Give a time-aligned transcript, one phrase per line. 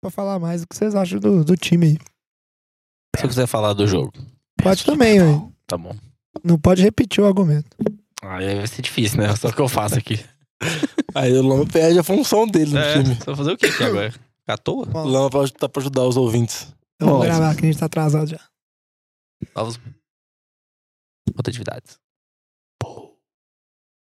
[0.00, 1.98] pra falar mais o que vocês acham do, do time aí.
[3.18, 4.12] Se eu quiser falar do jogo.
[4.62, 5.48] Pode também, ué.
[5.66, 5.94] Tá bom.
[6.44, 7.68] Não pode repetir o argumento.
[8.22, 9.34] Aí vai ser difícil, né?
[9.36, 10.24] Só que eu faço aqui.
[11.14, 13.16] Aí o Lama perde a função dele no É, time.
[13.24, 14.14] só fazer o que aqui agora?
[14.46, 14.86] À toa?
[14.88, 16.72] O Lama pode- tá pra ajudar os ouvintes.
[17.00, 18.40] Vamos Bom, gravar que a gente tá atrasado já.
[19.56, 19.80] Novos.
[21.36, 21.98] Rotatividades.
[22.78, 23.16] Pô.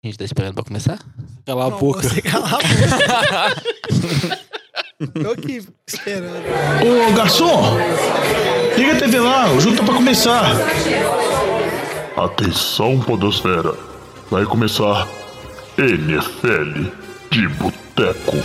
[0.03, 0.99] A gente tá esperando pra começar?
[1.45, 2.03] Cala a boca.
[2.03, 4.37] Você cala a boca.
[4.99, 6.43] Tô aqui esperando.
[6.81, 7.77] Ô garçom,
[8.79, 10.57] liga a TV lá, o jogo tá pra começar.
[12.17, 13.75] Atenção, Podosfera.
[14.31, 15.07] Vai começar
[15.77, 16.89] NFL
[17.31, 18.37] de Boteco.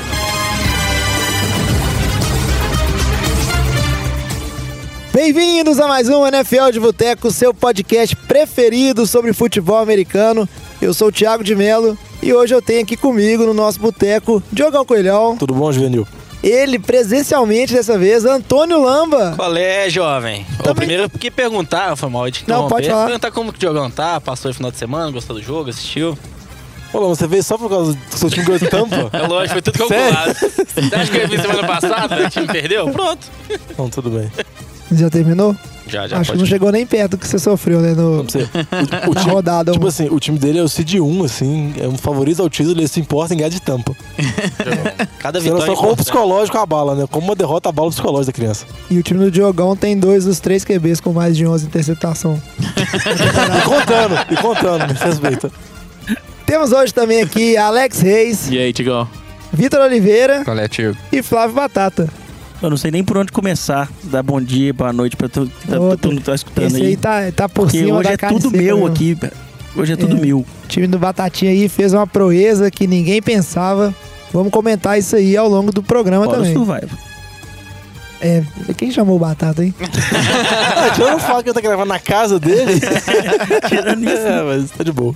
[5.13, 10.49] Bem-vindos a mais um NFL de Boteco, seu podcast preferido sobre futebol americano.
[10.81, 14.43] Eu sou o Thiago de Melo e hoje eu tenho aqui comigo no nosso boteco
[14.51, 15.37] Diogão Coelhão.
[15.37, 16.05] Tudo bom, Juvenil?
[16.43, 19.33] Ele presencialmente dessa vez, Antônio Lamba.
[19.35, 20.45] Qual é, jovem?
[20.57, 23.05] Também- primeiro, porque perguntar, foi mal de Não, pode falar.
[23.05, 26.17] Perguntar como que o Diogão tá, passou o final de semana, gostou do jogo, assistiu.
[26.91, 29.09] Ô, Lama, você veio só por causa do seu time ganhou de tampa?
[29.13, 30.13] É lógico, foi tudo Sério?
[30.15, 30.33] calculado.
[30.39, 32.89] Você acha que eu vi semana passada, o time perdeu?
[32.89, 33.27] Pronto.
[33.77, 34.31] Não, tudo bem.
[34.93, 35.55] Já terminou?
[35.87, 37.93] Já, já, Acho que não chegou nem perto do que você sofreu, né?
[37.93, 38.25] No.
[39.07, 39.71] O, o na time, rodada.
[39.71, 39.87] tipo um.
[39.87, 42.87] assim, o time dele é o Cid 1, assim, é um favorito ao título, ele
[42.87, 43.95] se importa em ganhar de tampa.
[45.19, 47.05] Cada vitória só como o psicológico a bala, né?
[47.09, 48.65] Como uma derrota a bala psicológica da criança.
[48.89, 52.41] E o time do Diogão tem dois dos três QBs com mais de 11 interceptação.
[52.61, 55.51] E contando, e contando, me respeita.
[56.45, 59.07] Temos hoje também aqui Alex Reis, E aí, Tigão?
[59.53, 60.95] Vitor Oliveira Qual é, tio?
[61.11, 62.07] e Flávio Batata.
[62.61, 63.89] Eu não sei nem por onde começar.
[64.03, 66.97] Dar bom dia, boa noite pra todo tá, mundo que tá escutando Esse aí aí.
[66.97, 68.85] tá, tá por Porque cima hoje da é tudo meu mesmo.
[68.87, 69.13] aqui.
[69.15, 69.33] velho.
[69.75, 70.19] Hoje é tudo É.
[70.19, 70.39] meu.
[70.39, 73.95] O time do Batatinha aí fez uma proeza que ninguém pensava.
[74.31, 76.53] Vamos comentar isso aí ao longo do programa Fora o também.
[76.53, 76.99] Survival.
[78.23, 78.43] É,
[78.77, 79.73] quem chamou o Batata, hein?
[79.81, 82.79] Ah, tirando o fato que ele tá gravando na casa dele.
[83.67, 84.17] Tirando isso.
[84.27, 85.15] é, mas tá de boa.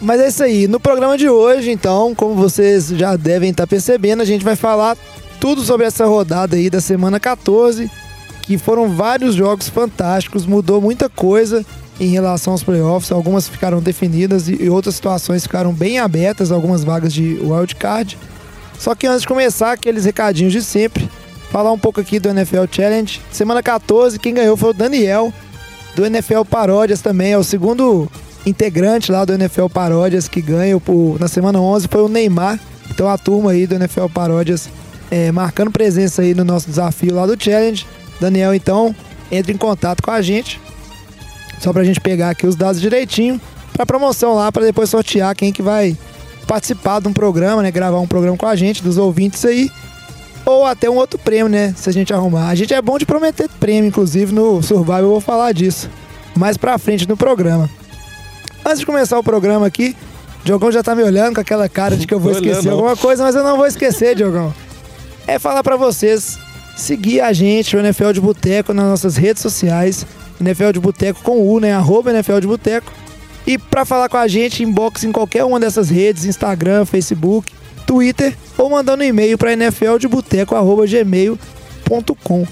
[0.00, 0.68] Mas é isso aí.
[0.68, 4.96] No programa de hoje, então, como vocês já devem estar percebendo, a gente vai falar
[5.40, 7.90] tudo sobre essa rodada aí da semana 14,
[8.42, 11.64] que foram vários jogos fantásticos, mudou muita coisa
[11.98, 17.12] em relação aos playoffs, algumas ficaram definidas e outras situações ficaram bem abertas, algumas vagas
[17.12, 18.18] de wildcard.
[18.78, 21.08] Só que antes de começar, aqueles recadinhos de sempre,
[21.50, 23.20] falar um pouco aqui do NFL Challenge.
[23.32, 25.32] Semana 14, quem ganhou foi o Daniel,
[25.94, 28.10] do NFL Paródias também, é o segundo
[28.44, 30.80] integrante lá do NFL Paródias que ganha.
[31.18, 32.60] Na semana 11 foi o Neymar.
[32.90, 34.68] Então a turma aí do NFL Paródias
[35.10, 37.86] é, marcando presença aí no nosso desafio lá do Challenge.
[38.20, 38.94] Daniel, então,
[39.30, 40.60] entre em contato com a gente.
[41.60, 43.40] Só pra gente pegar aqui os dados direitinho.
[43.72, 45.96] Pra promoção lá, pra depois sortear quem que vai
[46.46, 47.70] participar de um programa, né?
[47.70, 49.70] Gravar um programa com a gente, dos ouvintes aí.
[50.44, 51.74] Ou até um outro prêmio, né?
[51.76, 52.48] Se a gente arrumar.
[52.48, 55.90] A gente é bom de prometer prêmio, inclusive no Survival eu vou falar disso.
[56.36, 57.68] Mais pra frente no programa.
[58.64, 59.94] Antes de começar o programa aqui,
[60.44, 62.72] Diogão já tá me olhando com aquela cara de que eu vou Tô esquecer olhando,
[62.72, 64.54] alguma coisa, mas eu não vou esquecer, Diogão.
[65.26, 66.38] É falar pra vocês
[66.76, 70.06] seguir a gente, o NFL de Boteco, nas nossas redes sociais.
[70.40, 71.72] NFL de Boteco com U, né?
[71.72, 72.92] Arroba NFL de Boteco.
[73.46, 77.52] E pra falar com a gente, inbox em qualquer uma dessas redes, Instagram, Facebook,
[77.86, 82.46] Twitter, ou mandando um e-mail para nfldeboteco.gmail.com.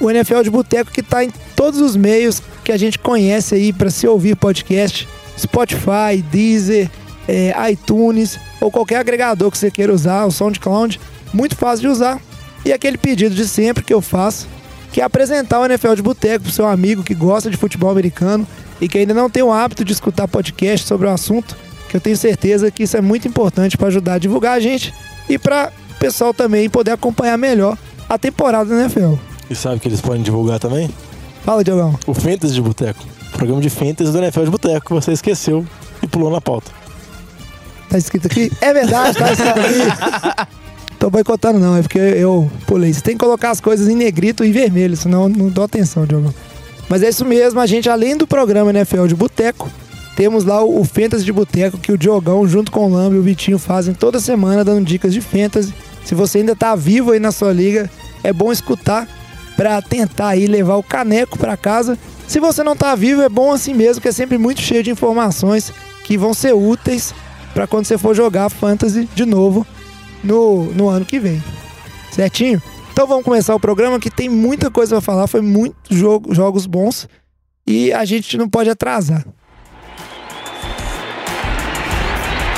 [0.00, 3.72] O NFL de Boteco que tá em todos os meios que a gente conhece aí
[3.72, 5.06] para se ouvir podcast,
[5.38, 6.90] Spotify, Deezer,
[7.28, 10.98] é, iTunes ou qualquer agregador que você queira usar, o SoundCloud,
[11.32, 12.20] muito fácil de usar.
[12.64, 14.48] E aquele pedido de sempre que eu faço,
[14.92, 18.46] que é apresentar o NFL de Boteco pro seu amigo que gosta de futebol americano
[18.80, 21.56] e que ainda não tem o hábito de escutar podcast sobre o assunto,
[21.88, 24.94] que eu tenho certeza que isso é muito importante para ajudar a divulgar a gente
[25.28, 27.76] e para o pessoal também poder acompanhar melhor
[28.08, 29.14] a temporada da NFL.
[29.50, 30.88] E sabe que eles podem divulgar também?
[31.44, 31.98] Fala, Diogão.
[32.06, 33.04] O Fantasy de Boteco.
[33.32, 35.66] Programa de Fantasy do NFL de Boteco, que você esqueceu
[36.02, 36.70] e pulou na pauta.
[37.90, 38.50] Tá escrito aqui?
[38.60, 40.54] É verdade, tá escrito aqui.
[40.98, 42.92] Tô boicotando não, é porque eu pulei.
[42.92, 46.34] Você tem que colocar as coisas em negrito e vermelho, senão não dou atenção, Diogo.
[46.88, 49.70] Mas é isso mesmo, a gente, além do programa NFL de Boteco,
[50.16, 53.22] temos lá o, Fantasy de Boteco, que o Diogão, junto com o Lambo e o
[53.22, 55.74] Vitinho, fazem toda semana, dando dicas de Fantasy.
[56.04, 57.90] Se você ainda tá vivo aí na sua liga,
[58.22, 59.08] é bom escutar
[59.56, 61.98] pra tentar aí levar o caneco pra casa.
[62.28, 64.90] Se você não tá vivo, é bom assim mesmo, que é sempre muito cheio de
[64.90, 65.72] informações
[66.04, 67.14] que vão ser úteis
[67.52, 69.66] pra quando você for jogar Fantasy de novo
[70.24, 71.42] no, no ano que vem.
[72.10, 72.60] Certinho?
[72.92, 76.66] Então vamos começar o programa que tem muita coisa pra falar, foi muitos jogo, jogos
[76.66, 77.08] bons
[77.66, 79.24] e a gente não pode atrasar.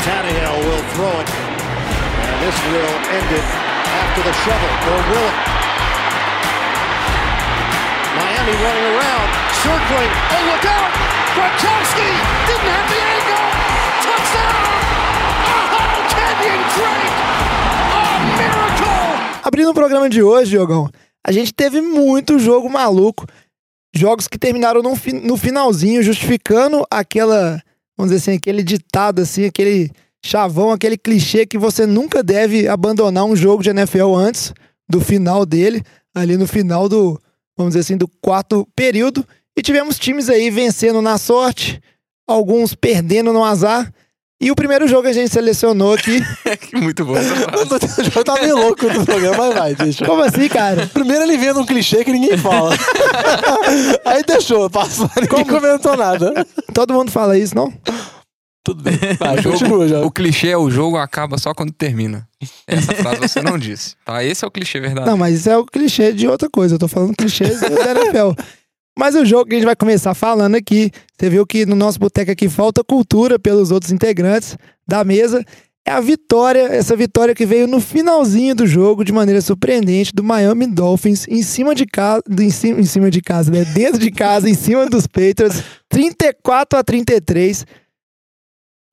[0.05, 1.31] Tannehill will throw it.
[2.23, 3.67] And this will end it
[4.47, 4.73] shovel.
[4.91, 5.37] Or will it?
[8.17, 9.29] Miami running around,
[9.63, 10.13] circling.
[10.33, 10.91] Oh, look out!
[11.35, 12.11] Gronkowski
[12.47, 13.47] didn't have the angle.
[14.07, 15.06] Touchdown!
[19.43, 20.91] Abrindo o programa de hoje, Diogão,
[21.27, 23.27] a gente teve muito jogo maluco.
[23.95, 27.63] Jogos que terminaram no, no finalzinho, justificando aquela,
[27.97, 29.91] vamos dizer assim, aquele ditado, assim, aquele
[30.25, 34.53] chavão, aquele clichê que você nunca deve abandonar um jogo de NFL antes
[34.89, 35.83] do final dele,
[36.15, 37.21] ali no final do,
[37.57, 39.27] vamos dizer assim, do quarto período.
[39.57, 41.81] E tivemos times aí vencendo na sorte,
[42.27, 43.91] alguns perdendo no azar.
[44.41, 46.23] E o primeiro jogo que a gente selecionou aqui.
[46.77, 47.15] Muito bom.
[47.15, 50.05] O jogo tá meio louco no programa, mas vai, deixa.
[50.05, 50.87] Como assim, cara?
[50.89, 52.75] Primeiro ele vendo um clichê que ninguém fala.
[54.05, 56.47] Aí deixou, passou, ninguém comentou nada.
[56.75, 57.73] Todo mundo fala isso, não?
[58.63, 58.99] Tudo bem.
[59.19, 60.01] Vai, O jogo- continua já.
[60.03, 62.29] O clichê é o jogo acaba só quando termina.
[62.67, 63.95] Essa frase você não disse.
[64.05, 64.23] Tá?
[64.23, 65.11] Esse é o clichê verdadeiro.
[65.11, 66.75] Não, mas isso é o clichê de outra coisa.
[66.75, 68.33] Eu tô falando clichês da NFL.
[68.99, 71.99] Mas o jogo que a gente vai começar falando aqui, você viu que no nosso
[71.99, 74.57] boteco aqui falta cultura pelos outros integrantes
[74.89, 75.45] da mesa.
[75.87, 80.25] É a vitória, essa vitória que veio no finalzinho do jogo, de maneira surpreendente, do
[80.25, 83.65] Miami Dolphins, em cima de casa, em cima, em cima de casa, né?
[83.67, 87.65] Dentro de casa, em cima dos Patriots, 34 a 33.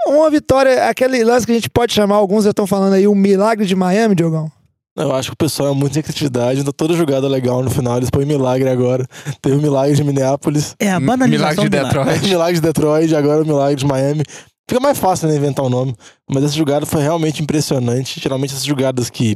[0.06, 3.16] Uma vitória, aquele lance que a gente pode chamar, alguns já estão falando aí, o
[3.16, 4.52] milagre de Miami, Diogão.
[4.96, 7.98] Eu acho que o pessoal é muito sem criatividade, ainda toda jogada legal no final,
[7.98, 9.08] eles põem milagre agora.
[9.42, 11.84] Teve o milagre de Minneapolis, É a banalização Milagre de.
[11.84, 12.22] Detroit.
[12.30, 14.24] milagre de Detroit, agora o milagre de Miami.
[14.70, 15.96] Fica mais fácil né, inventar um nome,
[16.30, 18.20] mas essa jogada foi realmente impressionante.
[18.20, 19.36] Geralmente essas jogadas que,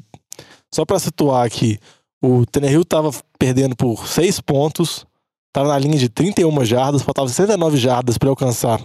[0.74, 1.80] só pra situar aqui,
[2.24, 5.06] o Tannehill tava perdendo por 6 pontos,
[5.52, 8.80] tava na linha de 31 jardas, faltava 69 jardas pra alcançar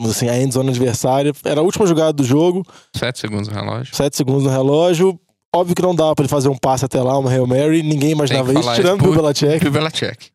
[0.00, 1.32] vamos assim, a endzone adversária.
[1.44, 2.64] Era a última jogada do jogo,
[2.94, 3.94] Sete segundos no relógio.
[3.94, 5.18] 7 segundos no relógio.
[5.54, 8.10] Óbvio que não dava pra ele fazer um passe até lá, uma Hail Mary, ninguém
[8.10, 9.60] imaginava isso, tirando o Belichick.
[9.60, 10.30] Bill Belichick.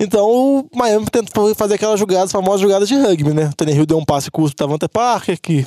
[0.00, 3.46] Então o Miami tentou fazer aquelas jogadas, famosas jogadas de rugby, né?
[3.46, 5.62] O Tannehill deu um passe curto pro Davante Parker, que...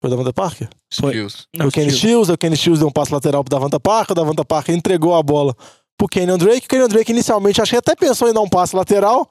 [0.00, 0.68] Foi o Davante Parker?
[0.92, 1.10] Foi.
[1.10, 1.48] Skills.
[1.58, 4.44] o Kenny Stills, o Kenny Stills deu um passe lateral pro Davante Parker, o Davante
[4.44, 5.56] Parker entregou a bola
[5.98, 6.66] pro Kenyon Drake.
[6.66, 9.28] O Kenyon Drake inicialmente acho que até pensou em dar um passe lateral,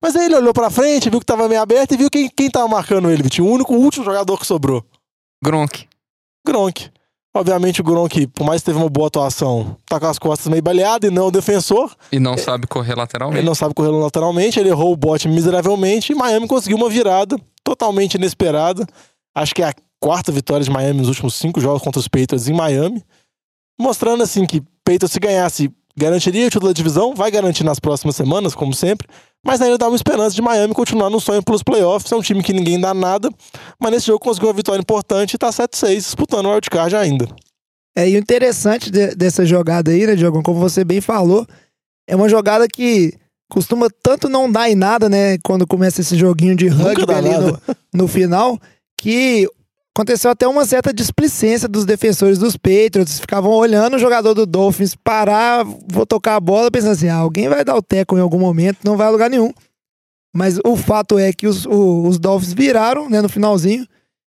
[0.00, 2.50] mas aí ele olhou pra frente, viu que tava meio aberto e viu quem, quem
[2.50, 3.46] tava marcando ele, Vitinho.
[3.46, 4.82] O único, o último jogador que sobrou.
[5.44, 5.86] Gronk.
[6.46, 6.90] Gronk.
[7.36, 10.62] Obviamente o Gronk, por mais que teve uma boa atuação, tá com as costas meio
[10.62, 11.94] baleadas e não o defensor.
[12.10, 13.40] E não sabe correr lateralmente.
[13.40, 17.38] Ele não sabe correr lateralmente, ele errou o bote miseravelmente e Miami conseguiu uma virada
[17.62, 18.86] totalmente inesperada.
[19.34, 22.48] Acho que é a quarta vitória de Miami nos últimos cinco jogos contra os Patriots
[22.48, 23.04] em Miami.
[23.78, 28.16] Mostrando assim que Patriots se ganhasse, garantiria o título da divisão, vai garantir nas próximas
[28.16, 29.06] semanas, como sempre,
[29.44, 32.10] mas ainda dá uma esperança de Miami continuar no sonho pelos playoffs.
[32.12, 33.30] É um time que ninguém dá nada,
[33.80, 37.26] mas nesse jogo conseguiu uma vitória importante e tá 7-6, disputando o wildcard ainda.
[37.96, 41.46] É, e o interessante de- dessa jogada aí, né, Diogão, como você bem falou,
[42.08, 43.14] é uma jogada que
[43.50, 47.58] costuma tanto não dar em nada, né, quando começa esse joguinho de rugby ali no,
[47.94, 48.58] no final,
[48.98, 49.48] que
[49.96, 54.94] aconteceu até uma certa displicência dos defensores dos Patriots, ficavam olhando o jogador do Dolphins
[54.94, 58.38] parar, vou tocar a bola, pensando assim, ah, alguém vai dar o teco em algum
[58.38, 59.52] momento, não vai a lugar nenhum.
[60.34, 63.86] Mas o fato é que os, o- os Dolphins viraram, né, no finalzinho,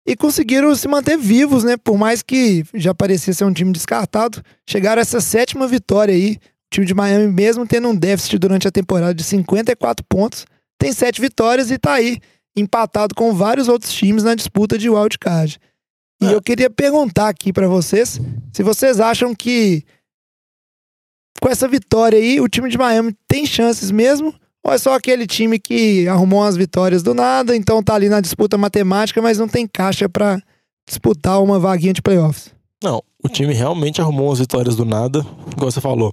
[0.08, 1.76] e conseguiram se manter vivos, né?
[1.76, 6.32] Por mais que já parecia ser um time descartado, chegaram a essa sétima vitória aí.
[6.32, 10.46] O time de Miami, mesmo tendo um déficit durante a temporada de 54 pontos,
[10.78, 12.18] tem sete vitórias e tá aí,
[12.56, 15.58] empatado com vários outros times na disputa de wildcard.
[16.22, 18.20] E eu queria perguntar aqui pra vocês
[18.52, 19.84] se vocês acham que
[21.40, 24.34] com essa vitória aí, o time de Miami tem chances mesmo?
[24.62, 28.20] Ou é só aquele time que arrumou umas vitórias do nada, então tá ali na
[28.20, 30.38] disputa matemática, mas não tem caixa pra
[30.86, 32.52] disputar uma vaguinha de playoffs?
[32.84, 36.12] Não, o time realmente arrumou umas vitórias do nada, igual você falou.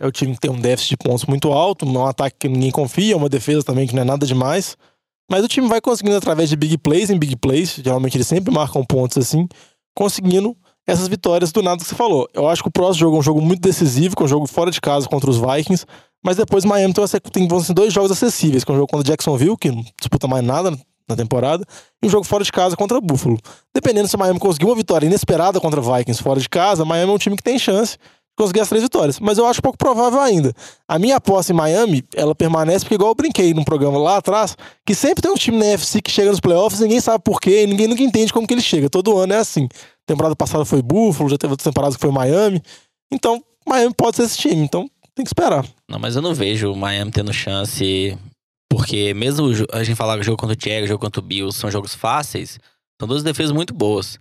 [0.00, 2.70] É o time que tem um déficit de pontos muito alto, um ataque que ninguém
[2.70, 4.74] confia, uma defesa também que não é nada demais.
[5.30, 8.52] Mas o time vai conseguindo através de big plays em big plays, geralmente eles sempre
[8.52, 9.48] marcam pontos assim,
[9.94, 12.28] conseguindo essas vitórias do nada que você falou.
[12.34, 14.46] Eu acho que o próximo jogo é um jogo muito decisivo, que é um jogo
[14.46, 15.86] fora de casa contra os Vikings,
[16.24, 16.94] mas depois Miami
[17.32, 20.26] tem, vão ser dois jogos acessíveis, que é um jogo contra Jacksonville, que não disputa
[20.26, 20.76] mais nada
[21.08, 21.64] na temporada,
[22.02, 23.38] e um jogo fora de casa contra Buffalo.
[23.74, 27.18] Dependendo se Miami conseguir uma vitória inesperada contra Vikings fora de casa, Miami é um
[27.18, 27.96] time que tem chance
[28.36, 29.20] conseguir as três vitórias.
[29.20, 30.52] Mas eu acho pouco provável ainda.
[30.88, 34.56] A minha aposta em Miami, ela permanece porque, igual eu brinquei num programa lá atrás,
[34.86, 37.64] que sempre tem um time na NFC que chega nos playoffs, ninguém sabe por quê,
[37.64, 38.88] e ninguém nunca entende como que ele chega.
[38.90, 39.68] Todo ano é assim.
[40.06, 42.60] Temporada passada foi Buffalo, já teve outras temporadas que foi Miami.
[43.12, 44.62] Então, Miami pode ser esse time.
[44.62, 45.64] Então, tem que esperar.
[45.88, 48.16] Não, mas eu não vejo o Miami tendo chance.
[48.70, 51.22] Porque mesmo a gente falar que o jogo contra o Jaguars, o jogo contra o
[51.22, 52.58] Bills são jogos fáceis,
[52.98, 54.18] são duas defesas muito boas.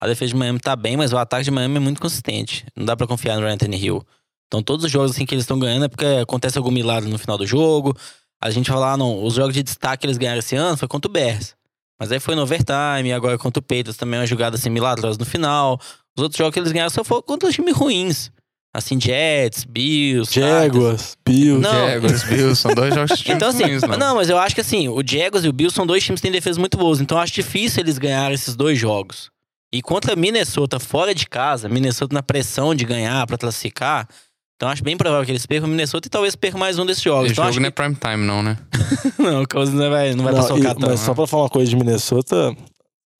[0.00, 2.64] A defesa de Miami tá bem, mas o ataque de Miami é muito consistente.
[2.76, 4.02] Não dá pra confiar no Ryan Hill.
[4.46, 7.18] Então todos os jogos assim que eles estão ganhando é porque acontece algum milagre no
[7.18, 7.96] final do jogo.
[8.40, 10.86] A gente fala, ah, não, os jogos de destaque que eles ganharam esse ano foi
[10.86, 11.54] contra o Bears.
[11.98, 14.70] Mas aí foi no overtime, e agora contra o Patriots também é uma jogada assim
[14.70, 15.80] milagrosa no final.
[16.16, 18.30] Os outros jogos que eles ganharam só foram contra os times ruins.
[18.72, 20.32] Assim, Jets, Bills.
[20.32, 21.60] Jaguars, Bills.
[21.60, 21.88] Não.
[21.88, 24.14] Jaguars, Bills, são dois jogos de times Então, assim, ruins, não.
[24.14, 26.32] mas eu acho que assim, o Jaguars e o Bills são dois times que têm
[26.32, 27.00] defesas muito boas.
[27.00, 29.30] Então eu acho difícil eles ganharem esses dois jogos.
[29.72, 34.08] E contra Minnesota fora de casa, Minnesota na pressão de ganhar pra classificar.
[34.56, 37.26] Então acho bem provável que eles percam Minnesota e talvez percam mais um desses jogos.
[37.26, 37.76] Esse Então jogo não é que...
[37.76, 38.56] prime time, não, né?
[39.18, 40.86] não, o Cousins não vai, não vai Não, socar tanto.
[40.86, 42.56] mas só pra falar uma coisa de Minnesota,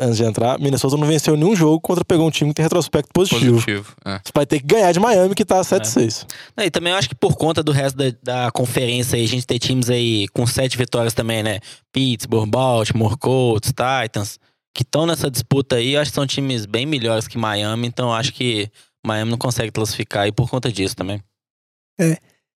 [0.00, 3.10] antes de entrar, Minnesota não venceu nenhum jogo contra pegou um time que tem retrospecto
[3.12, 3.52] positivo.
[3.52, 3.94] Positivo.
[4.04, 4.14] É.
[4.24, 6.26] Você vai ter que ganhar de Miami, que tá 7-6.
[6.56, 9.28] Não, e também eu acho que por conta do resto da, da conferência aí, a
[9.28, 11.60] gente tem times aí com sete vitórias também, né?
[11.92, 14.40] Pittsburgh, Baltimore, Colts, Titans,
[14.78, 15.96] que estão nessa disputa aí.
[15.96, 18.70] Acho que são times bem melhores que Miami, então acho que
[19.04, 21.20] Miami não consegue classificar aí por conta disso também.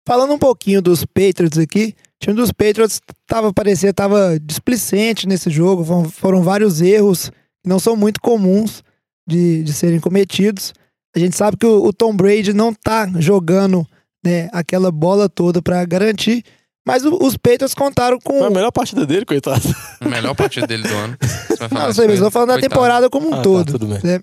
[0.06, 5.50] Falando um pouquinho dos Patriots aqui, o time dos Patriots tava, parecia tava displicente nesse
[5.50, 7.30] jogo, foram, foram vários erros
[7.64, 8.84] que não são muito comuns
[9.26, 10.74] de, de serem cometidos.
[11.16, 13.88] A gente sabe que o, o Tom Brady não tá jogando
[14.26, 16.44] né, aquela bola toda pra garantir,
[16.88, 18.40] mas o- os Patriots contaram com.
[18.40, 19.62] Foi a melhor partida dele, coitado.
[20.02, 21.18] A melhor partida dele do ano.
[21.22, 23.72] Você vai falar Não sei, mas tô falando da temporada como um Ah, tá, todo.
[23.74, 24.00] tudo bem.
[24.04, 24.20] né?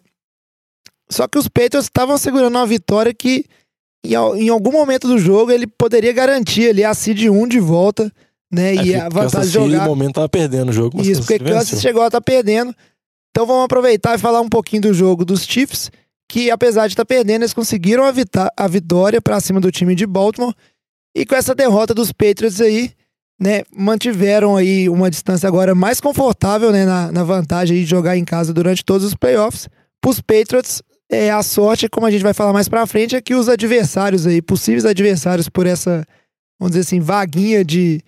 [1.10, 3.44] Só que os Patriots estavam segurando uma vitória que
[4.04, 8.12] em, em algum momento do jogo ele poderia garantir ali a seed 1 de volta,
[8.52, 8.74] né?
[8.74, 9.84] e a vantagem de jogar.
[9.84, 12.74] No momento tava perdendo o jogo, mas Isso, porque Kansas chegou a estar perdendo.
[13.30, 15.90] Então vamos aproveitar e falar um pouquinho do jogo dos Chiefs,
[16.28, 19.94] que apesar de estar perdendo, eles conseguiram a, vita- a vitória para cima do time
[19.94, 20.54] de Baltimore.
[21.16, 22.90] E com essa derrota dos Patriots aí,
[23.40, 28.24] né, mantiveram aí uma distância agora mais confortável, né, na, na vantagem de jogar em
[28.24, 29.66] casa durante todos os playoffs.
[29.98, 33.22] Para os Patriots, é, a sorte, como a gente vai falar mais pra frente, é
[33.22, 36.06] que os adversários aí, possíveis adversários por essa,
[36.60, 38.02] vamos dizer assim, vaguinha de,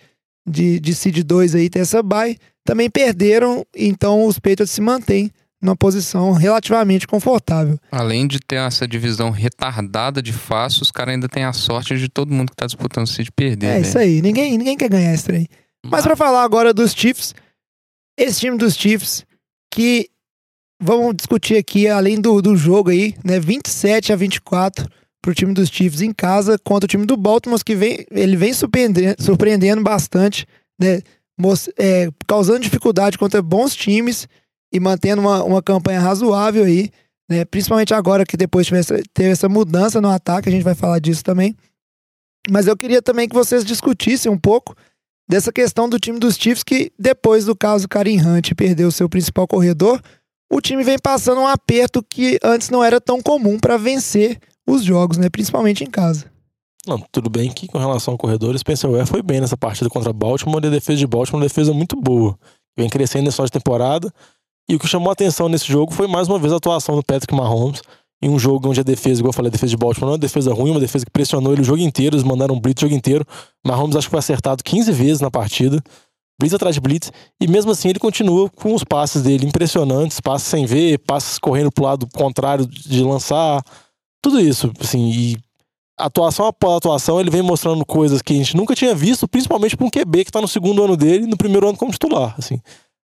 [0.46, 5.30] de, de seed 2 aí, ter essa bye, também perderam, então os Patriots se mantêm
[5.60, 7.78] numa posição relativamente confortável.
[7.90, 12.08] Além de ter essa divisão retardada de fácil, os caras ainda têm a sorte de
[12.08, 13.66] todo mundo que tá disputando o de perder.
[13.66, 13.80] É né?
[13.80, 15.48] isso aí, ninguém, ninguém quer ganhar esse trem.
[15.84, 17.34] Mas pra falar agora dos Chiefs,
[18.16, 19.24] esse time dos Chiefs,
[19.72, 20.08] que
[20.80, 23.40] vamos discutir aqui, além do, do jogo aí, né?
[23.40, 24.88] 27 a 24
[25.20, 28.52] pro time dos Chiefs em casa contra o time do Baltimore, que vem, ele vem
[28.52, 30.46] surpreendendo, surpreendendo bastante,
[30.80, 31.00] né?
[31.76, 34.28] é, causando dificuldade contra bons times
[34.72, 36.90] e mantendo uma, uma campanha razoável aí,
[37.28, 37.44] né?
[37.44, 40.98] Principalmente agora que depois teve essa, teve essa mudança no ataque, a gente vai falar
[40.98, 41.56] disso também.
[42.50, 44.74] Mas eu queria também que vocês discutissem um pouco
[45.28, 49.08] dessa questão do time dos Chiefs, que depois do caso Karim Hunt perdeu o seu
[49.08, 50.00] principal corredor,
[50.50, 54.82] o time vem passando um aperto que antes não era tão comum para vencer os
[54.82, 55.28] jogos, né?
[55.28, 56.24] Principalmente em casa.
[56.86, 59.90] Não, tudo bem que com relação ao corredor, o Spencer Ware foi bem nessa partida
[59.90, 62.38] contra Baltimore e a defesa de Baltimore uma defesa muito boa.
[62.78, 64.10] Vem crescendo nessa temporada.
[64.68, 67.02] E o que chamou a atenção nesse jogo foi mais uma vez a atuação do
[67.02, 67.80] Patrick Mahomes.
[68.20, 70.14] Em um jogo onde a defesa, igual eu falei, a defesa de Baltimore não é
[70.14, 72.82] uma defesa ruim, uma defesa que pressionou ele o jogo inteiro, eles mandaram um blitz
[72.82, 73.24] o jogo inteiro.
[73.64, 75.82] Mahomes acho que foi acertado 15 vezes na partida.
[76.38, 77.10] Blitz atrás de blitz.
[77.40, 81.70] E mesmo assim ele continua com os passes dele impressionantes, passes sem ver, passes correndo
[81.70, 83.62] pro lado contrário de lançar.
[84.20, 85.36] Tudo isso, assim, e
[85.98, 89.86] atuação após atuação, ele vem mostrando coisas que a gente nunca tinha visto, principalmente para
[89.86, 92.60] um QB que tá no segundo ano dele, no primeiro ano como titular, assim.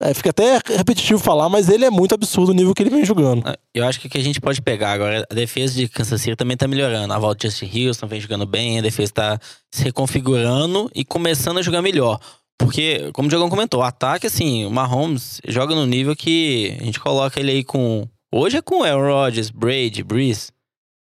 [0.01, 3.03] É, fica até repetitivo falar, mas ele é muito absurdo o nível que ele vem
[3.03, 3.44] jogando.
[3.46, 6.22] Ah, Eu acho que o que a gente pode pegar agora, a defesa de Kansas
[6.22, 7.13] City também tá melhorando.
[7.13, 9.39] A volta de Justin Houston vem jogando bem, a defesa tá
[9.70, 12.18] se reconfigurando e começando a jogar melhor.
[12.58, 16.84] Porque, como o Diogão comentou, o ataque, assim, o Mahomes joga no nível que a
[16.84, 18.08] gente coloca ele aí com.
[18.34, 20.51] Hoje é com Aaron Rodgers, Brady, Breeze.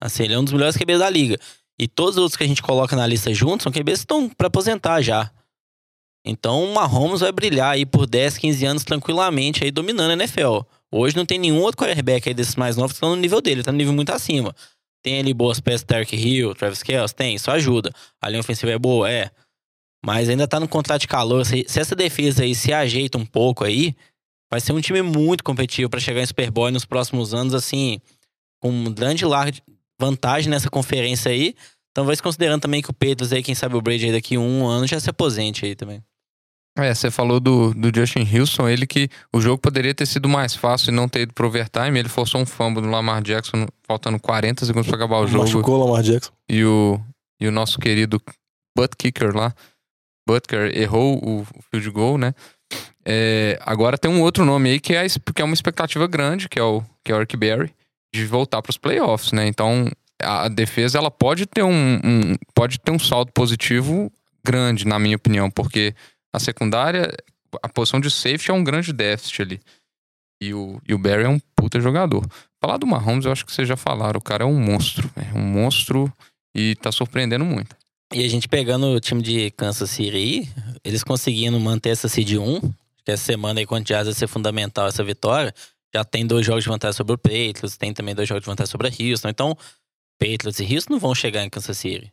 [0.00, 1.38] Assim, ele é um dos melhores QBs da liga.
[1.78, 4.28] E todos os outros que a gente coloca na lista juntos são QBs que estão
[4.28, 5.30] pra aposentar já.
[6.26, 10.62] Então o Mahomes vai brilhar aí por 10, 15 anos tranquilamente aí dominando a NFL.
[10.92, 13.62] Hoje não tem nenhum outro quarterback aí desses mais novos que estão no nível dele,
[13.62, 14.54] tá no nível muito acima.
[15.04, 17.92] Tem ali boas peças, Tark Hill, Travis Kelce, tem, isso ajuda.
[18.20, 19.30] A linha ofensiva é boa, é.
[20.04, 21.46] Mas ainda tá no contrato de calor.
[21.46, 23.94] Se, se essa defesa aí se ajeita um pouco aí,
[24.50, 28.00] vai ser um time muito competitivo pra chegar em Super Bowl nos próximos anos, assim,
[28.60, 29.58] com um grande larga
[30.00, 31.54] vantagem nessa conferência aí.
[31.92, 34.36] Então vai se considerando também que o Petros aí, quem sabe o Brady aí daqui
[34.36, 36.02] um ano já se aposente aí também.
[36.76, 40.54] É, você falou do, do Justin Wilson, ele que o jogo poderia ter sido mais
[40.54, 41.98] fácil e não ter ido pro overtime.
[41.98, 45.44] Ele forçou um fumble do Lamar Jackson, faltando 40 segundos pra acabar o jogo.
[45.44, 46.32] Machucou o Lamar Jackson.
[46.48, 47.00] E o,
[47.40, 48.20] e o nosso querido
[48.76, 49.54] butt kicker lá,
[50.28, 52.34] Butker, errou o, field goal, né?
[53.04, 56.58] É, agora tem um outro nome aí que é, que é uma expectativa grande, que
[56.58, 57.72] é o, que é o Eric Berry,
[58.12, 59.46] de voltar pros playoffs, né?
[59.46, 59.88] Então,
[60.20, 64.10] a defesa ela pode ter um, um- pode ter um saldo positivo
[64.44, 65.94] grande, na minha opinião, porque
[66.36, 67.10] a secundária,
[67.62, 69.60] a posição de safety é um grande déficit ali.
[70.40, 72.26] E o, e o Barry é um puta jogador.
[72.60, 74.18] Falar do Mahomes, eu acho que vocês já falaram.
[74.18, 75.10] O cara é um monstro.
[75.16, 76.12] É um monstro
[76.54, 77.74] e tá surpreendendo muito.
[78.12, 80.48] E a gente pegando o time de Kansas City aí,
[80.84, 85.02] eles conseguindo manter essa seed 1, que essa semana aí, quando vai ser fundamental essa
[85.02, 85.54] vitória,
[85.94, 88.70] já tem dois jogos de vantagem sobre o Patriots, tem também dois jogos de vantagem
[88.70, 89.28] sobre a Houston.
[89.30, 89.56] Então,
[90.18, 92.12] Patriots e Houston não vão chegar em Kansas City.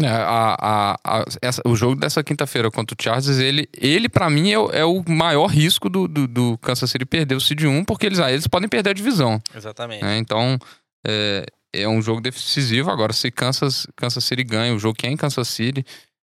[0.00, 4.28] É, a- a- a- essa- o jogo dessa quinta-feira contra o Chargers, ele, ele para
[4.30, 7.62] mim, é, o- é o maior risco do, do, do Kansas City perder o Seed
[7.64, 9.40] 1, porque eles, aí eles podem perder a divisão.
[9.54, 10.02] Exatamente.
[10.02, 10.16] né?
[10.16, 10.58] Então,
[11.06, 11.44] é,
[11.74, 12.90] é um jogo decisivo.
[12.90, 15.84] Agora, se Kansas, Kansas City ganha o jogo que é em Kansas City,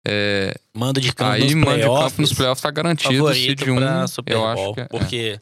[0.09, 3.25] é, Mando de campo aí nos mando de playoffs, campo nos playoffs tá garantido.
[3.25, 4.85] o Seed favorito 1, pra Super eu acho que é.
[4.87, 5.39] porque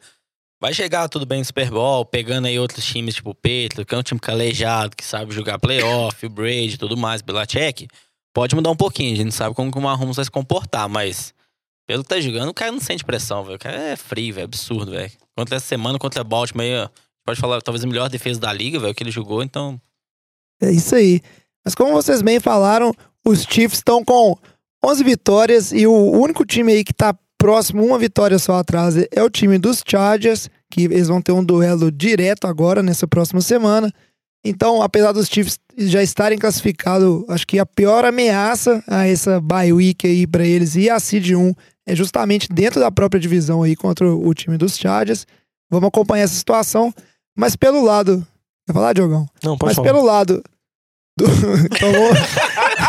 [0.60, 3.94] vai chegar tudo bem no Super Bowl, pegando aí outros times, tipo o Patriots, que
[3.94, 7.86] é um time calejado, que sabe jogar playoff, o Brady e tudo mais, Belichick.
[8.34, 11.34] Pode mudar um pouquinho, a gente sabe como que o Mahomes vai se comportar, mas
[11.86, 13.56] pelo que tá jogando, o cara não sente pressão, velho.
[13.56, 15.10] O cara é frio, velho, absurdo, velho.
[15.36, 16.90] Contra essa semana, contra a Baltimore
[17.24, 19.80] pode falar, talvez a melhor defesa da liga, velho, que ele jogou, então
[20.60, 21.20] É isso aí.
[21.64, 22.92] Mas como vocês bem falaram,
[23.24, 24.36] os Chiefs estão com
[24.84, 29.22] 11 vitórias e o único time aí que tá próximo, uma vitória só atrás, é
[29.22, 33.92] o time dos Chargers, que eles vão ter um duelo direto agora, nessa próxima semana.
[34.48, 39.72] Então, apesar dos Chiefs já estarem classificados, acho que a pior ameaça a essa bye
[39.72, 41.54] week aí pra eles e a seed 1
[41.86, 45.26] é justamente dentro da própria divisão aí contra o time dos Chargers.
[45.70, 46.94] Vamos acompanhar essa situação.
[47.36, 48.26] Mas pelo lado.
[48.66, 49.28] Quer falar, Diogão?
[49.44, 49.92] Não, pode Mas falar.
[49.92, 50.42] pelo lado.
[51.16, 51.24] Do...
[51.78, 52.10] tomou,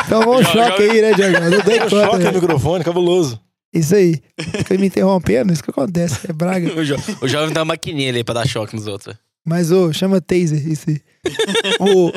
[0.07, 1.49] tomou um choque aí, né, Diogão?
[1.49, 1.89] Não dei conta.
[1.89, 2.31] choque né?
[2.31, 3.39] no microfone, cabuloso.
[3.73, 4.21] Isso aí.
[4.39, 6.29] Fica me interrompendo, isso que acontece.
[6.29, 6.71] É Braga.
[6.79, 9.13] o, jo o jovem tem uma maquininha ali pra dar choque nos outros.
[9.49, 11.01] Mas, ô, chama taser, isso aí.
[11.81, 12.11] O-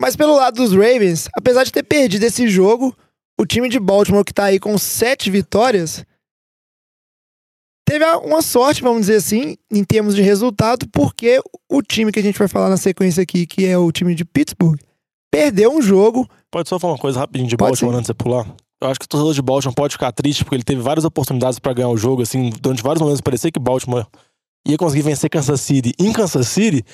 [0.00, 2.94] Mas pelo lado dos Ravens, apesar de ter perdido esse jogo,
[3.40, 6.04] o time de Baltimore, que tá aí com sete vitórias,
[7.88, 12.22] teve uma sorte, vamos dizer assim, em termos de resultado, porque o time que a
[12.22, 14.78] gente vai falar na sequência aqui, que é o time de Pittsburgh,
[15.32, 16.28] perdeu um jogo.
[16.50, 18.46] Pode só falar uma coisa rapidinho de Pode Baltimore antes de você pular?
[18.82, 21.58] Eu acho que o torcedor de Baltimore pode ficar triste porque ele teve várias oportunidades
[21.58, 24.06] pra ganhar o jogo, assim, durante vários momentos parecia que Baltimore
[24.66, 26.84] ia conseguir vencer Kansas City em Kansas City,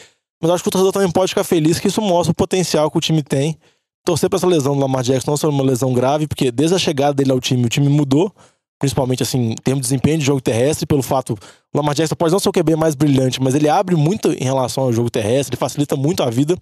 [0.43, 2.99] mas acho que o torcedor também pode ficar feliz que isso mostra o potencial que
[2.99, 3.57] o time tem.
[4.05, 6.79] Torcer pra essa lesão do Lamar Jackson não ser uma lesão grave, porque desde a
[6.79, 8.33] chegada dele ao time, o time mudou,
[8.79, 11.35] principalmente assim, em termos de desempenho de jogo terrestre, pelo fato
[11.73, 14.43] o Lamar Jackson pode não ser o QB mais brilhante, mas ele abre muito em
[14.43, 16.57] relação ao jogo terrestre, ele facilita muito a vida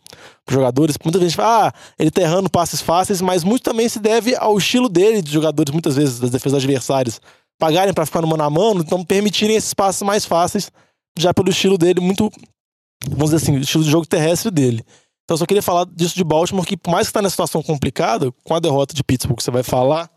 [0.44, 0.96] pros jogadores.
[1.02, 4.58] Muita gente fala, ah, ele tá errando passes fáceis, mas muito também se deve ao
[4.58, 7.20] estilo dele de jogadores, muitas vezes, das defesas adversárias,
[7.56, 10.72] pagarem pra ficar no mano a mano, então permitirem esses passes mais fáceis,
[11.16, 12.30] já pelo estilo dele, muito,
[13.06, 14.84] vamos dizer assim, o estilo de jogo terrestre dele.
[15.24, 17.62] Então eu só queria falar disso de Baltimore, que por mais que tá nessa situação
[17.62, 20.10] complicada, com a derrota de Pittsburgh que você vai falar,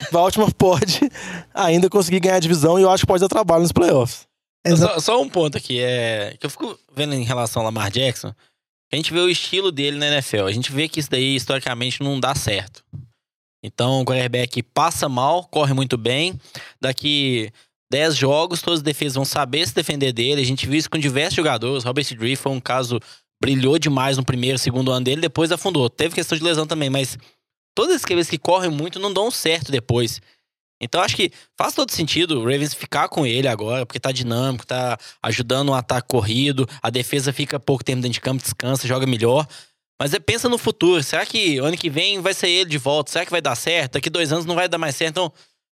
[0.12, 1.00] Baltimore pode
[1.54, 4.28] ainda conseguir ganhar a divisão e eu acho que pode dar trabalho nos playoffs.
[4.76, 6.36] Só, só um ponto aqui, é.
[6.38, 8.34] Que eu fico vendo em relação ao Lamar Jackson.
[8.92, 10.44] A gente vê o estilo dele na NFL.
[10.44, 12.84] A gente vê que isso daí, historicamente, não dá certo.
[13.62, 16.38] Então, o quarterback passa mal, corre muito bem.
[16.80, 17.50] Daqui
[17.90, 20.40] 10 jogos, todas as defesas vão saber se defender dele.
[20.40, 21.84] A gente viu isso com diversos jogadores.
[21.84, 23.00] Robert Dree foi um caso.
[23.40, 25.88] Brilhou demais no primeiro, segundo ano dele, depois afundou.
[25.88, 27.16] Teve questão de lesão também, mas
[27.72, 30.20] todas as QBs que correm muito não dão certo depois.
[30.80, 34.66] Então acho que faz todo sentido o Ravens ficar com ele agora, porque tá dinâmico,
[34.66, 39.06] tá ajudando um ataque corrido, a defesa fica pouco tempo dentro de campo, descansa, joga
[39.06, 39.46] melhor.
[40.00, 41.02] Mas é, pensa no futuro.
[41.02, 43.10] Será que ano que vem vai ser ele de volta?
[43.10, 43.94] Será que vai dar certo?
[43.94, 45.10] Daqui dois anos não vai dar mais certo.
[45.10, 45.32] Então,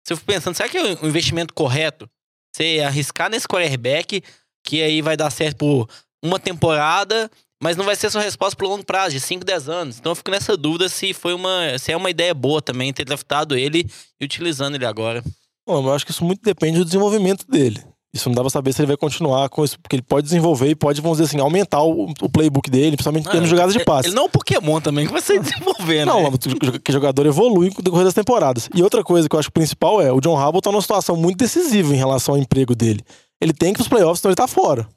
[0.05, 2.09] se eu fico pensando, será que é o investimento correto?
[2.55, 4.23] Você arriscar nesse quarterback,
[4.63, 5.89] que aí vai dar certo por
[6.23, 7.29] uma temporada,
[7.61, 9.99] mas não vai ser sua resposta por longo prazo, de 5, 10 anos.
[9.99, 11.77] Então eu fico nessa dúvida se foi uma.
[11.77, 13.85] se é uma ideia boa também ter draftado ele
[14.19, 15.23] e utilizando ele agora.
[15.67, 17.83] Bom, eu acho que isso muito depende do desenvolvimento dele.
[18.11, 20.69] Isso não dá pra saber se ele vai continuar com isso, porque ele pode desenvolver
[20.69, 24.07] e pode, vamos dizer assim, aumentar o, o playbook dele, principalmente de jogadas de passe.
[24.07, 26.07] Ele não é um Pokémon também, que vai ser desenvolvendo.
[26.07, 26.29] Não, né?
[26.31, 28.67] mas que jogador evolui no decorrer das temporadas.
[28.73, 31.37] E outra coisa que eu acho principal é, o John Harbaugh tá numa situação muito
[31.37, 33.03] decisiva em relação ao emprego dele.
[33.39, 34.87] Ele tem que ir pros playoffs, senão ele tá fora.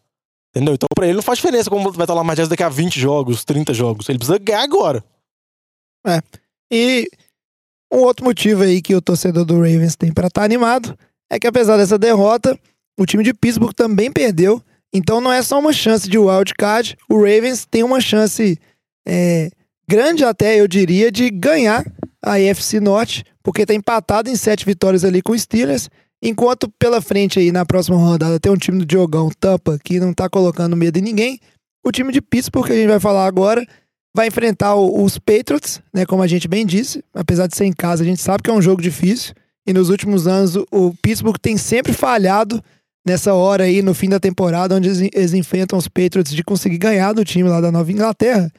[0.54, 0.74] Entendeu?
[0.74, 3.44] Então pra ele não faz diferença como vai estar lá mais daqui a 20 jogos,
[3.44, 4.08] 30 jogos.
[4.08, 5.04] Ele precisa ganhar agora.
[6.70, 7.08] E
[7.92, 10.98] um outro motivo aí que o torcedor do Ravens tem pra estar animado
[11.30, 12.58] é que apesar dessa derrota,
[12.98, 14.62] o time de Pittsburgh também perdeu.
[14.92, 18.58] Então não é só uma chance de wild card, o Ravens tem uma chance
[19.06, 19.50] é,
[19.88, 21.84] grande até, eu diria, de ganhar
[22.22, 25.88] a AFC Norte, porque tá empatado em sete vitórias ali com os Steelers,
[26.22, 30.12] enquanto pela frente aí na próxima rodada tem um time do Diogão, Tampa, que não
[30.12, 31.40] tá colocando medo em ninguém.
[31.84, 33.66] O time de Pittsburgh, que a gente vai falar agora,
[34.14, 36.06] vai enfrentar os Patriots, né?
[36.06, 37.02] Como a gente bem disse.
[37.12, 39.34] Apesar de ser em casa, a gente sabe que é um jogo difícil.
[39.66, 42.62] E nos últimos anos, o Pittsburgh tem sempre falhado
[43.06, 47.12] nessa hora aí, no fim da temporada, onde eles, enfrentam os Patriots de conseguir ganhar
[47.12, 48.50] do time lá da Nova Inglaterra.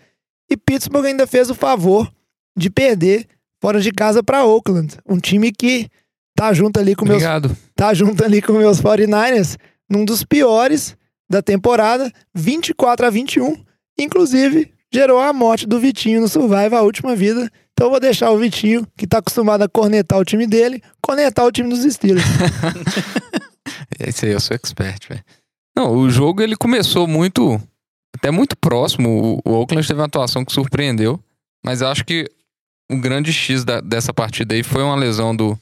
[0.49, 2.11] E Pittsburgh ainda fez o favor
[2.57, 3.27] de perder
[3.61, 5.89] fora de casa para Oakland, um time que
[6.35, 7.55] tá junto ali com meus Obrigado.
[7.75, 9.57] tá junto ali com meus 49ers
[9.89, 10.97] num dos piores
[11.29, 13.55] da temporada, 24 a 21,
[13.97, 17.49] inclusive gerou a morte do Vitinho no Survival, a última vida.
[17.71, 21.45] Então eu vou deixar o Vitinho, que tá acostumado a cornetar o time dele, cornetar
[21.45, 22.25] o time dos Steelers.
[24.07, 25.23] Esse aí eu sou expert, velho.
[25.75, 27.61] Não, o jogo ele começou muito.
[28.15, 29.41] Até muito próximo.
[29.45, 31.19] O, o Oakland teve uma atuação que surpreendeu.
[31.65, 32.29] Mas acho que
[32.91, 35.57] o grande X da- dessa partida aí foi uma lesão do,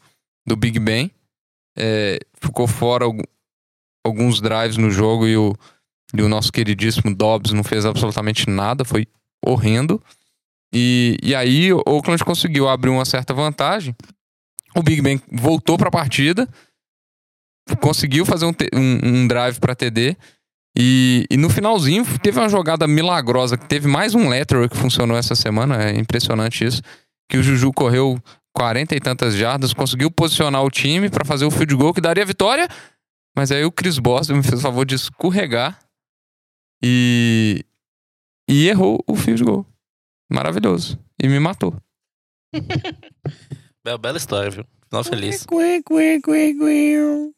[0.45, 1.09] do Big Ben.
[1.77, 3.27] É, ficou fora algu-
[4.05, 5.55] alguns drives no jogo e o,
[6.13, 8.83] e o nosso queridíssimo Dobbs não fez absolutamente nada.
[8.83, 9.07] Foi
[9.45, 10.01] horrendo.
[10.73, 13.95] E, e aí o Oakland conseguiu abrir uma certa vantagem.
[14.75, 16.47] O Big Ben voltou para a partida
[17.81, 20.15] conseguiu fazer um, um- um drive pra TD.
[20.77, 25.17] E, e no finalzinho teve uma jogada milagrosa, que teve mais um lateral que funcionou
[25.17, 26.81] essa semana, é impressionante isso.
[27.29, 28.17] Que o Juju correu
[28.55, 32.25] 40 e tantas jardas, conseguiu posicionar o time pra fazer o field goal que daria
[32.25, 32.67] vitória.
[33.35, 35.77] Mas aí o Chris Boston me fez o favor de escorregar
[36.83, 37.63] e,
[38.49, 39.65] e errou o field goal.
[40.31, 40.97] Maravilhoso.
[41.21, 41.75] E me matou.
[43.83, 44.65] Bela história, viu?
[44.91, 45.35] Final feliz.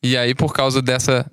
[0.01, 1.29] E aí, por causa dessa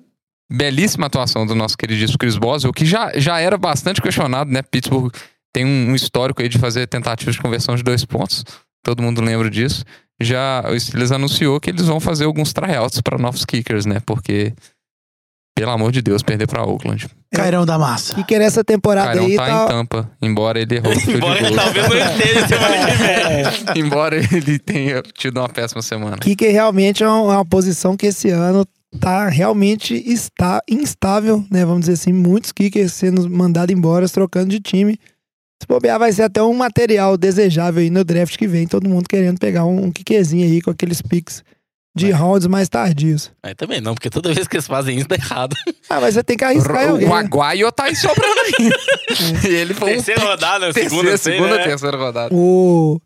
[0.51, 4.61] belíssima atuação do nosso queridíssimo Chris Boswell, que já, já era bastante questionado, né?
[4.61, 5.11] Pittsburgh
[5.51, 8.45] tem um, um histórico aí de fazer tentativas de conversão de dois pontos.
[8.83, 9.83] Todo mundo lembra disso.
[10.21, 13.99] Já o Steelers anunciou que eles vão fazer alguns tryouts para novos kickers, né?
[14.05, 14.53] Porque,
[15.55, 17.07] pelo amor de Deus, perder para Oakland.
[17.33, 18.19] Cairão da massa.
[18.19, 21.39] E que nessa temporada Cara, não aí tá tá, em Tampa, embora ele errou Embora
[21.39, 21.55] goal.
[21.55, 23.83] talvez não esteja semana que vem.
[23.85, 26.17] embora ele tenha tido uma péssima semana.
[26.17, 28.65] Kicker realmente é uma, é uma posição que esse ano
[28.99, 31.65] tá realmente está instável, né?
[31.65, 34.97] Vamos dizer assim, muitos kickers sendo mandados embora, trocando de time.
[35.61, 39.07] Se bobear, vai ser até um material desejável aí no draft que vem, todo mundo
[39.07, 41.43] querendo pegar um, um kickerzinho aí com aqueles picks
[41.95, 43.31] de rounds mais tardios.
[43.43, 45.55] Aí também não, porque toda vez que eles fazem isso, dá errado.
[45.89, 47.07] Ah, mas você tem que arriscar em alguém.
[47.07, 47.19] O né?
[47.19, 48.71] Aguaio tá aí sobrando aí.
[49.51, 51.63] e ele foi um Terceira rodada, terceira, segunda, segunda, né?
[51.63, 52.33] terceira rodada.
[52.33, 52.99] O...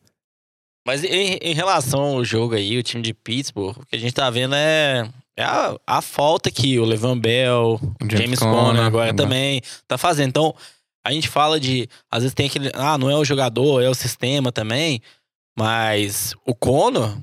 [0.86, 4.14] Mas em, em relação ao jogo aí, o time de Pittsburgh, o que a gente
[4.14, 8.66] tá vendo é, é a, a falta que o Levan Bell, o James James, Conner,
[8.66, 9.24] Conner agora lembra.
[9.24, 10.30] também tá fazendo.
[10.30, 10.54] Então,
[11.04, 11.90] a gente fala de.
[12.12, 12.72] Às vezes tem aquele.
[12.76, 15.02] Ah, não é o jogador, é o sistema também.
[15.58, 17.18] Mas o Conor,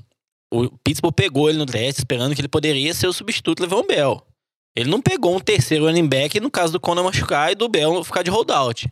[0.53, 3.87] o Pittsburgh pegou ele no teste esperando que ele poderia ser o substituto do Levan
[3.87, 4.21] Bell.
[4.75, 8.03] Ele não pegou um terceiro running back no caso do Conor machucar e do Bell
[8.03, 8.87] ficar de holdout.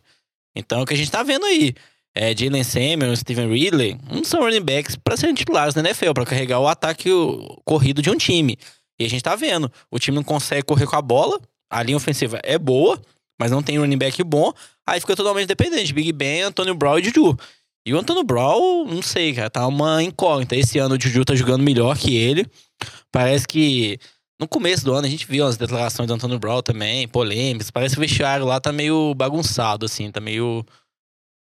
[0.55, 1.73] Então é o que a gente tá vendo aí.
[2.15, 6.25] É, Jalen Samuel, Steven Ridley, não são running backs pra serem titulares na NFL, pra
[6.25, 7.09] carregar o ataque
[7.63, 8.57] corrido de um time.
[8.99, 11.95] E a gente tá vendo, o time não consegue correr com a bola, a linha
[11.95, 13.01] ofensiva é boa,
[13.39, 14.51] mas não tem running back bom,
[14.85, 15.93] aí fica totalmente dependente.
[15.93, 17.37] Big Ben, Antônio Brown e Juju.
[17.85, 20.55] E o Antônio Brown, não sei, cara, tá uma incógnita.
[20.55, 22.45] Esse ano o Juju tá jogando melhor que ele.
[23.11, 23.99] Parece que
[24.39, 27.71] no começo do ano a gente viu as declarações do Antônio Brown também, polêmicas.
[27.71, 30.65] Parece que o vestiário lá tá meio bagunçado, assim, tá meio.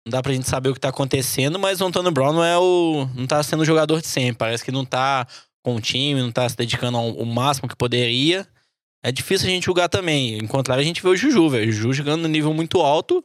[0.06, 2.56] Não dá pra gente saber o que tá acontecendo, mas o Antônio Brown não é
[2.56, 3.08] o.
[3.14, 4.38] não tá sendo o jogador de sempre.
[4.38, 5.26] Parece que não tá
[5.62, 8.46] com o time, não tá se dedicando ao, máximo que poderia.
[9.02, 10.44] É difícil a gente julgar também.
[10.46, 11.68] Contrário, a gente vê o Juju, velho.
[11.68, 13.24] O Juju jogando no nível muito alto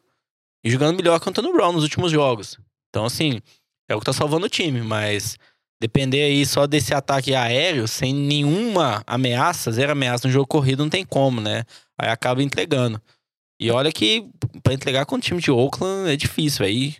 [0.63, 2.59] e jogando melhor que o Antônio Brown nos últimos jogos.
[2.93, 3.41] Então, assim,
[3.89, 5.35] é o que tá salvando o time, mas
[5.81, 10.91] depender aí só desse ataque aéreo, sem nenhuma ameaça, zero ameaça no jogo corrido, não
[10.91, 11.63] tem como, né?
[11.99, 13.01] Aí acaba entregando.
[13.59, 14.29] E olha que
[14.61, 16.95] pra entregar com o time de Oakland é difícil, aí.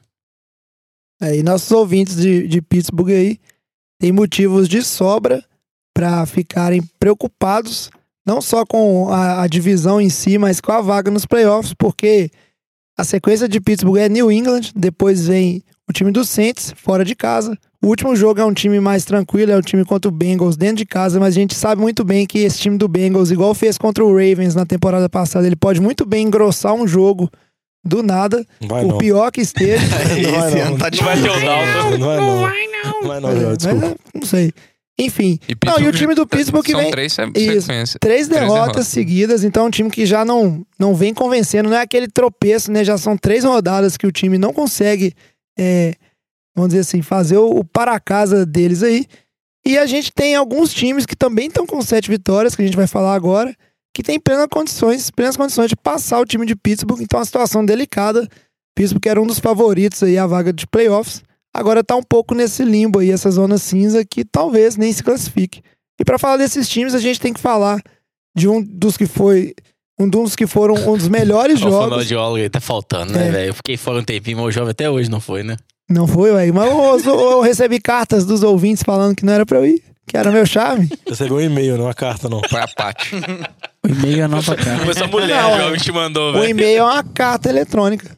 [1.21, 3.39] É, e nossos ouvintes de, de Pittsburgh aí
[3.99, 5.45] têm motivos de sobra
[5.95, 7.91] para ficarem preocupados,
[8.25, 12.31] não só com a, a divisão em si, mas com a vaga nos playoffs, porque
[12.97, 17.15] a sequência de Pittsburgh é New England, depois vem o time do Saints, fora de
[17.15, 17.57] casa.
[17.81, 20.77] O último jogo é um time mais tranquilo, é o time contra o Bengals dentro
[20.77, 23.77] de casa, mas a gente sabe muito bem que esse time do Bengals, igual fez
[23.77, 27.29] contra o Ravens na temporada passada, ele pode muito bem engrossar um jogo
[27.85, 28.97] do nada, Vai o não.
[28.97, 29.83] pior que esteja.
[30.31, 31.45] Não Esse ano tá Não vai difícil.
[31.45, 31.97] não.
[31.97, 32.17] Não vai
[32.67, 33.01] não.
[33.01, 33.95] Não vai não, desculpa.
[34.15, 34.53] não sei.
[34.97, 37.61] Enfim, E, Não, e o time do Pittsburgh que São vem- três Isso.
[37.65, 37.97] sequências.
[37.99, 38.87] três derrotas derrotas.
[38.87, 42.71] seguidas, então é um time que já não, não vem convencendo, não é aquele tropeço,
[42.71, 42.83] né?
[42.85, 45.13] Já são três rodadas que o time não consegue,
[45.57, 45.95] é,
[46.55, 49.05] vamos dizer assim, fazer o, o para casa deles aí.
[49.65, 52.75] E a gente tem alguns times que também estão com sete vitórias, que a gente
[52.75, 53.55] vai falar agora,
[53.93, 57.63] que tem plenas condições, plenas condições de passar o time de Pittsburgh, então uma situação
[57.63, 58.27] delicada
[58.75, 61.23] Pittsburgh era um dos favoritos aí à vaga de playoffs.
[61.53, 65.61] Agora tá um pouco nesse limbo aí, essa zona cinza que talvez nem se classifique.
[65.99, 67.79] E para falar desses times, a gente tem que falar
[68.35, 69.53] de um dos que foi
[69.99, 71.79] um dos que foram um dos melhores O jogos.
[71.79, 73.31] fonoaudiólogo aí tá faltando, né, É.
[73.31, 73.47] velho?
[73.49, 75.55] Eu fiquei fora um tempinho, mas o jovem até hoje não foi, né?
[75.89, 76.51] Não foi, ué.
[76.51, 80.17] Mas eu, eu recebi cartas dos ouvintes falando que não era pra eu ir, que
[80.17, 80.89] era meu charme.
[81.07, 82.41] Recebeu um e-mail, não uma carta, não.
[82.49, 83.15] Foi a Paty.
[83.85, 84.79] O e-mail é a nova cara.
[84.85, 85.57] Foi sua mulher, Não, o é.
[85.59, 86.49] jovem te mandou, O velho.
[86.49, 88.17] e-mail é uma carta eletrônica.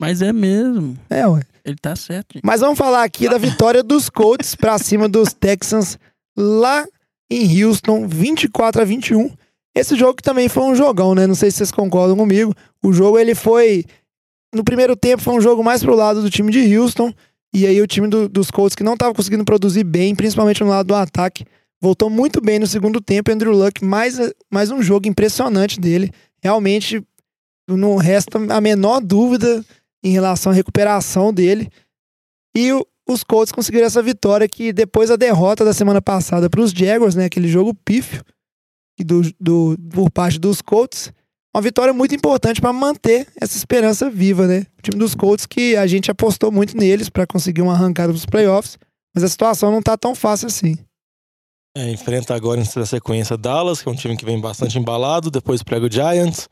[0.00, 0.96] Mas é mesmo.
[1.08, 1.42] É, ué.
[1.64, 2.34] Ele tá certo.
[2.34, 2.42] gente.
[2.44, 5.98] Mas vamos falar aqui da vitória dos Colts pra cima dos Texans
[6.38, 6.86] lá
[7.28, 9.30] em Houston, 24 a 21.
[9.76, 11.26] Esse jogo que também foi um jogão, né?
[11.26, 12.54] Não sei se vocês concordam comigo.
[12.82, 13.84] O jogo ele foi
[14.54, 17.12] no primeiro tempo foi um jogo mais pro lado do time de Houston
[17.52, 20.70] e aí o time do- dos Colts que não estava conseguindo produzir bem, principalmente no
[20.70, 21.44] lado do ataque,
[21.78, 23.30] voltou muito bem no segundo tempo.
[23.30, 24.18] Andrew Luck mais
[24.50, 26.10] mais um jogo impressionante dele.
[26.42, 27.02] Realmente
[27.68, 29.62] não resta a menor dúvida
[30.02, 31.68] em relação à recuperação dele.
[32.56, 36.60] E o- os Colts conseguiram essa vitória que depois da derrota da semana passada para
[36.62, 38.22] os Jaguars, né, aquele jogo pífio
[39.04, 41.12] do, do, por parte dos Colts,
[41.54, 44.66] uma vitória muito importante para manter essa esperança viva, né?
[44.78, 48.26] O time dos Colts que a gente apostou muito neles para conseguir uma arrancada dos
[48.26, 48.78] playoffs,
[49.14, 50.76] mas a situação não tá tão fácil assim.
[51.76, 55.62] É, enfrenta agora na sequência Dallas, que é um time que vem bastante embalado, depois
[55.62, 56.48] prega o Giants.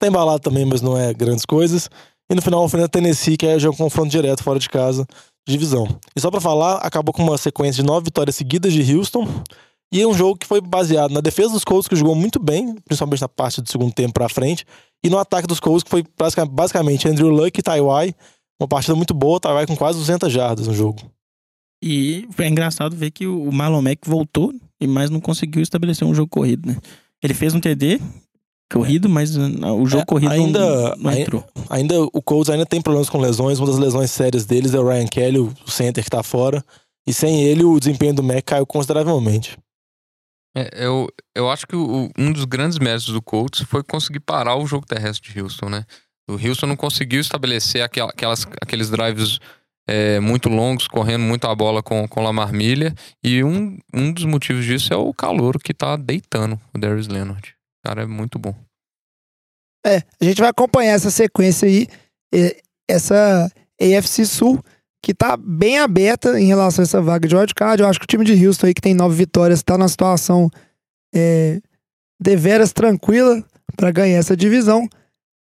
[0.00, 1.88] Tá embalado também, mas não é grandes coisas.
[2.30, 5.06] E no final enfrenta Tennessee, que é já um confronto direto fora de casa,
[5.46, 5.86] divisão.
[6.16, 9.28] E só pra falar, acabou com uma sequência de nove vitórias seguidas de Houston.
[9.94, 12.74] E é um jogo que foi baseado na defesa dos Colts, que jogou muito bem,
[12.84, 14.66] principalmente na parte do segundo tempo pra frente,
[15.04, 18.12] e no ataque dos Colts, que foi basica- basicamente Andrew Luck e Taiwai.
[18.60, 21.00] Uma partida muito boa, Taiwai com quase 200 jardas no jogo.
[21.82, 26.14] E é engraçado ver que o Marlon Mack voltou, e mas não conseguiu estabelecer um
[26.14, 26.76] jogo corrido, né?
[27.22, 28.00] Ele fez um TD
[28.72, 29.42] corrido, mas uh,
[29.80, 31.44] o jogo É, corrido ainda- não, não entrou.
[31.70, 33.58] Ainda o Colts ainda tem problemas com lesões.
[33.60, 36.64] Uma das lesões sérias deles é o Ryan Kelly, o center que tá fora.
[37.06, 39.56] E sem ele, o desempenho do Mac caiu consideravelmente.
[40.56, 44.56] É, eu, eu acho que o- um dos grandes méritos do Colts foi conseguir parar
[44.56, 45.84] o jogo terrestre de Houston, né?
[46.28, 49.38] O Houston não conseguiu estabelecer aquela- aquelas, aqueles drives
[49.86, 52.94] é, muito longos, correndo muito a bola com, com Lamar Miller.
[53.22, 57.48] E um, um dos motivos disso é o calor que tá deitando o Darius Leonard.
[57.84, 58.54] O cara é muito bom.
[59.86, 61.86] É, a gente vai acompanhar essa sequência aí,
[62.32, 62.56] eh,
[62.88, 64.64] essa AFC Sul,
[65.04, 67.82] que tá bem aberta em relação a essa vaga de wildcard.
[67.82, 70.48] Eu acho que o time de Houston aí, que tem nove vitórias, tá numa situação
[71.14, 71.60] é,
[72.18, 73.44] deveras tranquila
[73.76, 74.88] para ganhar essa divisão.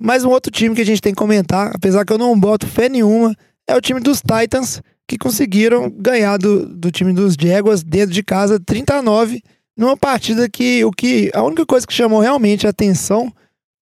[0.02, 2.66] Mas um outro time que a gente tem que comentar, apesar que eu não boto
[2.66, 3.36] fé nenhuma,
[3.68, 8.24] é o time dos Titans, que conseguiram ganhar do, do time dos Jaguars dentro de
[8.24, 9.44] casa 39,
[9.78, 13.30] numa partida que o que a única coisa que chamou realmente a atenção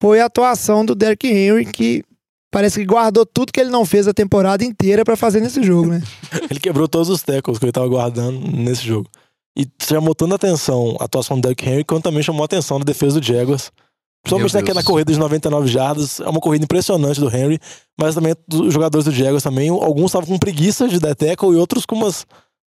[0.01, 2.03] foi a atuação do Derrick Henry, que
[2.51, 5.87] parece que guardou tudo que ele não fez a temporada inteira pra fazer nesse jogo,
[5.89, 6.01] né?
[6.49, 9.09] Ele quebrou todos os tackles que ele tava guardando nesse jogo.
[9.57, 12.83] E chamou tanta atenção a atuação do Derrick Henry, quanto também chamou a atenção a
[12.83, 13.71] defesa do Jaguars.
[14.23, 16.19] Principalmente naquela corrida de 99 jardas.
[16.19, 17.59] É uma corrida impressionante do Henry,
[17.99, 19.69] mas também dos jogadores do Jaguars também.
[19.69, 22.25] Alguns estavam com preguiça de dar tackle e outros com umas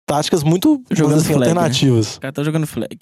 [0.07, 1.47] táticas muito Jogando assim, flag, né?
[1.49, 2.17] alternativas.
[2.17, 2.99] O cara tá jogando flag.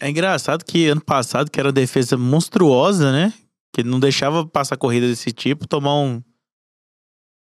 [0.00, 3.32] É engraçado que ano passado, que era uma defesa monstruosa, né?
[3.74, 6.16] Que não deixava passar corrida desse tipo, tomar um.
[6.16, 6.22] O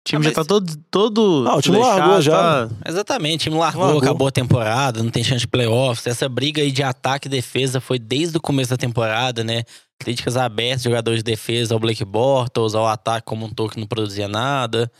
[0.08, 0.76] time Ah, já tá todo.
[0.90, 2.32] todo Ah, o time desleixado, largou já.
[2.68, 4.02] tá- Exatamente, o time largou, Largou.
[4.02, 6.06] acabou a temporada, não tem chance de playoffs.
[6.06, 9.64] Essa briga aí de ataque e defesa foi desde o começo da temporada, né?
[9.98, 13.86] Críticas abertas, jogadores de defesa ao Blake Bortles, ao ataque como um todo que não
[13.86, 14.90] produzia nada.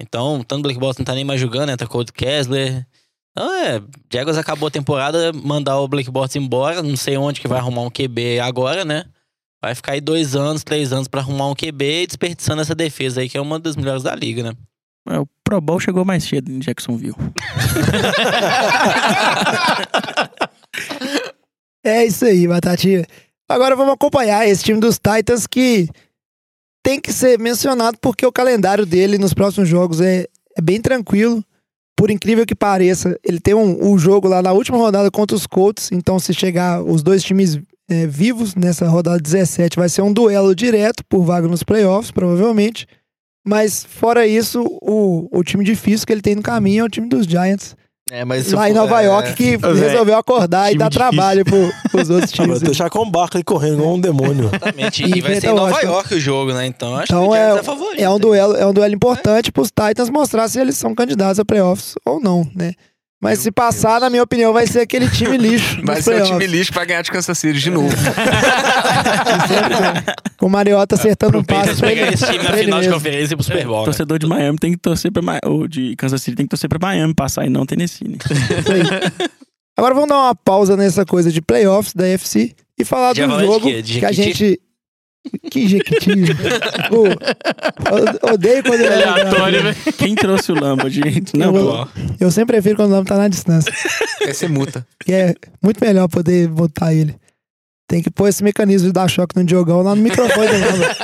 [0.00, 2.86] Então, tanto o Blake Bortles não tá nem mais jogando, entra Cold Kessler.
[3.32, 3.82] Então, é,
[4.12, 7.82] Jaguars acabou a temporada, mandar o Blake Bortles embora, não sei onde que vai arrumar
[7.82, 9.04] um QB agora, né?
[9.60, 13.20] Vai ficar aí dois anos, três anos pra arrumar um QB e desperdiçando essa defesa
[13.20, 14.52] aí, que é uma das melhores da liga, né?
[15.10, 17.16] É, o Pro Bowl chegou mais cedo em Jacksonville.
[21.84, 23.06] É isso aí, Batatinha.
[23.48, 25.88] Agora vamos acompanhar esse time dos Titans que
[26.82, 31.42] tem que ser mencionado porque o calendário dele nos próximos jogos é, é bem tranquilo.
[31.96, 35.46] Por incrível que pareça, ele tem um, um jogo lá na última rodada contra os
[35.46, 35.90] Colts.
[35.90, 37.58] Então, se chegar os dois times
[37.88, 42.86] é, vivos nessa rodada 17, vai ser um duelo direto por vaga nos playoffs, provavelmente.
[43.46, 47.08] Mas, fora isso, o, o time difícil que ele tem no caminho é o time
[47.08, 47.74] dos Giants.
[48.10, 48.24] É,
[48.54, 51.10] lá em Nova é, York, que resolveu acordar e dar difícil.
[51.10, 52.48] trabalho pro, pros outros times.
[52.48, 54.46] mas deixar com o Barkley correndo igual um demônio.
[54.46, 55.04] Exatamente.
[55.04, 55.92] E E vai ser em Nova Washington.
[55.92, 56.66] York o jogo, né?
[56.66, 58.00] Então acho Então que o é, é favorito.
[58.00, 58.18] é um hein?
[58.18, 62.18] duelo, é um duelo importante pros Titans mostrar se eles são candidatos a playoffs ou
[62.18, 62.72] não, né?
[63.20, 65.78] Mas se passar, na minha opinião, vai ser aquele time lixo.
[65.84, 67.88] Vai ser o time lixo que vai ganhar de Kansas City de novo.
[70.38, 72.56] Com o Mariota acertando um Aproveita passe de pra pegar ele, esse time na pra
[72.58, 73.00] ele final de mesmo.
[73.00, 73.78] conferência e pro Super Bowl.
[73.80, 73.84] né?
[73.86, 76.78] Torcedor de Miami tem que torcer pra ou de Kansas City tem que torcer pra
[76.80, 78.18] Miami passar e não Tennessee, né?
[79.76, 83.36] Agora vamos dar uma pausa nessa coisa de playoffs da UFC e falar Já do
[83.36, 83.82] de jogo quê?
[83.82, 84.60] De que a gente.
[85.50, 86.10] Que Jequiti?
[86.88, 89.74] Pô, eu odeio quando ele é Aleatório, né?
[89.96, 91.34] Quem trouxe o Lamba, gente?
[91.34, 91.88] Eu, Não, pô.
[92.20, 93.72] eu sempre prefiro quando o nome tá na distância.
[94.24, 94.86] Vai ser multa.
[95.04, 97.14] Que é muito melhor poder botar ele.
[97.88, 100.96] Tem que pôr esse mecanismo de dar choque no Diogão lá no microfone do Lamba.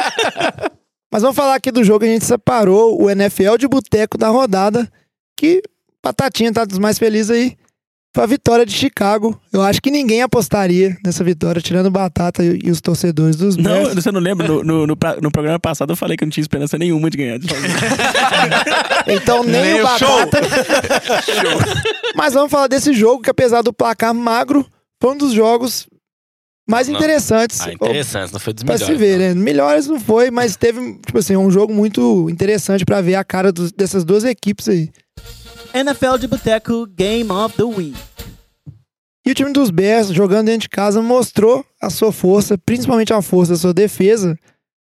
[1.12, 4.28] Mas vamos falar aqui do jogo que a gente separou o NFL de boteco da
[4.28, 4.90] rodada.
[5.38, 5.62] Que
[6.04, 7.56] Batatinha tá dos mais felizes aí.
[8.14, 9.38] Foi a vitória de Chicago.
[9.52, 13.56] Eu acho que ninguém apostaria nessa vitória, tirando o Batata e, e os torcedores dos
[13.56, 13.94] Não, Bears.
[13.94, 14.46] você não lembra?
[14.46, 17.10] No, no, no, pra- no programa passado eu falei que eu não tinha esperança nenhuma
[17.10, 17.38] de ganhar.
[19.06, 20.08] Então nem, Nem o o show.
[20.18, 20.40] Batata.
[22.14, 24.64] Mas vamos falar desse jogo que, apesar do placar magro,
[25.00, 25.86] foi um dos jogos
[26.68, 26.96] mais Não.
[26.96, 27.60] interessantes.
[27.60, 28.94] Ah, interessante, não foi dos Pra melhores.
[28.96, 29.34] se ver, não.
[29.34, 29.34] né?
[29.34, 33.52] Melhores não foi, mas teve, tipo assim, um jogo muito interessante pra ver a cara
[33.52, 34.88] dos- dessas duas equipes aí.
[35.74, 37.98] NFL de Boteco Game of the Week.
[39.26, 43.20] E o time dos Bears, jogando dentro de casa, mostrou a sua força, principalmente a
[43.20, 44.38] força da sua defesa,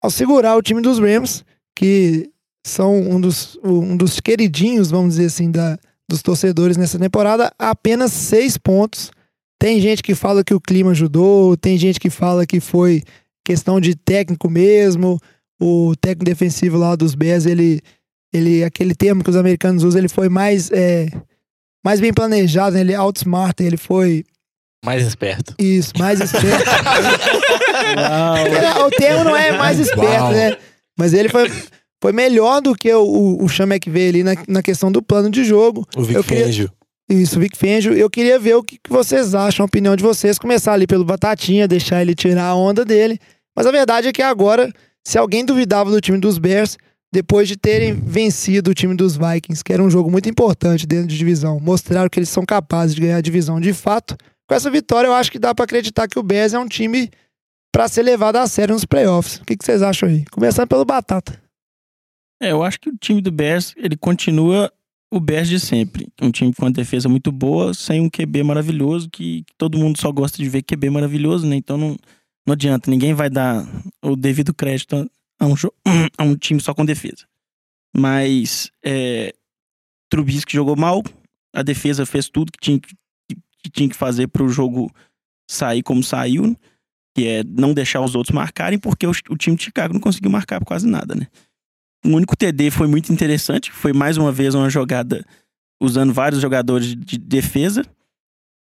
[0.03, 1.43] ao segurar o time dos Rams,
[1.75, 2.29] que
[2.63, 8.13] são um dos, um dos queridinhos, vamos dizer assim, da, dos torcedores nessa temporada, apenas
[8.13, 9.11] seis pontos.
[9.59, 13.03] Tem gente que fala que o clima ajudou, tem gente que fala que foi
[13.43, 15.19] questão de técnico mesmo.
[15.59, 17.81] O técnico defensivo lá dos Bears, ele,
[18.37, 21.09] ele aquele termo que os americanos usam, ele foi mais, é,
[21.85, 22.81] mais bem planejado, né?
[22.83, 24.25] ele outsmart, ele foi
[24.85, 25.55] Mais esperto.
[25.59, 26.65] isso, mais esperto.
[27.87, 30.33] É, o termo não é mais esperto, Uau.
[30.33, 30.57] né?
[30.99, 31.51] Mas ele foi,
[32.03, 35.31] foi melhor do que o, o, o Sean McVay ali na, na questão do plano
[35.31, 35.87] de jogo.
[35.97, 36.71] O Vic Eu queria- Fangio.
[37.09, 37.93] Isso, Vic Fangio.
[37.93, 40.39] Eu queria ver o que, que vocês acham, a opinião de vocês.
[40.39, 43.21] Começar ali pelo Batatinha, deixar ele tirar a onda dele.
[43.55, 44.73] Mas a verdade é que agora,
[45.07, 46.77] se alguém duvidava do time dos Bears,
[47.13, 51.07] depois de terem vencido o time dos Vikings, que era um jogo muito importante dentro
[51.07, 54.17] de divisão, mostraram que eles são capazes de ganhar a divisão de fato.
[54.49, 57.11] Com essa vitória, eu acho que dá pra acreditar que o Bears é um time
[57.73, 59.37] pra ser levado a sério nos playoffs.
[59.37, 60.25] O que, que vocês acham aí?
[60.31, 61.41] Começando pelo Batata.
[62.41, 64.71] É, eu acho que o time do Bears, ele continua
[65.13, 66.09] o Bears de sempre.
[66.21, 69.99] Um time com uma defesa muito boa, sem um QB maravilhoso, que, que todo mundo
[69.99, 71.57] só gosta de ver QB maravilhoso, né?
[71.57, 71.97] Então não,
[72.47, 73.67] não adianta, ninguém vai dar
[74.03, 75.09] o devido crédito
[75.39, 75.73] a um, jo-
[76.19, 77.27] a um time só com defesa.
[77.97, 79.35] Mas é,
[80.11, 81.03] Trubisky jogou mal,
[81.55, 82.95] a defesa fez tudo que tinha que,
[83.63, 84.91] que tinha que fazer para o jogo
[85.51, 86.57] sair como saiu,
[87.17, 90.31] que é não deixar os outros marcarem, porque o, o time de Chicago não conseguiu
[90.31, 91.27] marcar quase nada, né?
[92.05, 95.25] O único TD foi muito interessante, foi mais uma vez uma jogada
[95.83, 97.83] usando vários jogadores de defesa,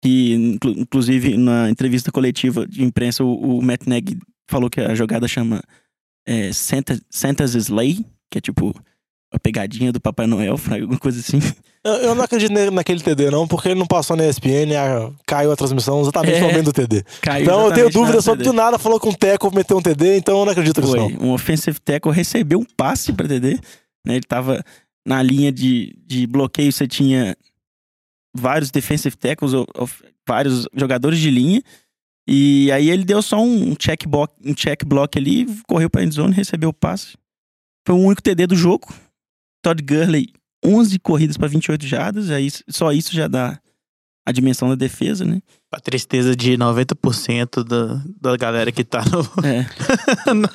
[0.03, 4.95] que inclu- inclusive na entrevista coletiva de imprensa o, o Matt Nagy falou que a
[4.95, 5.63] jogada chama
[6.27, 8.75] é, Santa, Santa's Slay, que é tipo
[9.35, 11.41] a pegadinha do Papai Noel, alguma coisa assim.
[11.85, 15.51] Eu, eu não acredito naquele TD, não, porque ele não passou na ESPN, a- caiu
[15.51, 16.41] a transmissão exatamente É.
[16.41, 17.03] no momento do TD.
[17.41, 20.39] Então eu tenho dúvida sobre do nada, falou com o Teco, meteu um TD, então
[20.39, 21.11] eu não acredito nisso, não.
[21.11, 21.27] Foi.
[21.27, 23.59] Um offensive tackle recebeu um passe pra TD.
[24.07, 24.15] Né?
[24.17, 24.63] Ele tava
[25.05, 27.37] na linha de, de bloqueio, você tinha
[28.37, 31.63] vários defensive tackles, o- of- vários jogadores de linha.
[32.27, 36.35] E aí ele deu só um check block, um check block ali, correu pra endzone,
[36.35, 37.17] recebeu o passe.
[37.87, 38.93] Foi o único TD do jogo.
[39.63, 40.29] Todd Gurley,
[40.65, 43.61] 11 corridas pra 28 jardas, aí só isso já dá
[44.25, 45.41] a dimensão da defesa, né?
[45.73, 49.65] A tristeza de 90% da, da galera que tá no, É.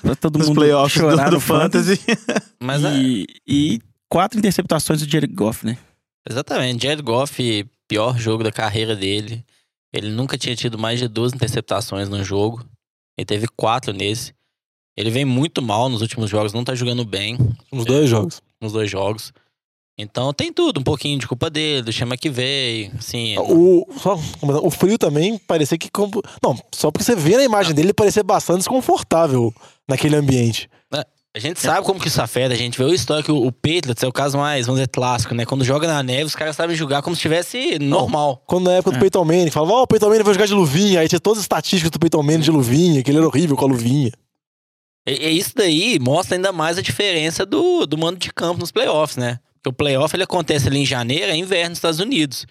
[0.02, 1.98] pra todo nos mundo playoffs do, chorar do no fantasy.
[1.98, 2.44] Fantasy.
[2.62, 5.78] Mas é, e, e quatro interceptações do Jared Goff, né?
[6.30, 9.46] exatamente, Jared Goff, pior jogo da carreira dele.
[9.94, 12.66] Ele nunca tinha tido mais de duas interceptações no jogo.
[13.18, 14.34] Ele teve quatro nesse.
[14.96, 17.38] Ele vem muito mal nos últimos jogos, não tá jogando bem
[17.72, 18.42] Nos dois jogos.
[18.62, 19.32] nos dois jogos.
[20.00, 23.36] Então tem tudo, um pouquinho de culpa dele, do chama que veio, assim.
[23.40, 24.16] O, só,
[24.64, 25.90] o frio também parecia que.
[26.44, 29.52] Não, só porque você vê na imagem dele, ele parecia bastante desconfortável
[29.88, 30.70] naquele ambiente.
[31.38, 34.08] A gente sabe como que isso afeta, a gente vê o histórico, o Patriots é
[34.08, 35.46] o caso mais, vamos dizer, clássico, né?
[35.46, 38.44] Quando joga na neve, os caras sabem jogar como se estivesse normal.
[38.48, 39.02] Quando na época do É.
[39.02, 41.00] Peyton Manning, falava, ó, o Peyton Manning vai jogar de luvinha.
[41.00, 43.66] Aí tinha todas as estatísticas do Peyton Manning de luvinha, que ele era horrível com
[43.66, 44.12] a luvinha.
[45.08, 48.72] E, e isso daí mostra ainda mais a diferença do, do mando de campo nos
[48.72, 49.40] playoffs, né?
[49.54, 52.48] Porque o playoff ele acontece ali em janeiro, é inverno nos Estados Unidos.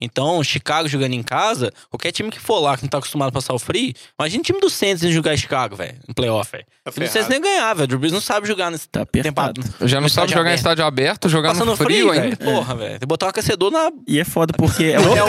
[0.00, 3.32] Então, Chicago jogando em casa, qualquer time que for lá que não tá acostumado a
[3.32, 6.50] passar o free, imagina o time do Saints em jogar em Chicago, velho, no playoff,
[6.52, 6.64] velho.
[6.84, 7.84] Tá O time do Saints nem ganhar, velho.
[7.84, 9.28] O Drew Brees não sabe jogar nesse Tá tempo.
[9.28, 9.60] apertado.
[9.88, 10.58] Já não sabe estádio jogar em aberto.
[10.58, 12.36] estádio aberto, jogar Passando no frio, frio, ainda.
[12.36, 12.90] Porra, velho.
[12.90, 13.90] Tem que botar um aquecedor na.
[14.06, 15.28] E é foda porque é Opa!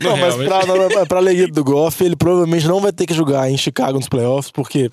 [0.00, 3.56] Não, mas pra, pra, alegria do Goff, ele provavelmente não vai ter que jogar em
[3.56, 4.90] Chicago nos playoffs, porque o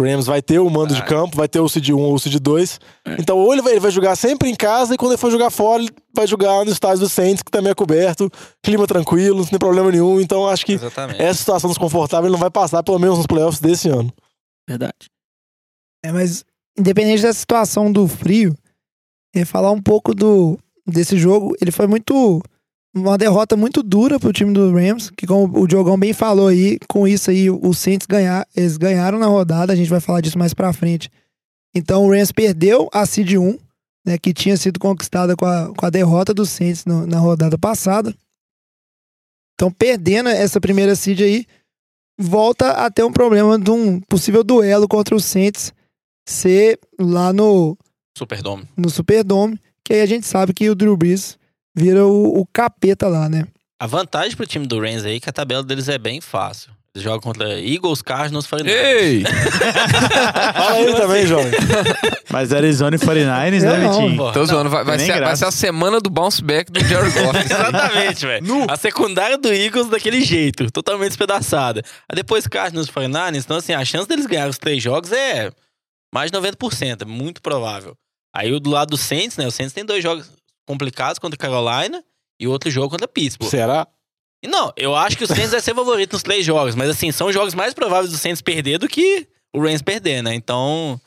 [0.00, 2.38] Rams vai ter o mando de campo, vai ter o Cid 1 ou o Cid
[2.38, 2.80] 2.
[3.18, 5.50] Então, ou ele vai, ele vai jogar sempre em casa, e quando ele for jogar
[5.50, 8.30] fora, ele vai jogar no estádio do Saints, que também é coberto,
[8.62, 10.20] clima tranquilo, não tem problema nenhum.
[10.20, 11.20] Então, acho que Exatamente.
[11.20, 14.12] essa situação desconfortável ele não vai passar, pelo menos nos playoffs desse ano.
[14.68, 15.10] Verdade.
[16.04, 16.44] É, mas
[16.78, 18.56] independente da situação do frio,
[19.34, 22.42] é, falar um pouco do desse jogo, ele foi muito
[22.94, 26.78] uma derrota muito dura pro time do Rams, que como o Diogão bem falou aí,
[26.88, 30.38] com isso aí o Saints ganhar, eles ganharam na rodada, a gente vai falar disso
[30.38, 31.10] mais pra frente.
[31.74, 33.58] Então o Rams perdeu a seed 1,
[34.04, 37.56] né, que tinha sido conquistada com a, com a derrota do Saints no- na rodada
[37.56, 38.12] passada.
[39.54, 41.46] Então perdendo essa primeira seed aí,
[42.18, 45.72] volta a ter um problema de um possível duelo contra o Saints
[46.28, 47.76] ser lá no,
[48.16, 48.68] Superdome.
[48.76, 51.38] no Superdome, que aí a gente sabe que o Drew Brees
[51.80, 53.46] vira o, o capeta lá, né?
[53.80, 56.70] A vantagem pro time do Rams aí é que a tabela deles é bem fácil.
[56.94, 58.66] Eles jogam contra Eagles, Cardinals, 49ers.
[58.68, 59.22] Ei!
[59.24, 61.52] Fala aí também, jovem.
[62.30, 64.32] Mas Arizona e 49ers, né, Vitinho?
[64.32, 67.38] Tô zoando, vai, vai ser, vai ser a semana do bounce back do Jared Goff.
[67.42, 68.66] Exatamente, velho.
[68.68, 71.82] A secundária do Eagles daquele jeito, totalmente despedaçada.
[72.08, 75.50] Aí depois Cardinals e 49ers, então assim, a chance deles ganharem os três jogos é
[76.12, 77.94] mais de 90%, é muito provável.
[78.34, 80.30] Aí o do lado do Saints, né, o Saints tem dois jogos
[80.70, 82.02] complicados contra Carolina
[82.40, 83.50] e outro jogo contra Pittsburgh.
[83.50, 83.86] Será?
[84.46, 87.30] Não, eu acho que o Saints vai ser favorito nos três jogos, mas assim, são
[87.32, 90.34] jogos mais prováveis do Saints perder do que o Rams perder, né?
[90.34, 90.98] Então,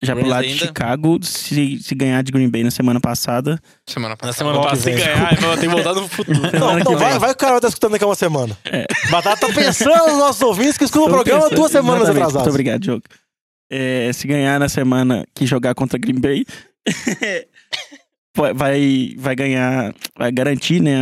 [0.00, 3.58] Já pro lado de ainda- Chicago, se, se ganhar de Green Bay na semana passada,
[3.88, 4.36] Semana na passada.
[4.38, 6.38] semana Ó, que passada, se ganhar, eu vou ter que voltar no futuro.
[6.42, 8.56] Não, semana que vai, vai que o cara vai estar escutando daqui a uma semana.
[8.66, 8.86] É.
[9.10, 12.22] Batata tá pensando nos nossos ouvintes que escutam o programa pensando- duas semanas Exatamente.
[12.22, 12.42] atrasadas.
[12.46, 13.02] Muito obrigado, Diogo.
[13.68, 16.44] É, se ganhar na semana que jogar contra Green Bay,
[18.54, 20.96] vai- vai, ganhar, vai garantir né,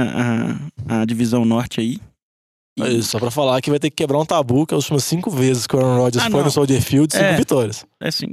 [0.89, 1.99] a, a divisão norte aí.
[2.76, 5.05] E- só pra falar que vai ter que quebrar um tabu, que é as últimas
[5.05, 6.45] cinco vezes que o Aaron Rodgers Ah, foi não.
[6.47, 7.37] no Soldier Field, cinco É.
[7.37, 7.85] vitórias.
[8.01, 8.26] É assim,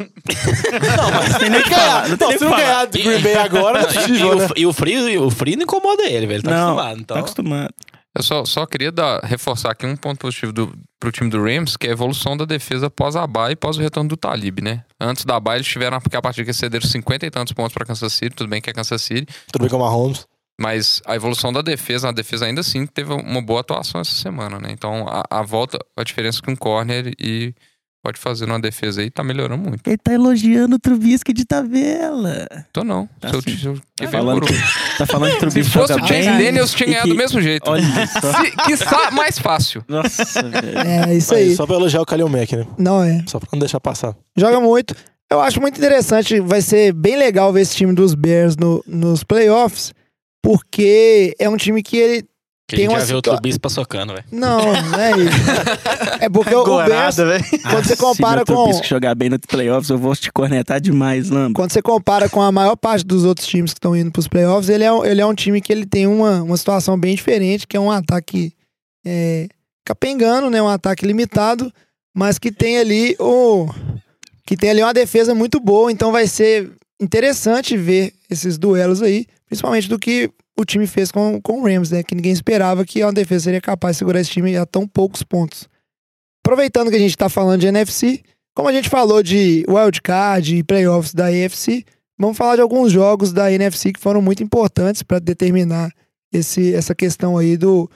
[0.00, 3.82] Não, mas tem nem que falar, não tem se não ganhar do Green Bay agora,
[3.82, 4.46] não é E, possível, né?
[4.46, 6.32] o, e o frio, e o frio não incomoda ele, velho.
[6.38, 7.00] Ele tá Não, acostumado.
[7.00, 7.74] Então, tá acostumado.
[8.14, 11.76] Eu só, só queria dar, reforçar aqui um ponto positivo do, pro time do Rams,
[11.78, 14.60] que é a evolução da defesa pós a bye e pós o retorno do Talib,
[14.60, 14.84] né?
[15.00, 17.86] Antes da bye, eles tiveram, porque a partir que cederam 50 e tantos pontos pra
[17.86, 20.26] Kansas City, tudo bem que é Kansas City, Tudo bem com o Mahomes.
[20.60, 24.58] mas a evolução da defesa, a defesa ainda assim teve uma boa atuação essa semana,
[24.58, 24.68] né?
[24.70, 27.54] Então a, a volta, a diferença que um corner e
[28.02, 29.86] pode fazer numa defesa aí tá melhorando muito.
[29.86, 32.46] Ele tá elogiando o Trubisky de tabela.
[32.72, 33.08] Tô não.
[33.20, 33.56] Tá se eu, sim.
[33.56, 34.54] se eu, Tá falando que,
[34.98, 36.44] tá falando que o se Trubisky fosse o Chase bem.
[36.44, 37.70] Daniels, tinha ganhado do mesmo jeito.
[37.70, 37.82] Olha
[38.20, 38.32] só.
[38.42, 39.84] Se, quiçá mais fácil.
[39.88, 40.78] Nossa, velho.
[40.78, 41.54] É isso aí.
[41.54, 42.66] Só pra elogiar o Kalil Mack, né?
[42.76, 43.24] Não é.
[43.26, 44.16] Só pra não deixar passar.
[44.36, 44.94] Joga muito.
[45.30, 49.24] Eu acho muito interessante, vai ser bem legal ver esse time dos Bears no, nos
[49.24, 49.94] playoffs,
[50.42, 52.24] porque é um time que ele.
[52.76, 54.24] Que tem a gente já situa- Trubisky paçocando, velho.
[54.30, 55.36] Não, não é isso.
[56.20, 57.44] É porque o, o velho.
[57.70, 58.64] quando você compara Se o com.
[58.64, 61.54] Trubisky jogar bem nos playoffs, eu vou te cornetar demais, Lamba.
[61.54, 64.68] Quando você compara com a maior parte dos outros times que estão indo pros playoffs,
[64.68, 67.66] ele é, um- ele é um time que ele tem uma, uma situação bem diferente,
[67.66, 68.52] que é um ataque
[69.06, 69.48] é,
[69.84, 70.62] capengando, né?
[70.62, 71.72] Um ataque limitado,
[72.14, 73.68] mas que tem ali o.
[74.46, 76.70] Que tem ali uma defesa muito boa, então vai ser
[77.00, 81.90] interessante ver esses duelos aí, principalmente do que o time fez com, com o Rams,
[81.90, 82.02] né?
[82.02, 85.22] Que ninguém esperava que a defesa seria capaz de segurar esse time a tão poucos
[85.22, 85.68] pontos.
[86.44, 88.22] Aproveitando que a gente tá falando de NFC,
[88.54, 91.84] como a gente falou de wildcard e playoffs da AFC,
[92.18, 95.90] vamos falar de alguns jogos da NFC que foram muito importantes para determinar
[96.32, 97.90] esse, essa questão aí do,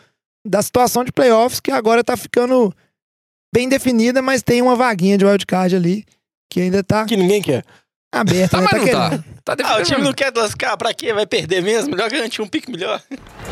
[0.46, 2.72] da situação de playoffs, que agora tá ficando
[3.52, 6.04] bem definida, mas tem uma vaguinha de wildcard ali
[6.50, 7.64] que ainda tá Que ninguém quer.
[8.12, 8.56] Aberta.
[8.56, 8.68] Tá, né?
[8.70, 9.08] mas não tá.
[9.10, 9.24] querendo.
[9.44, 11.12] Tá Ah, o time não quer lascar, pra quê?
[11.12, 11.90] Vai perder mesmo?
[11.90, 13.00] Melhor garantir um pique melhor.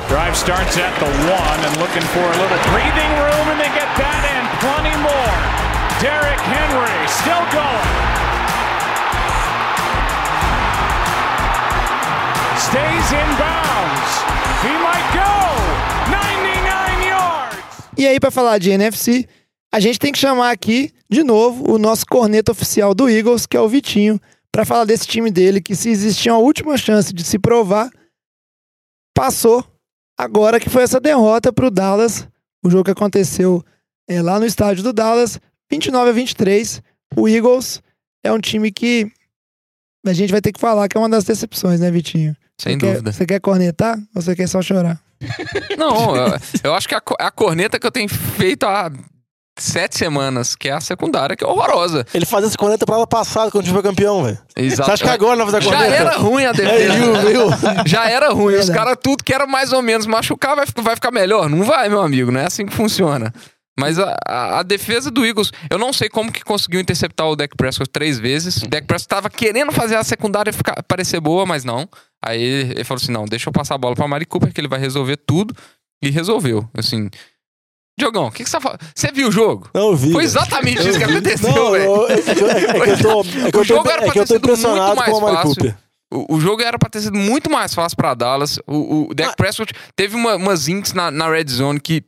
[0.08, 3.88] Drive starts at the one and looking for a little breathing room, and they get
[3.96, 5.64] that and plenty more.
[6.00, 7.94] Derrick Henry still going.
[12.58, 14.10] Stays in bounds.
[14.62, 15.32] He might go
[16.10, 17.58] 99 yards.
[17.96, 19.28] E aí, pra falar de NFC,
[19.72, 23.56] a gente tem que chamar aqui, de novo, o nosso corneta oficial do Eagles, que
[23.56, 24.20] é o Vitinho,
[24.54, 27.90] pra falar desse time dele, que se existia uma última chance de se provar,
[29.12, 29.64] passou.
[30.16, 32.28] Agora que foi essa derrota pro Dallas,
[32.64, 33.64] o jogo que aconteceu
[34.08, 36.80] é, lá no estádio do Dallas, 29 a 23.
[37.16, 37.82] O Eagles
[38.24, 39.10] é um time que
[40.06, 42.36] a gente vai ter que falar que é uma das decepções, né, Vitinho?
[42.60, 43.12] Sem Você quer- dúvida.
[43.12, 45.02] você quer cornetar ou você quer só chorar?
[45.76, 46.26] Não, eu,
[46.62, 48.92] eu acho que a, co- a corneta que eu tenho feito há
[49.58, 52.04] sete semanas, que é a secundária, que é horrorosa.
[52.12, 54.38] Ele fazia essa corneta pra ano passado, quando a gente foi campeão, velho.
[54.56, 54.86] Exato.
[54.88, 56.02] Você acha que agora não vai fazer a Já corneta?
[56.02, 56.92] era ruim a É, defesa.
[56.94, 57.46] viu, viu?
[57.86, 58.54] Já era ruim.
[58.56, 61.48] Os caras, tudo que era mais ou menos machucar, vai, vai ficar melhor.
[61.48, 62.30] Não vai, meu amigo.
[62.32, 63.32] Não é assim que funciona.
[63.78, 67.34] Mas a, a- a defesa do Eagles, eu não sei como que conseguiu interceptar o
[67.34, 68.62] Dak Prescott três vezes.
[68.62, 71.88] O Dak Prescott tava querendo fazer a secundária ficar, parecer boa, mas não.
[72.24, 74.60] Aí ele, ele falou assim: não, deixa eu passar a bola pra Mari Cooper, que
[74.60, 75.52] ele vai resolver tudo.
[76.02, 76.68] E resolveu.
[76.76, 77.08] Assim.
[77.98, 78.80] Diogão, o que, que você tá falando?
[78.94, 79.68] Você viu o jogo?
[79.72, 80.12] Não, eu vi.
[80.12, 81.12] Foi exatamente Eu isso que vi.
[81.12, 82.06] aconteceu, Não, velho.
[82.08, 84.18] é, que eu- é que eu tô, é que O jogo era é pra que
[84.18, 85.74] eu ter sido muito mais fácil.
[86.12, 88.58] O, o jogo era pra ter sido muito mais fácil pra Dallas.
[88.66, 89.34] O, o Dak Ah.
[89.36, 92.02] Prescott teve uma, umas ints na, na red zone que.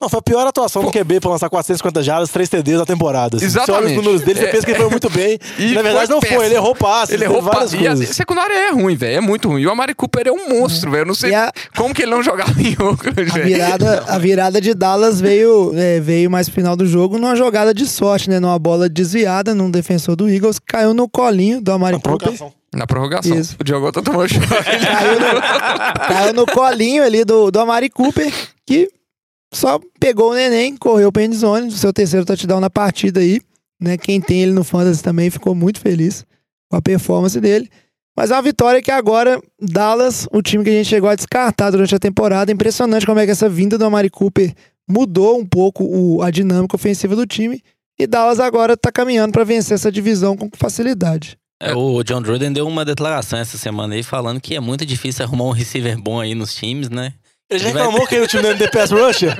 [0.00, 3.36] Não, foi a pior atuação do QB pra lançar 450 jardas, 3 TDs na temporada.
[3.36, 3.48] assim.
[3.50, 3.90] Você olha Exatamente.
[3.90, 5.38] os números dele, você É, pensa que ele foi muito bem.
[5.58, 6.38] E na verdade, foi não péssimo.
[6.38, 6.46] foi.
[6.46, 8.14] Ele errou passes, Ele errou várias pa- E a coisas.
[8.16, 9.16] secundária é ruim, velho.
[9.16, 9.62] É muito ruim.
[9.62, 11.02] E o Amari Cooper é um monstro, velho.
[11.02, 13.44] Eu não sei a, como que ele não jogava em Oakland, a velho.
[13.46, 17.74] virada, a virada de Dallas veio, é, veio mais pro final do jogo numa jogada
[17.74, 18.38] de sorte, né?
[18.38, 22.18] Numa bola desviada num defensor do Eagles, caiu no colinho do Amari Na Cooper.
[22.18, 22.52] prorrogação.
[22.72, 23.36] Na prorrogação.
[23.36, 23.56] Isso.
[23.58, 24.46] O Diogo tá tomando choque.
[24.46, 28.32] Caiu no, caiu no colinho ali do, do Amari Cooper,
[28.64, 28.88] que
[29.52, 33.40] só pegou o neném, correu pra endzone, seu terceiro touchdown na partida aí,
[33.80, 33.96] né?
[33.96, 36.24] Quem tem ele no Fantasy também ficou muito feliz
[36.70, 37.68] com a performance dele.
[38.16, 41.70] Mas é uma vitória que agora, Dallas, o time que a gente chegou a descartar
[41.70, 44.52] durante a temporada, impressionante como é que essa vinda do Amari Cooper
[44.90, 47.62] mudou um pouco o- a dinâmica ofensiva do time.
[47.98, 51.36] E Dallas agora tá caminhando pra vencer essa divisão com facilidade.
[51.60, 55.24] É, o John Gruden deu uma declaração essa semana aí falando que é muito difícil
[55.24, 57.12] arrumar um receiver bom aí nos times, né?
[57.50, 59.34] Ele já reclamou que ele o time do ND Pass Rusher?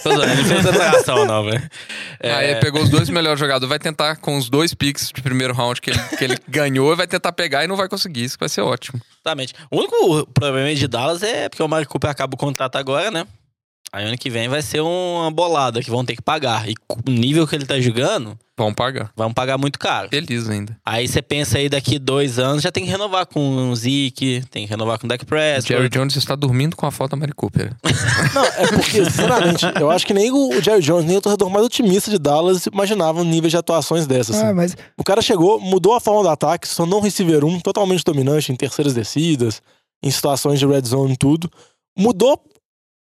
[0.00, 1.70] Tô zoando, ele fez declaração não, velho.
[2.20, 5.20] É, Aí ele pegou os dois melhores jogadores, vai tentar com os dois picks de
[5.22, 8.24] primeiro round que ele, que ele ganhou, vai tentar pegar e não vai conseguir.
[8.24, 9.00] Isso vai ser ótimo.
[9.16, 9.54] Exatamente.
[9.70, 13.26] O único problema de Dallas é porque o Amari Cooper acaba o contrato agora, né?
[13.92, 16.68] Aí ano que vem vai ser uma bolada que vão ter que pagar.
[16.68, 16.74] E
[17.06, 19.10] o nível que ele tá jogando, Vão pagar.
[19.14, 20.08] vão pagar muito caro.
[20.08, 20.76] Feliz ainda.
[20.84, 24.64] Aí você pensa aí daqui dois anos, já tem que renovar com o Zeke, tem
[24.64, 25.68] que renovar com o Dak Prescott.
[25.68, 27.74] Jerry Jones está dormindo com a foto da Mari Cooper.
[28.34, 31.64] Não, é porque, sinceramente, eu acho que nem o Jerry Jones, nem o torcedor mais
[31.66, 34.36] otimista de Dallas imaginavam níveis de atuações dessas.
[34.36, 34.46] assim.
[34.46, 37.60] Ah, mas O cara chegou, mudou a forma do ataque, se tornou um receiver 1
[37.60, 39.60] totalmente dominante em terceiras descidas,
[40.02, 41.50] em situações de red zone e tudo.
[41.98, 42.42] Mudou,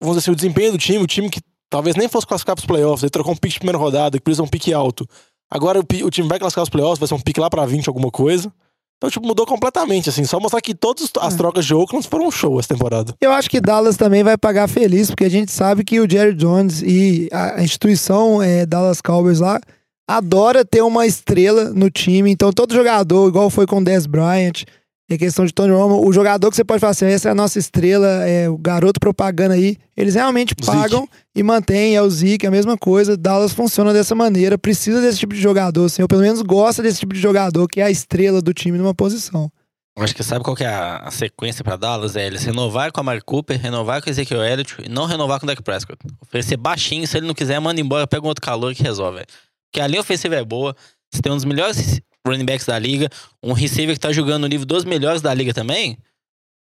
[0.01, 2.65] vamos dizer assim, o desempenho do time, o time que talvez nem fosse classificar pros
[2.65, 5.07] playoffs, ele trocou um pique de primeira rodada, que precisa um pique alto.
[5.49, 7.87] Agora o, o time vai classificar os playoffs, vai ser um pique lá pra 20
[7.87, 8.51] alguma coisa.
[8.97, 10.25] Então, tipo, mudou completamente, assim.
[10.25, 13.13] Só mostrar que todas as trocas de Oakland foram um show essa temporada.
[13.21, 16.33] Eu acho que Dallas também vai pagar feliz, porque a gente sabe que o Jerry
[16.33, 19.61] Jones e a instituição é, Dallas Cowboys lá
[20.09, 22.31] adora ter uma estrela no time.
[22.31, 24.63] Então, todo jogador, igual foi com o Dez Bryant,
[25.09, 27.35] em questão de Tony Romo, o jogador que você pode falar assim, essa é a
[27.35, 32.45] nossa estrela, é o garoto propaganda aí, eles realmente pagam e mantêm, é o Zeke,
[32.45, 33.15] a mesma coisa.
[33.15, 36.99] Dallas funciona dessa maneira, precisa desse tipo de jogador, assim, ou pelo menos gosta desse
[36.99, 39.49] tipo de jogador, que é a estrela do time numa posição.
[39.97, 42.15] Acho que sabe qual que é a, sequência pra Dallas?
[42.15, 45.39] É eles renovar com a Amari Cooper, renovar com o Ezekiel Elliott e não renovar
[45.39, 45.97] com o Dak Prescott.
[46.21, 49.25] Oferecer baixinho, se ele não quiser, manda embora, pega um outro calor que resolve.
[49.65, 50.75] Porque a linha ofensiva é boa,
[51.11, 53.09] você tem um dos melhores running backs da liga,
[53.41, 55.97] um receiver que tá jogando no nível dos melhores da liga também.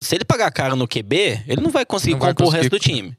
[0.03, 2.69] Se ele pagar caro no QB, ele não vai conseguir Não vai compor o resto
[2.69, 2.93] conseguir.
[2.93, 3.17] do time.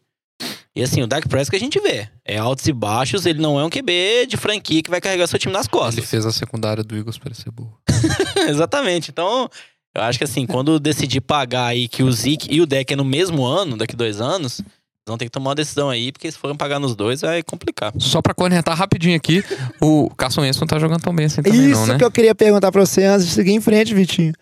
[0.75, 2.07] E assim, o Dak Prescott a gente vê.
[2.23, 5.39] É altos e baixos, ele não é um QB de franquia que vai carregar seu
[5.39, 6.05] time nas Ele costas.
[6.11, 7.73] fez a secundária do Eagles parecer boa.
[8.47, 9.11] Exatamente.
[9.11, 9.49] Então,
[9.95, 12.97] eu acho que assim, quando decidir pagar aí que o Zeke e o Deck é
[12.97, 14.61] no mesmo ano, daqui dois anos,
[15.07, 17.93] vão ter que tomar uma decisão aí, porque se forem pagar nos dois, vai complicar.
[17.99, 19.45] Só pra cornetar rapidinho aqui,
[19.81, 21.99] o Carson Wentz não tá jogando tão bem assim também, Isso não, né?
[21.99, 24.33] que eu queria perguntar pra você antes de seguir em frente, Vitinho.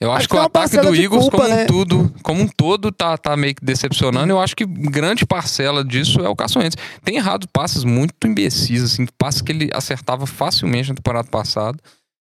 [0.00, 1.62] Eu acho, Acho que que o é uma ataque do Eagles, culpa, como, né?
[1.62, 4.30] um tudo, como um todo, tá, tá meio que decepcionando.
[4.30, 6.76] Eu acho que grande parcela disso é o Carson Wentz.
[7.02, 11.78] Tem errado passes muito imbecis, assim, passes que ele acertava facilmente na temporada passada.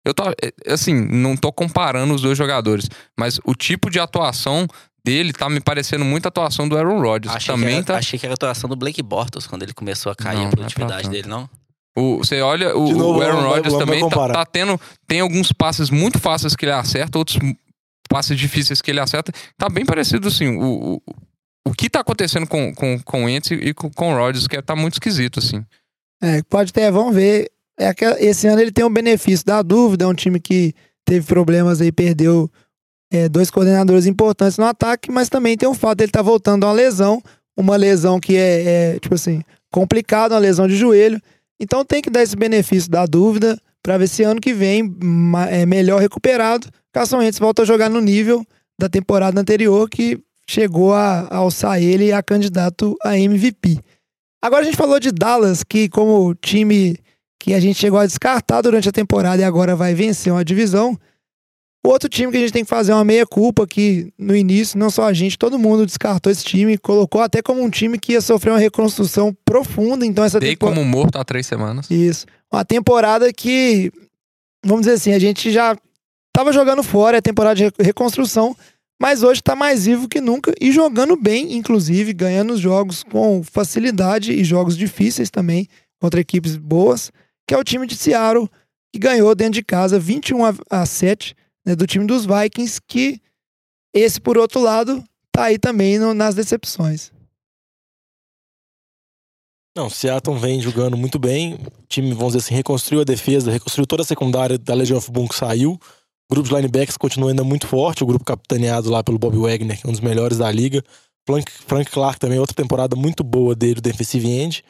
[0.06, 2.88] Eu tô, é, assim, não tô comparando os dois jogadores,
[3.20, 4.66] mas o tipo de atuação
[5.08, 7.32] dele tá me parecendo muito a atuação do Aaron Rodgers.
[7.32, 7.98] que Achei, também que era, tá.
[7.98, 10.48] achei que era a atuação do Blake Bortles, quando ele começou a cair Não, a
[10.48, 11.12] é produtividade tanto.
[11.12, 11.50] dele, não?
[11.98, 14.80] O, você olha, o, novo, o Aaron Rodgers também tá, tá tendo.
[15.08, 17.40] Tem alguns passes muito fáceis que ele acerta, outros
[18.10, 19.32] passes difíceis que ele acerta.
[19.58, 20.48] Tá bem parecido, assim.
[20.58, 21.02] O, o,
[21.70, 24.62] o que tá acontecendo com, com, com o Entz e com, com o Rodgers, que
[24.62, 25.66] tá muito esquisito, assim.
[26.22, 27.50] É, pode ter, vamos ver.
[27.80, 30.74] É aquela- esse ano ele tem um benefício da dúvida, é um time que
[31.06, 32.52] teve problemas aí, perdeu
[33.12, 36.68] é, dois coordenadores importantes no ataque, mas também tem o fato dele estar voltando a
[36.68, 37.22] uma lesão,
[37.56, 38.64] uma lesão que é,
[38.96, 39.42] é, tipo assim,
[39.72, 41.22] complicada, uma lesão de joelho.
[41.60, 43.60] Então tem que dar esse benefício da dúvida.
[43.82, 44.96] para ver se ano que vem,
[45.50, 48.46] é melhor recuperado, Carson Wentz volta a jogar no nível
[48.80, 53.80] da temporada anterior que chegou a, a alçar ele a candidato a MVP.
[54.42, 56.98] Agora a gente falou de Dallas, que como time
[57.40, 60.98] que a gente chegou a descartar durante a temporada e agora vai vencer uma divisão.
[61.88, 65.04] Outro time que a gente tem que fazer uma meia-culpa, que no início, não só
[65.06, 68.52] a gente, todo mundo descartou esse time, colocou até como um time que ia sofrer
[68.52, 70.06] uma reconstrução profunda.
[70.06, 70.80] Então, essa Dei temporada.
[70.82, 71.90] como morto há três semanas.
[71.90, 72.26] Isso.
[72.52, 73.92] Uma temporada que,
[74.66, 75.78] vamos dizer assim, a gente já
[76.34, 78.56] tava jogando fora, é temporada de re- reconstrução,
[79.02, 83.42] mas hoje tá mais vivo que nunca e jogando bem, inclusive, ganhando os jogos com
[83.44, 85.68] facilidade e jogos difíceis também,
[86.02, 87.12] contra equipes boas,
[87.48, 88.50] que é o time de Seattle,
[88.92, 91.36] que ganhou dentro de casa 21 a, a 7
[91.68, 93.22] né, do time dos Vikings, que
[93.94, 97.12] esse, por outro lado, tá aí também no- nas decepções.
[99.76, 101.54] Não, Seattle vem jogando muito bem.
[101.56, 105.12] O time, vamos dizer assim, reconstruiu a defesa, reconstruiu toda a secundária da Legion of
[105.12, 105.74] Boom que saiu.
[106.30, 108.04] O grupo de linebackers continua ainda muito forte.
[108.04, 110.84] O grupo capitaneado lá pelo Bob Wagner, que é um dos melhores da liga.
[111.68, 114.64] Frank, Clark também, outra temporada muito boa dele, defensive end.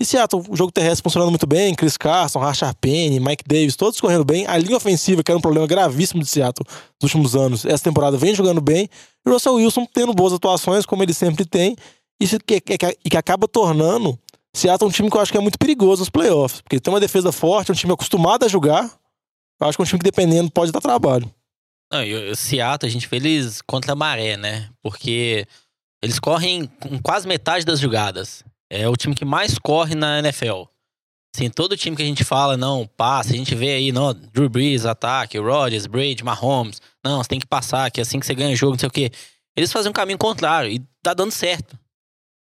[0.00, 1.74] E Seattle, o jogo terrestre funcionando muito bem.
[1.74, 4.46] Chris Carson, Rashard Penny, Mike Davis, todos correndo bem.
[4.46, 6.66] A linha ofensiva, que era um problema gravíssimo de Seattle
[7.00, 8.88] nos últimos anos, essa temporada vem jogando bem.
[9.24, 11.76] E o Russell Wilson tendo boas atuações, como ele sempre tem.
[12.20, 14.18] Isso que, que, que- e acaba tornando
[14.54, 16.60] Seattle um time que eu acho que é muito perigoso nos playoffs.
[16.62, 18.90] Porque tem uma defesa forte, é um time acostumado a jogar.
[19.60, 21.30] Eu acho que é um time que, dependendo, pode dar trabalho.
[21.92, 24.68] Não, e o Seattle, a gente vê eles contra a maré, né?
[24.82, 25.46] Porque
[26.02, 28.42] eles correm com quase metade das jogadas.
[28.74, 30.62] É o time que mais corre na NFL.
[31.36, 34.48] Assim, todo time que a gente fala, não, passa, a gente vê aí, não, Drew
[34.48, 36.80] Brees, ataque, Rodgers, Brady, Mahomes.
[37.04, 38.90] Não, você tem que passar, que é assim que você ganha jogo, não sei o
[38.90, 39.12] quê.
[39.54, 41.78] Eles fazem um caminho contrário e tá dando certo.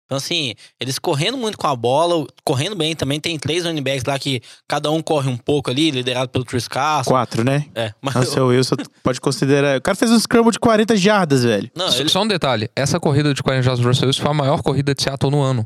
[0.10, 3.20] Então, assim, eles correndo muito com a bola, correndo bem também.
[3.20, 6.68] Tem três running backs lá que cada um corre um pouco ali, liderado pelo Chris
[6.68, 7.12] Carson.
[7.12, 7.66] Quatro, né?
[7.76, 9.78] É, mas Russell Wilson pode considerar.
[9.78, 11.70] O cara fez um scramble de 40 jardas, velho.
[11.76, 14.32] Não, Só- ele- Só um detalhe: essa corrida de 40 jardas do Russell Wilson foi
[14.32, 15.64] a maior corrida de Seattle no ano.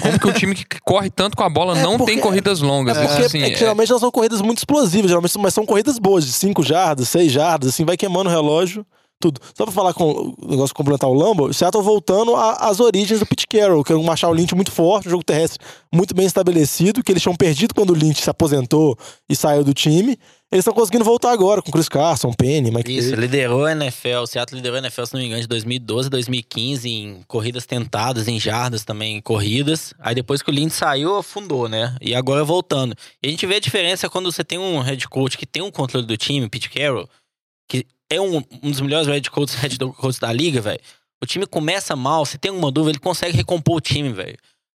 [0.00, 2.60] Como que o time que corre tanto com a bola É, não porque- tem corridas
[2.60, 2.96] longas?
[2.96, 5.66] É, porque, assim, é que é- geralmente não são corridas muito explosivas, geralmente, mas são
[5.66, 8.86] corridas boas, de 5 jardas, 6 jardas, assim, vai queimando o relógio,
[9.20, 9.40] tudo.
[9.56, 13.26] Só pra falar com o negócio complementar o Lambo, o Seattle voltando às origens do
[13.26, 17.02] Pete Carroll, que é um Marshall Lynch muito forte, um jogo terrestre muito bem estabelecido,
[17.02, 18.98] que eles tinham perdido quando o Lynch se aposentou
[19.28, 20.18] e saiu do time.
[20.52, 24.18] Eles estão conseguindo voltar agora com Chris Carson, Penny, Mike Isso, liderou a NFL.
[24.22, 28.28] O Seattle liderou a NFL, se não me engano, de 2012 2015 em corridas tentadas,
[28.28, 29.92] em jardas também, em corridas.
[29.98, 31.96] Aí depois que o Lynch saiu, afundou, né?
[32.00, 32.94] E agora voltando.
[33.20, 35.72] E a gente vê a diferença quando você tem um head coach que tem um
[35.72, 37.08] controle do time, Pete Carroll,
[37.68, 40.80] que é um, um dos melhores head coaches, head coaches da liga, velho.
[41.22, 44.36] O time começa mal, se tem alguma dúvida, ele consegue recompor o time, velho.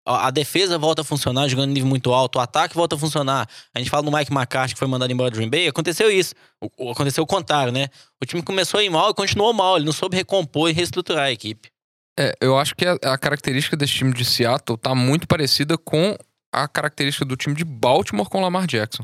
[0.07, 2.36] A defesa volta a funcionar, jogando nível muito alto.
[2.38, 3.49] O ataque volta a funcionar.
[3.73, 5.67] A gente fala do Mike McCarthy, que foi mandado embora do Green Bay.
[5.67, 6.36] Aconteceu isso.
[6.77, 7.88] O- Aconteceu o contrário, né?
[8.21, 9.77] O time começou a ir mal e continuou mal.
[9.77, 11.69] Ele não soube recompor e reestruturar a equipe.
[12.19, 16.15] É, eu acho que a, a característica desse time de Seattle tá muito parecida com
[16.53, 19.03] a característica do time de Baltimore com Lamar Jackson.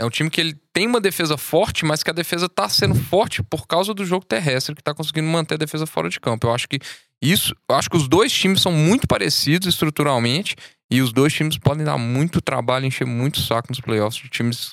[0.00, 2.94] É um time que ele tem uma defesa forte, mas que a defesa tá sendo
[2.94, 6.46] forte por causa do jogo terrestre, que tá conseguindo manter a defesa fora de campo.
[6.46, 6.78] Eu acho que
[7.22, 10.56] isso, eu acho que os dois times são muito parecidos estruturalmente
[10.90, 14.70] e os dois times podem dar muito trabalho, encher muito saco nos playoffs de times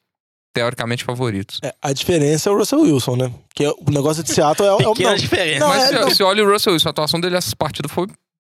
[0.53, 1.59] teoricamente favoritos.
[1.63, 3.31] É, a diferença é o Russell Wilson, né?
[3.53, 4.93] Que é- o negócio de Seattle é, é o.
[4.93, 5.59] Pequena Não, diferença.
[5.59, 6.09] Não, mas é, se, não.
[6.09, 8.07] se olha o Russell Wilson, a atuação dele nessa partida foi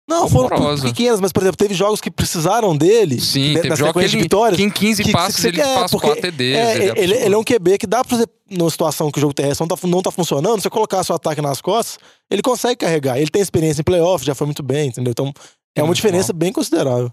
[0.10, 0.84] Não, foram Horrorosa.
[0.88, 3.22] pequenas, mas, por exemplo, teve jogos que precisaram dele.
[3.22, 4.58] Sim, né, teve na jogo que sequência de ele, vitórias.
[4.58, 6.58] que em 15 que- passes que ele quer, porque 4 TDs.
[6.58, 9.22] É, ele, ele, ele é um QB que dá pra você, numa situação que o
[9.22, 12.00] jogo terrestre não tá, não tá funcionando, você colocar seu ataque nas costas,
[12.30, 13.18] ele consegue carregar.
[13.20, 15.12] Ele tem experiência em playoff, já foi muito bem, entendeu?
[15.12, 15.32] Então
[15.76, 17.12] é uma muito diferença bem considerável.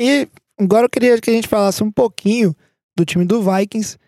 [0.00, 0.26] E
[0.58, 2.56] agora eu queria que a gente falasse um pouquinho
[2.96, 3.98] do time do Vikings,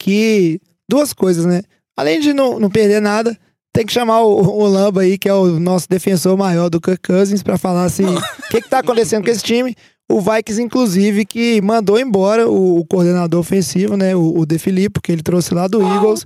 [0.00, 1.62] que duas coisas, né?
[1.96, 3.38] Além de não, não perder nada,
[3.74, 7.02] tem que chamar o, o Lamba aí, que é o nosso defensor maior do Kirk
[7.06, 9.74] Cousins, pra falar assim, o que que tá acontecendo com esse time.
[10.10, 14.14] O Vikings, inclusive, que mandou embora o, o coordenador ofensivo, né?
[14.14, 16.24] O, o De Filippo, que ele trouxe lá do Eagles.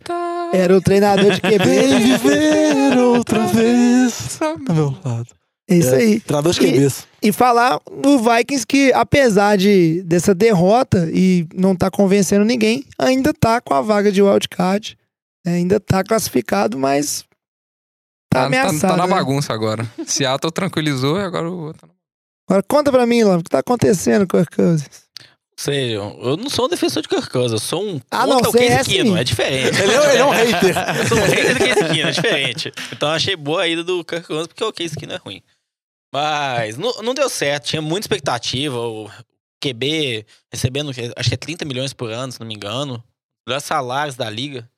[0.53, 1.65] Era o treinador de QB.
[1.65, 4.39] Vem viver outra vez.
[4.67, 5.27] Do meu lado.
[5.71, 6.19] É isso aí.
[6.21, 7.07] Treinador de E- QBs.
[7.23, 13.33] E falar do Vikings que, apesar de dessa derrota e não tá convencendo ninguém, ainda
[13.33, 14.97] tá com a vaga de wildcard.
[15.47, 15.55] né?
[15.55, 17.25] Ainda tá classificado, mas
[18.31, 18.81] tá, Tá, tá, ameaçado.
[18.93, 19.15] tá na né?
[19.15, 19.87] bagunça agora.
[20.07, 21.89] Seattle tranquilizou e agora o outro.
[22.49, 25.09] Agora conta pra mim, Lama, o que tá acontecendo com o Kirk Cousins?
[25.61, 28.39] Sei, eu não sou um defensor de Kirk Cousins, eu sou um Ah, contra não,
[28.39, 29.19] o você Case é Keenum, sim.
[29.19, 29.81] é diferente.
[29.83, 30.75] Ele é, ele é um hater.
[30.99, 32.73] Eu sou um hater do Case Keenum, é diferente.
[32.93, 35.43] Então eu achei boa a ida do Kirk Cousins, porque o Case Keenum é ruim.
[36.15, 38.79] Mas não, não deu certo, tinha muita expectativa.
[38.79, 39.11] O
[39.63, 43.03] QB recebendo, acho que é 30 milhões por ano, se não me engano.
[43.47, 44.69] melhores salários da liga.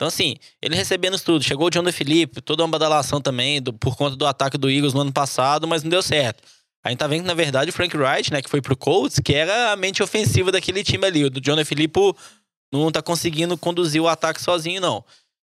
[0.00, 1.44] Então, assim, ele recebendo isso tudo.
[1.44, 4.94] Chegou o John Felipe, toda uma badalação também do- por conta do ataque do Eagles
[4.94, 6.42] no ano passado, mas não deu certo.
[6.82, 9.18] A gente tá vendo que, na verdade, o Frank Wright, né, que foi pro Colts,
[9.22, 11.26] que era a mente ofensiva daquele time ali.
[11.26, 12.00] O do John Felipe
[12.72, 15.04] não tá conseguindo conduzir o ataque sozinho, não.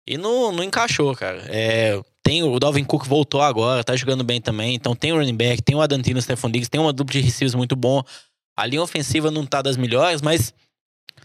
[0.08, 1.44] E não, não encaixou, cara.
[1.48, 4.74] É, tem o Dalvin Cook voltou agora, tá jogando bem também.
[4.74, 7.54] Então tem o running back, tem o Adantino Stephon Diggs, tem uma dupla de receivers
[7.54, 8.02] muito bom.
[8.58, 10.52] A linha ofensiva não tá das melhores, mas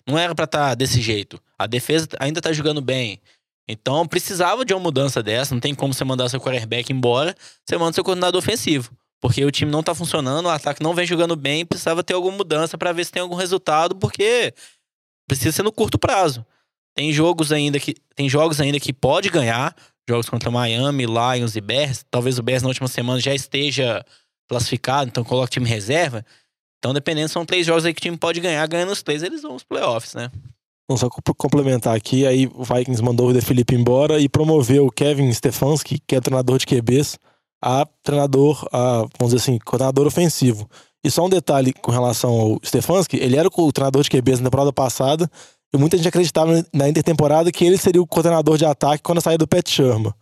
[0.06, 1.40] não era pra estar desse jeito.
[1.58, 3.20] A defesa ainda tá jogando bem.
[3.68, 5.54] Então precisava de uma mudança dessa.
[5.54, 8.90] Não tem como você mandar seu quarterback embora, você manda seu coordenador ofensivo.
[9.20, 12.36] Porque o time não tá funcionando, o ataque não vem jogando bem, precisava ter alguma
[12.36, 14.52] mudança pra ver se tem algum resultado, porque
[15.26, 16.44] precisa ser no curto prazo.
[16.94, 19.74] Tem jogos ainda que tem jogos ainda que pode ganhar,
[20.08, 22.04] jogos contra Miami, Lions e Bears.
[22.10, 24.04] Talvez o Bears na última semana já esteja
[24.46, 26.24] classificado, então coloca o time reserva.
[26.84, 28.66] Então, dependendo, são três jogos aí que o time pode ganhar.
[28.68, 30.30] Ganhando os três, eles vão aos playoffs, né?
[30.84, 34.92] Então, só complementar aqui, aí o Vikings mandou o De Felipe embora e promoveu o
[34.92, 37.18] Kevin Stefanski, que é treinador de QBs,
[37.64, 40.68] a treinador, a, vamos dizer assim, coordenador ofensivo.
[41.02, 44.50] E só um detalhe com relação ao Stefanski, ele era o treinador de QBs na
[44.50, 45.30] temporada passada
[45.72, 49.38] e muita gente acreditava na intertemporada que ele seria o coordenador de ataque quando sair
[49.38, 50.12] do Pat Sherman.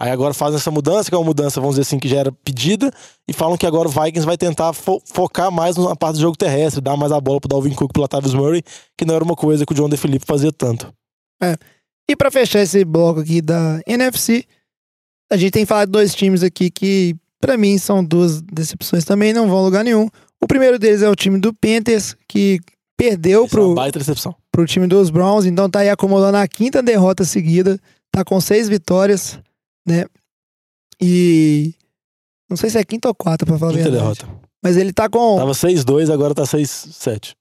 [0.00, 2.32] Aí agora fazem essa mudança, que é uma mudança, vamos dizer assim, que já era
[2.32, 2.90] pedida,
[3.28, 6.38] e falam que agora o Vikings vai tentar fo- focar mais na parte do jogo
[6.38, 8.62] terrestre, dar mais a bola pro Dalvin Cook e pro Latavius Murray,
[8.96, 10.90] que não era uma coisa que o John DeFilippo fazia tanto.
[12.08, 14.44] E pra fechar esse bloco aqui da NFC,
[15.30, 19.32] a gente tem falado de dois times aqui que, pra mim, são duas decepções também,
[19.32, 20.08] não vão a lugar nenhum.
[20.42, 22.58] O primeiro deles é o time do Panthers, que
[22.96, 24.34] perdeu Isso é pro, decepção.
[24.50, 27.78] pro time dos Browns, então tá aí acumulando a quinta derrota seguida,
[28.10, 29.38] tá com seis vitórias,
[29.90, 30.04] né?
[31.00, 31.74] E.
[32.48, 34.20] Não sei se é quinta ou quarta, pra falar a Quinta verdade.
[34.20, 34.40] derrota.
[34.62, 35.36] Mas ele tá com.
[35.36, 37.34] Tava 6-2, agora tá 6-7.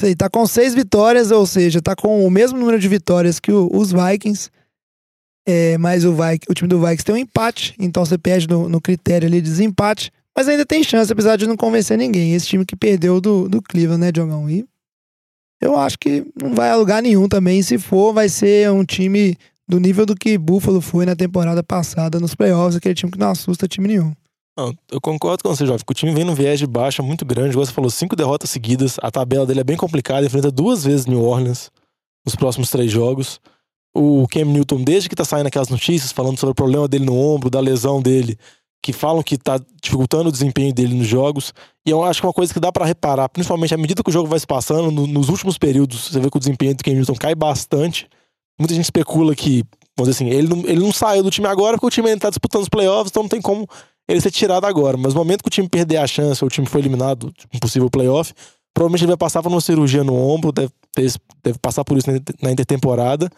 [0.00, 3.38] Isso aí, tá com seis vitórias, ou seja, tá com o mesmo número de vitórias
[3.38, 4.50] que o- os Vikings.
[5.46, 8.68] É, mas o, Vik- o time do Vikings tem um empate, então você perde no,
[8.68, 10.10] no critério ali de desempate.
[10.36, 12.34] Mas ainda tem chance, apesar de não convencer ninguém.
[12.34, 14.50] Esse time que perdeu do, do Cleveland, né, Diogão?
[14.50, 14.64] E
[15.60, 17.62] eu acho que não vai a lugar nenhum também.
[17.62, 19.36] Se for, vai ser um time
[19.68, 23.30] do nível do que Buffalo foi na temporada passada nos playoffs, aquele time que não
[23.30, 24.12] assusta time nenhum.
[24.56, 27.24] Não, eu concordo com você, Jovem, que o time vem num viés de baixa muito
[27.24, 27.56] grande.
[27.56, 28.96] Você falou, cinco derrotas seguidas.
[29.02, 31.70] A tabela dele é bem complicada, enfrenta duas vezes New Orleans
[32.24, 33.40] nos próximos três jogos.
[33.96, 37.16] O Cam Newton, desde que tá saindo aquelas notícias falando sobre o problema dele no
[37.16, 38.36] ombro, da lesão dele,
[38.82, 41.52] que falam que tá dificultando o desempenho dele nos jogos.
[41.86, 44.10] E eu acho que é uma coisa que dá pra reparar, principalmente à medida que
[44.10, 46.84] o jogo vai se passando, no- nos últimos períodos, você vê que o desempenho do
[46.84, 48.06] Cam Newton cai bastante.
[48.58, 49.64] Muita gente especula que,
[49.96, 52.20] vamos dizer assim, ele não, ele não saiu do time agora porque o time ainda
[52.20, 53.66] tá disputando os playoffs, então não tem como
[54.08, 54.96] ele ser tirado agora.
[54.96, 57.58] Mas no momento que o time perder a chance, ou o time for eliminado, um
[57.58, 58.32] possível playoff,
[58.72, 62.10] provavelmente ele vai passar por uma cirurgia no ombro, deve, ter- deve passar por isso
[62.10, 63.28] na inter- na intertemporada.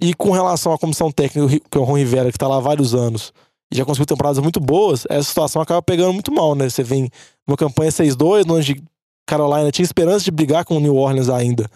[0.00, 2.60] E com relação à comissão técnica, que é o Ron Rivera, que tá lá há
[2.60, 3.32] vários anos,
[3.72, 6.68] e já conseguiu temporadas muito boas, essa situação acaba pegando muito mal, né?
[6.70, 7.10] Você vem
[7.46, 8.82] numa campanha 6-2, onde
[9.26, 11.68] Carolina tinha esperança de brigar com o New Orleans ainda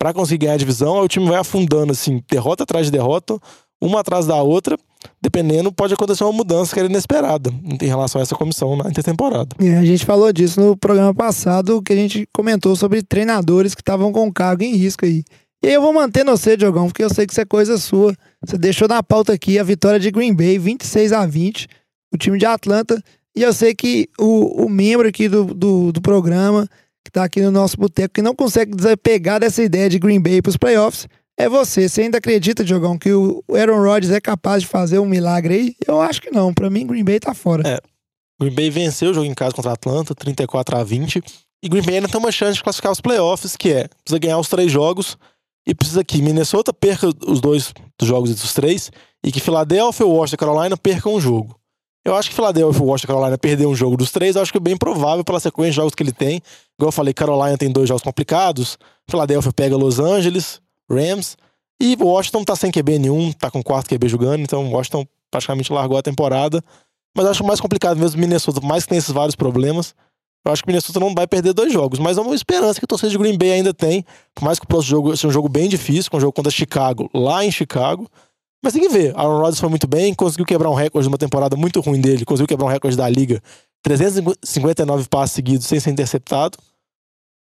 [0.00, 3.38] pra conseguir ganhar a divisão, aí o time vai afundando, assim, derrota atrás de derrota,
[3.78, 4.78] uma atrás da outra,
[5.20, 9.54] dependendo, pode acontecer uma mudança que era inesperada em relação a essa comissão na intertemporada.
[9.60, 13.82] É, a gente falou disso no programa passado, que a gente comentou sobre treinadores que
[13.82, 15.22] estavam com cargo em risco aí.
[15.62, 18.16] E aí eu vou manter você, Diogão, porque eu sei que isso é coisa sua.
[18.42, 21.68] Você deixou na pauta aqui a vitória de Green Bay, 26 a 20,
[22.14, 23.02] o time de Atlanta.
[23.36, 26.66] E eu sei que o, o membro aqui do, do, do programa,
[27.10, 30.40] que tá aqui no nosso boteco, que não consegue desapegar dessa ideia de Green Bay
[30.40, 31.88] pros playoffs, é você.
[31.88, 35.74] Você ainda acredita, Diogão, que o Aaron Rodgers é capaz de fazer um milagre aí?
[35.86, 36.54] Eu acho que não.
[36.54, 37.68] Pra mim, Green Bay tá fora.
[37.68, 37.80] É.
[38.40, 41.20] Green Bay venceu o jogo em casa contra a Atlanta, 34 a 20.
[41.62, 44.38] E Green Bay ainda tem uma chance de classificar os playoffs, que é precisa ganhar
[44.38, 45.18] os três jogos
[45.66, 48.90] e precisa que Minnesota perca os dois dos jogos dos três
[49.24, 51.59] e que Philadelphia, Washington e Carolina percam um jogo.
[52.10, 54.58] Eu acho que Philadelphia, Washington e Carolina perder um jogo dos três, eu acho que
[54.58, 56.42] é bem provável pela sequência de jogos que ele tem.
[56.76, 58.76] Igual eu falei, Carolina tem dois jogos complicados,
[59.08, 61.36] Philadelphia pega Los Angeles, Rams,
[61.80, 65.96] e Washington tá sem QB nenhum, tá com quatro QB jogando, então Washington praticamente largou
[65.96, 66.64] a temporada.
[67.16, 69.94] Mas eu acho mais complicado mesmo Minnesota, por mais que tem esses vários problemas.
[70.44, 72.88] Eu acho que Minnesota não vai perder dois jogos, mas é uma esperança que o
[72.88, 74.04] torcedor de Green Bay ainda tem.
[74.34, 76.50] Por mais que o próximo jogo seja um jogo bem difícil, com um jogo contra
[76.50, 78.10] Chicago, lá em Chicago.
[78.62, 79.16] Mas tem que ver.
[79.16, 82.24] Aaron Rodgers foi muito bem, conseguiu quebrar um recorde de uma temporada muito ruim dele,
[82.24, 83.42] conseguiu quebrar um recorde da liga.
[83.82, 86.58] 359 passes seguidos sem ser interceptado.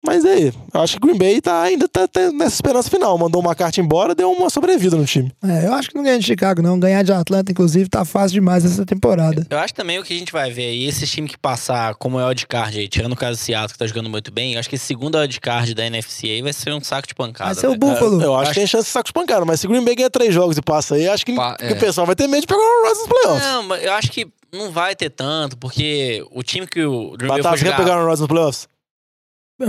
[0.04, 3.18] Mas aí, eu acho que Green Bay tá, ainda tá, tá nessa esperança final.
[3.18, 5.32] Mandou uma carta embora, deu uma sobrevida no time.
[5.42, 6.78] É, eu acho que não ganha de Chicago, não.
[6.78, 9.46] Ganhar de Atlanta, inclusive, tá fácil demais essa temporada.
[9.50, 12.18] Eu acho também o que a gente vai ver aí, esse time que passar como
[12.18, 14.60] é o card aí, tirando o caso do Seattle, que tá jogando muito bem, eu
[14.60, 17.52] acho que esse segundo card da NFC aí vai ser um saco de pancada.
[17.52, 17.76] Vai ser o.
[17.76, 18.22] Buffalo.
[18.22, 20.32] Eu acho que tem chance de saco de pancada, mas se Green Bay ganha três
[20.32, 21.72] jogos e passa aí, acho que, Pa- que é.
[21.72, 23.44] o pessoal vai ter medo de pegar o Rodgers nos playoffs.
[23.48, 27.28] Não, mas eu acho que não vai ter tanto, porque o time que o Green
[27.28, 27.76] Bay Batata, for quer jogar...
[27.84, 28.68] pegar o Rodgers nos playoffs?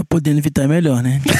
[0.07, 1.19] Podendo evitar é melhor, né?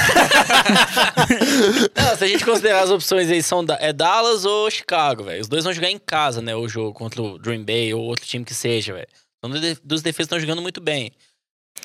[1.96, 5.42] Não, se a gente considerar as opções aí, são da- é Dallas ou Chicago, velho.
[5.42, 6.56] Os dois vão jogar em casa, né?
[6.56, 9.08] O jogo contra o Green Bay ou outro time que seja, velho.
[9.44, 11.12] São dos de- dos defesas estão jogando muito bem.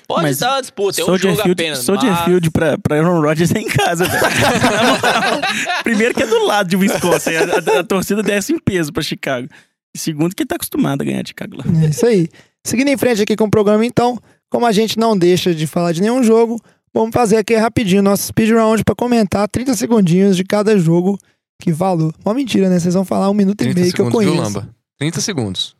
[0.07, 1.79] Pode Mas dar uma disputa, é um jogo Field, apenas.
[1.79, 4.05] Soldier mas- Field pra, pra Aaron Rodgers é em casa,
[5.83, 7.35] Primeiro que é do lado de Wisconsin.
[7.35, 9.47] A, a- a torcida desce em peso pra Chicago.
[9.95, 11.63] E segundo que ele tá acostumado a ganhar de Chicago lá.
[11.83, 12.27] É isso aí.
[12.65, 14.19] Seguindo em frente aqui com o programa, então,
[14.55, 16.61] como a gente não deixa de falar de nenhum jogo,
[16.93, 21.19] vamos fazer aqui rapidinho nosso speed round pra comentar 30 segundinhos de cada jogo
[21.59, 22.13] que valor.
[22.23, 22.79] Uma mentira, né?
[22.79, 24.55] Vocês vão falar um minuto e 30 meio que eu segundos, viu, conheço.
[24.55, 24.69] Lamba?
[24.97, 25.75] 30 segundos.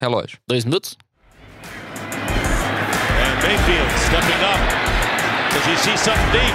[0.00, 0.38] Relógio.
[0.46, 0.96] Dois minutos?
[3.18, 4.62] And Mayfield stepping up.
[5.50, 6.54] Does he see something deep?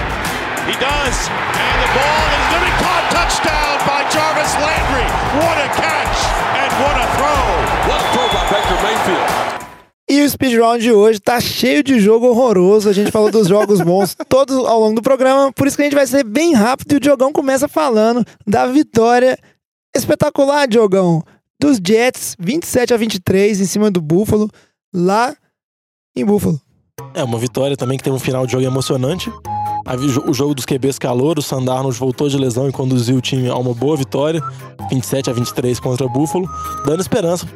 [0.71, 1.28] He does.
[1.28, 3.03] And the ball is going to be caught.
[3.11, 5.07] Touchdown by Jarvis Landry.
[5.43, 6.23] What a catch
[6.55, 7.43] and what a throw.
[7.91, 9.64] What a throw by Baker Mayfield.
[10.08, 12.88] E o speed round de hoje tá cheio de jogo horroroso.
[12.88, 15.86] A gente falou dos jogos bons todos ao longo do programa, por isso que a
[15.86, 19.38] gente vai ser bem rápido e o Diogão começa falando da vitória
[19.95, 21.24] espetacular, Diogão,
[21.60, 24.49] dos Jets 27 a 23 em cima do Buffalo,
[24.93, 25.36] lá
[26.16, 26.62] em Buffalo.
[27.14, 29.32] É, uma vitória também que teve um final de jogo emocionante.
[30.26, 33.56] O jogo dos QBs calor, o Sandarnold voltou de lesão e conduziu o time a
[33.56, 34.42] uma boa vitória,
[34.90, 36.50] 27 a 23 contra o Buffalo,
[36.84, 37.48] dando esperança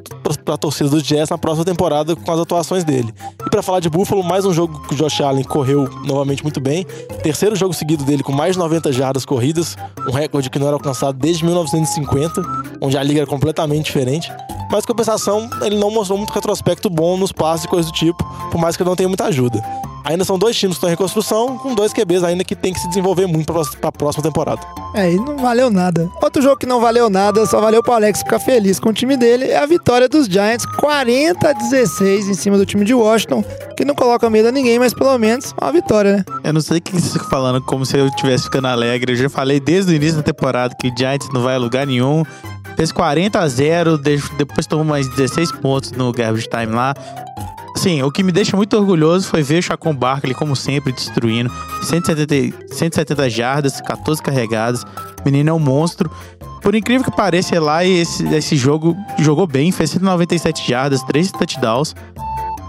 [0.45, 3.11] para a torcida dos Jets na próxima temporada com as atuações dele.
[3.43, 6.61] E para falar de Buffalo, mais um jogo que o Josh Allen correu novamente muito
[6.61, 6.85] bem,
[7.23, 9.75] terceiro jogo seguido dele com mais de 90 jardas corridas,
[10.07, 12.43] um recorde que não era alcançado desde 1950,
[12.79, 14.31] onde a liga era completamente diferente.
[14.71, 18.61] Mas, compensação, ele não mostrou muito retrospecto bom nos passes e coisas do tipo, por
[18.61, 19.63] mais que ele não tenha muita ajuda.
[20.09, 22.79] Ainda são dois times que estão em reconstrução, com dois QBs ainda que tem que
[22.79, 24.59] se desenvolver muito para a próxima temporada.
[24.95, 26.09] É, e não valeu nada.
[26.19, 29.15] Outro jogo que não valeu nada, só valeu pro Alex ficar feliz com o time
[29.15, 33.43] dele, é a vitória dos Giants, 40 a 16 em cima do time de Washington,
[33.77, 36.25] que não coloca medo a ninguém, mas pelo menos uma vitória, né?
[36.43, 39.13] Eu não sei o que vocês ficam falando como se eu estivesse ficando alegre.
[39.13, 41.85] Eu já falei desde o início da temporada que o Giants não vai a lugar
[41.85, 42.23] nenhum.
[42.75, 46.95] Fez 40 a 0, de- depois tomou mais 16 pontos no garbage time lá.
[47.81, 51.49] Sim, o que me deixa muito orgulhoso foi ver o Chacon Barkley, como sempre, destruindo.
[51.81, 54.83] 170, 170 jardas, 14 carregadas.
[54.83, 54.87] O
[55.23, 56.11] menino é um monstro.
[56.61, 61.31] Por incrível que pareça, é lá esse, esse jogo jogou bem, fez 197 jardas, 3
[61.31, 61.95] touchdowns.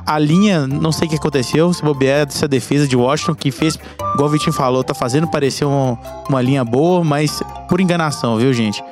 [0.06, 3.76] A linha, não sei o que aconteceu, se bobear dessa defesa de Washington, que fez,
[4.14, 5.96] igual o Vitinho falou, tá fazendo parecer um-
[6.28, 8.82] uma linha boa, mas por enganação, viu, gente?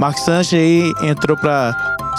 [0.00, 1.74] Mark Sanchez aí entrou pra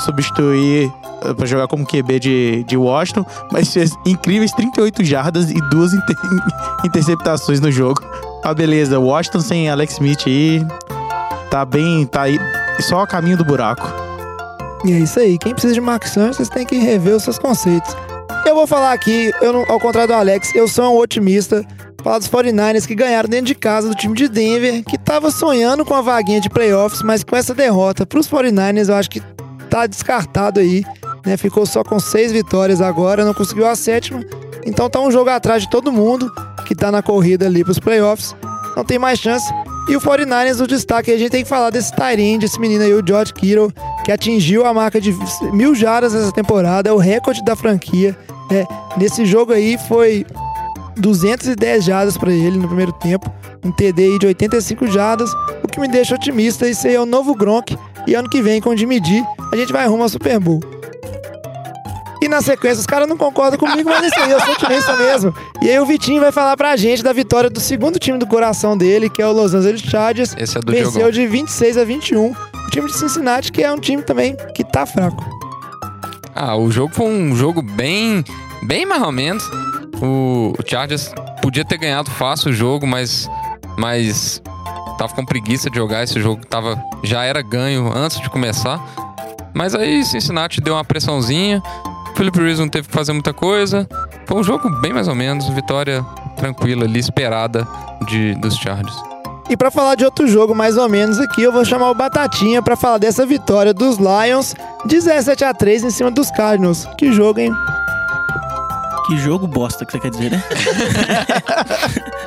[0.06, 0.92] substituir,
[1.24, 5.94] eh, pra jogar como QB de, de Washington, mas fez incríveis 38 jardas e duas
[5.94, 6.16] inter-
[6.86, 8.02] interceptações no jogo.
[8.44, 10.66] Ah, beleza, Washington sem Alex Smith aí
[11.50, 12.40] tá bem, tá aí
[12.80, 13.88] só a caminho do buraco.
[14.86, 15.38] E é isso aí.
[15.38, 17.96] Quem precisa de Mark Sanchez, têm que rever os seus conceitos.
[18.46, 21.64] Eu vou falar aqui, eu não- ao contrário do Alex, eu sou um otimista.
[22.04, 25.86] Falar dos 49ers que ganharam dentro de casa do time de Denver, que tava sonhando
[25.86, 29.22] com a vaguinha de playoffs, mas com essa derrota pros 49ers, eu acho que
[29.70, 30.84] tá descartado aí.
[31.26, 31.38] Né?
[31.38, 34.24] Ficou só com seis vitórias agora, não conseguiu a sétima.
[34.66, 36.32] Então tá um jogo atrás de todo mundo
[36.66, 38.36] que tá na corrida ali pros playoffs.
[38.76, 39.52] Não tem mais chance.
[39.90, 42.94] E o 49ers, o destaque, a gente tem que falar desse Tyrande, esse menino aí,
[42.94, 43.74] o George Kittle,
[44.06, 45.14] que atingiu a marca de
[45.52, 48.16] mil jardas essa temporada, é o recorde da franquia.
[48.52, 48.66] É,
[48.98, 50.26] nesse jogo aí foi
[50.98, 53.32] 210 jardas para ele no primeiro tempo,
[53.66, 55.32] um TD de 85 jardas,
[55.64, 56.70] o que me deixa otimista.
[56.70, 57.78] Isso aí é o novo Gronk.
[58.08, 60.60] E ano que vem, com o Jimmy G, a gente vai rumo ao Super Bowl.
[62.22, 65.34] E na sequência, os caras não concordam comigo, mas isso aí, eu sou otimista mesmo.
[65.60, 68.78] E aí o Vitinho vai falar pra gente da vitória do segundo time do coração
[68.78, 70.36] dele, que é o Los Angeles Chargers.
[70.38, 71.12] Esse é do Venceu Diogão.
[71.12, 72.32] de 26 a 21.
[72.32, 72.36] O
[72.70, 75.26] time de Cincinnati, que é um time também que tá fraco.
[76.36, 78.24] Ah, o jogo foi um jogo bem,
[78.64, 79.44] bem mais ou menos.
[80.00, 81.12] O, o Chargers
[81.42, 83.28] podia ter ganhado fácil o jogo, mas,
[83.78, 84.42] mas
[84.98, 86.46] tava com preguiça de jogar esse jogo.
[86.46, 88.80] Tava, já era ganho antes de começar.
[89.54, 91.62] Mas aí Cincinnati deu uma pressãozinha.
[92.22, 93.90] Philip Rivers não teve que fazer muita coisa.
[94.28, 95.50] Foi um jogo bem mais ou menos.
[95.50, 96.06] Vitória
[96.38, 97.68] tranquila ali, esperada
[98.08, 98.96] de, dos Chargers.
[99.50, 102.62] E pra falar de outro jogo mais ou menos aqui, eu vou chamar o Batatinha
[102.62, 104.54] pra falar dessa vitória dos Lions
[104.86, 106.88] 17 a 3 em cima dos Cardinals.
[106.96, 107.52] Que jogo, hein?
[109.08, 110.44] Que jogo bosta que você quer dizer, né?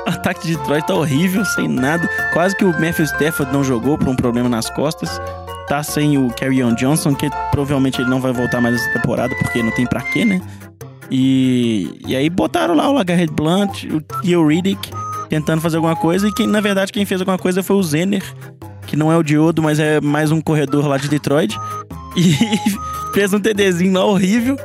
[0.05, 2.09] o ataque de Detroit tá horrível, sem nada.
[2.33, 5.21] Quase que o Matthew Stafford não jogou por um problema nas costas.
[5.69, 9.63] Tá sem o Carrion Johnson, que provavelmente ele não vai voltar mais essa temporada, porque
[9.63, 10.41] não tem pra quê, né?
[11.11, 14.91] E, e aí botaram lá o Lagarde Blunt, o Theo Riddick,
[15.29, 16.29] tentando fazer alguma coisa.
[16.29, 18.23] E quem, na verdade, quem fez alguma coisa foi o Zener,
[18.87, 21.59] que não é o Diodo, mas é mais um corredor lá de Detroit.
[22.17, 22.37] E
[23.13, 24.57] fez um TDzinho lá horrível.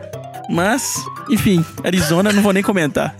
[0.50, 0.96] Mas,
[1.30, 3.16] enfim, Arizona, não vou nem comentar.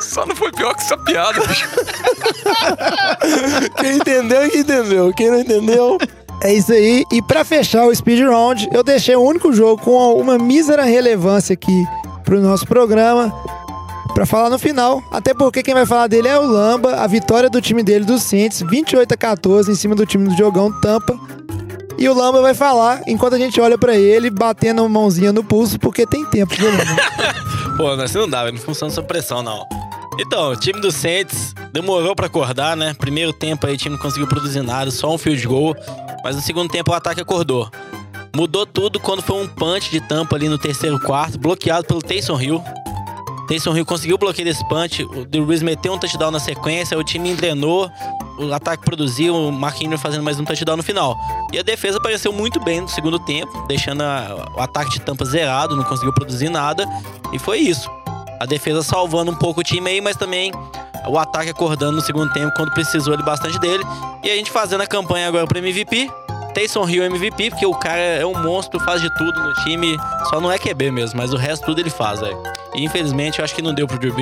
[0.00, 1.68] Só não foi pior que essa piada, bicho.
[3.76, 5.12] Quem entendeu, quem entendeu.
[5.12, 5.98] Quem não entendeu.
[6.42, 7.04] É isso aí.
[7.12, 11.52] E pra fechar o speed round, eu deixei o único jogo com uma mísera relevância
[11.52, 11.84] aqui
[12.24, 13.32] pro nosso programa
[14.14, 15.02] pra falar no final.
[15.10, 18.18] Até porque quem vai falar dele é o Lamba, a vitória do time dele do
[18.18, 21.18] Saints, 28 a 14 em cima do time do Jogão Tampa.
[21.98, 25.42] E o Lamba vai falar enquanto a gente olha pra ele, batendo a mãozinha no
[25.42, 26.54] pulso, porque tem tempo?
[27.76, 29.66] Pô, assim não dá, não funciona essa pressão, não.
[30.18, 32.92] Então, o time do Saints demorou pra acordar, né?
[32.94, 35.76] Primeiro tempo aí o time não conseguiu produzir nada, só um field goal.
[36.24, 37.70] Mas no segundo tempo o ataque acordou.
[38.34, 42.40] Mudou tudo quando foi um punch de tampa ali no terceiro quarto, bloqueado pelo Taysom
[42.40, 42.62] Hill.
[43.48, 46.98] Taysom Hill conseguiu o bloqueio desse punch, o Drew Brees meteu um touchdown na sequência,
[46.98, 47.90] o time engrenou,
[48.38, 49.50] o ataque produziu, o
[49.80, 51.16] Ingram fazendo mais um touchdown no final.
[51.52, 55.24] E a defesa apareceu muito bem no segundo tempo, deixando a- o ataque de tampa
[55.24, 56.86] zerado, não conseguiu produzir nada,
[57.32, 57.88] e foi isso.
[58.40, 60.52] A defesa salvando um pouco o time aí, mas também
[61.06, 63.84] o ataque acordando no segundo tempo quando precisou ele bastante dele.
[64.22, 66.10] E a gente fazendo a campanha agora pro MVP.
[66.54, 69.96] Taysom Hill MVP, porque o cara é um monstro, faz de tudo no time,
[70.28, 72.36] só não é QB mesmo, mas o resto tudo ele faz, velho.
[72.74, 74.14] E infelizmente eu acho que não deu pro Drew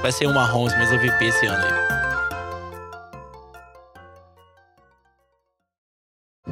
[0.00, 1.92] vai ser o Mahomes, mas MVP esse ano aí.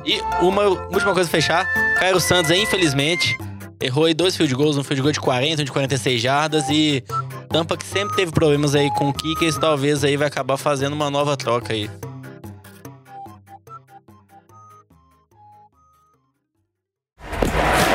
[0.05, 3.39] E uma última coisa pra fechar, Cairo Santos, infelizmente,
[3.81, 7.03] errou aí dois field goals, um field goal de 40, um de 46 jardas e
[7.49, 11.37] Tampa que sempre teve problemas aí com kickers, talvez aí vai acabar fazendo uma nova
[11.37, 11.91] troca aí.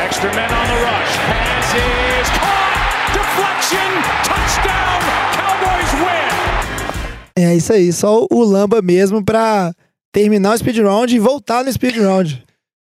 [0.05, 1.15] Extra men on the rush.
[1.27, 2.75] Pass is caught.
[3.13, 3.91] Deflection.
[4.23, 4.99] Touchdown.
[5.35, 7.43] Cowboys win.
[7.43, 9.73] É isso aí, só o Lamba mesmo pra
[10.11, 12.43] terminar o speed round e voltar no speed round.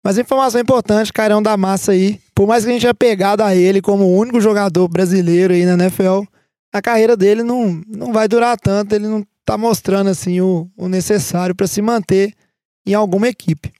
[0.03, 2.19] Mas informação importante, Cairão da Massa aí.
[2.37, 5.65] Por mais que a gente tenha pegado a ele como o único jogador brasileiro aí
[5.65, 6.21] na NFL,
[6.71, 10.87] a carreira dele não, não vai durar tanto, ele não tá mostrando assim o, o
[10.87, 12.35] necessário pra se manter
[12.85, 13.73] em alguma equipe.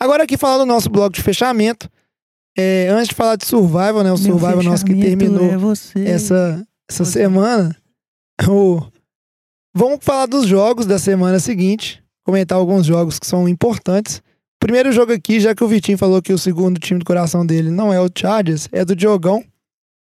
[0.00, 1.88] Agora aqui falar do nosso bloco de fechamento.
[2.58, 4.10] É, antes de falar de Survival, né?
[4.10, 5.72] O Survival nosso que terminou
[6.04, 7.76] essa, essa semana.
[8.48, 8.82] O...
[9.76, 12.02] Vamos falar dos jogos da semana seguinte.
[12.24, 14.22] Comentar alguns jogos que são importantes.
[14.60, 17.70] Primeiro jogo aqui, já que o Vitinho falou que o segundo time do coração dele
[17.70, 19.42] não é o Chargers, é do Diogão.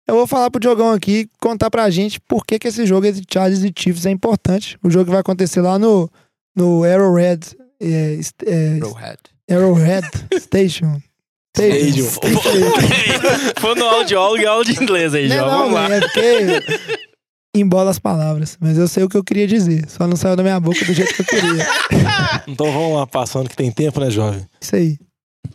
[0.08, 3.24] Eu vou falar pro Diogão aqui, contar pra gente por que, que esse jogo entre
[3.32, 4.78] Chargers e Chiefs é importante.
[4.84, 6.10] O jogo que vai acontecer lá no,
[6.56, 7.46] no Arrowhead.
[7.82, 9.18] É, é, Arrowhead.
[9.52, 10.08] Arrowhead
[10.40, 11.02] Station.
[11.58, 12.08] Stadium.
[13.60, 15.50] Foi no audiólogo e aula de inglês aí, Não, João.
[15.52, 15.96] não, Vamos lá.
[15.96, 16.80] é porque
[17.60, 18.58] embola as palavras.
[18.60, 19.90] Mas eu sei o que eu queria dizer.
[19.90, 21.66] Só não saiu da minha boca do jeito que eu queria.
[22.48, 24.46] Então vamos lá, passando que tem tempo, né, jovem?
[24.62, 24.98] Isso aí.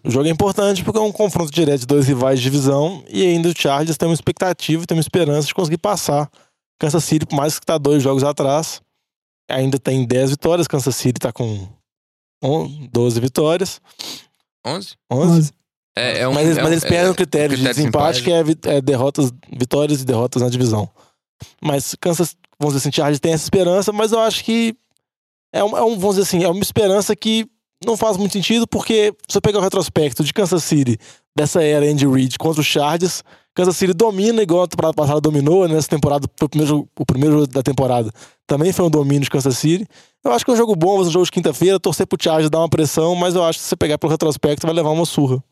[0.03, 3.25] O jogo é importante porque é um confronto direto de dois rivais de divisão e
[3.25, 6.29] ainda o Chargers tem uma expectativa, tem uma esperança de conseguir passar
[6.81, 8.81] Kansas City, por mais que tá dois jogos atrás.
[9.51, 11.69] Ainda tem 10 vitórias, Kansas City tá com
[12.43, 13.81] on- 12 vitórias.
[14.67, 14.95] 11?
[15.11, 15.53] 11.
[15.97, 17.75] É, é um, mas, eles- é mas um- eles perdem é- o critério de critério
[17.75, 20.89] de desempate, que é, é derrotas, vitórias e derrotas na divisão.
[21.63, 24.75] Mas Kansas, vamos dizer assim, Chargers tem essa esperança, mas eu acho que
[25.53, 27.47] é um, é um- vamos dizer assim, é uma esperança que
[27.85, 30.99] não faz muito sentido, porque se eu pegar o retrospecto de Kansas City,
[31.35, 33.23] dessa era Andy Reid contra os Chargers,
[33.55, 35.75] Kansas City domina igual a temporada passada dominou, né?
[35.75, 38.13] nessa temporada foi o primeiro, jogo- o primeiro jogo da temporada.
[38.47, 39.87] Também foi um domínio de Kansas City.
[40.23, 42.19] Eu acho que é um jogo bom, vai ser um jogo de quinta-feira, torcer pro
[42.23, 44.91] Chargers dar uma pressão, mas eu acho que se você pegar pelo retrospecto vai levar
[44.91, 45.43] uma surra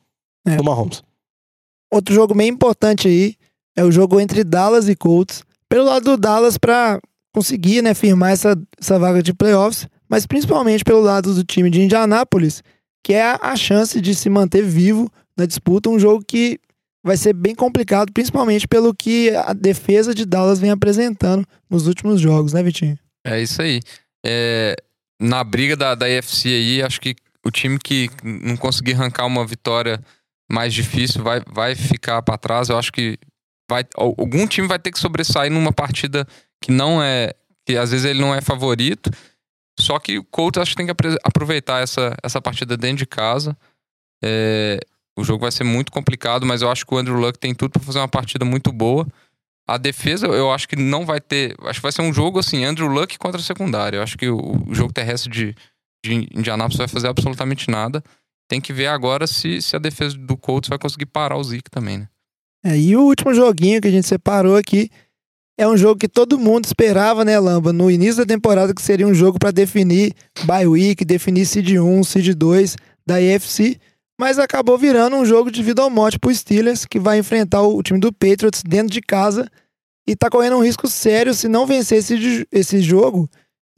[0.46, 0.54] É.
[0.56, 1.02] do Mahomes.
[1.92, 3.34] Outro jogo bem importante aí
[3.76, 5.42] é o jogo entre Dallas e Colts.
[5.68, 7.00] Pelo lado do Dallas pra
[7.32, 11.82] conseguir, né, firmar essa, essa vaga de playoffs, mas principalmente pelo lado do time de
[11.82, 12.62] Indianápolis,
[13.04, 16.58] que é a, chance de se manter vivo na disputa, um jogo que
[17.04, 22.20] vai ser bem complicado, principalmente pelo que a defesa de Dallas vem apresentando nos últimos
[22.20, 22.98] jogos, né, Vitinho?
[23.24, 23.80] É isso aí.
[24.24, 24.74] É,
[25.20, 27.14] na briga da, da UFC aí, acho que
[27.44, 30.02] o time que não conseguir arrancar uma vitória
[30.50, 32.68] mais difícil vai, vai ficar pra trás.
[32.68, 33.18] Eu acho que
[33.68, 36.26] vai, al- algum time vai ter que sobressair numa partida
[36.62, 37.32] que não é.
[37.66, 39.10] que às vezes ele não é favorito.
[39.80, 43.56] Só que o Colts acho que tem que aproveitar essa, essa partida dentro de casa.
[44.24, 44.80] É,
[45.16, 47.70] o jogo vai ser muito complicado, mas eu acho que o Andrew Luck tem tudo
[47.72, 49.06] pra fazer uma partida muito boa.
[49.68, 51.54] A defesa, eu acho que não vai ter.
[51.62, 53.98] Acho que vai ser um jogo assim, Andrew Luck contra a secundária.
[53.98, 55.54] Eu acho que o, o jogo terrestre de,
[56.04, 58.02] de Indianápolis vai fazer absolutamente nada.
[58.48, 61.70] Tem que ver agora se, se a defesa do Colts vai conseguir parar o Zeke
[61.70, 62.08] também, né?
[62.64, 64.90] É, e o último joguinho que a gente separou aqui
[65.58, 67.72] é um jogo que todo mundo esperava, né, Lamba?
[67.72, 70.12] No início da temporada, que seria um jogo para definir
[70.44, 73.78] bye week, definir seed 1, seed 2 da EFC,
[74.20, 77.82] mas acabou virando um jogo de vida ou morte pro Steelers, que vai enfrentar o
[77.82, 79.50] time do Patriots dentro de casa
[80.06, 83.28] e tá correndo um risco sério se não vencer esse, esse jogo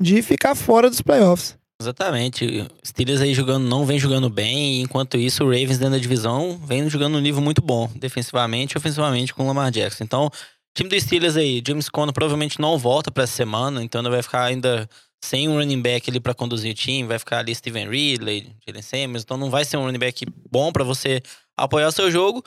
[0.01, 1.60] de ficar fora dos playoffs.
[1.81, 2.69] Exatamente.
[2.85, 6.91] Steelers aí jogando, não vem jogando bem, enquanto isso o Ravens dentro da divisão vem
[6.91, 10.05] jogando um nível muito bom, defensivamente e ofensivamente com o Lamar Jackson.
[10.05, 10.31] Então, o
[10.75, 14.23] time do Steelers aí, James Conner provavelmente não volta para essa semana, então ele vai
[14.23, 14.87] ficar ainda
[15.25, 18.83] sem um running back ali para conduzir o time, vai ficar ali Steven Ridley, Jalen
[18.83, 21.23] Samuels, então não vai ser um running back bom para você
[21.57, 22.45] apoiar o seu jogo.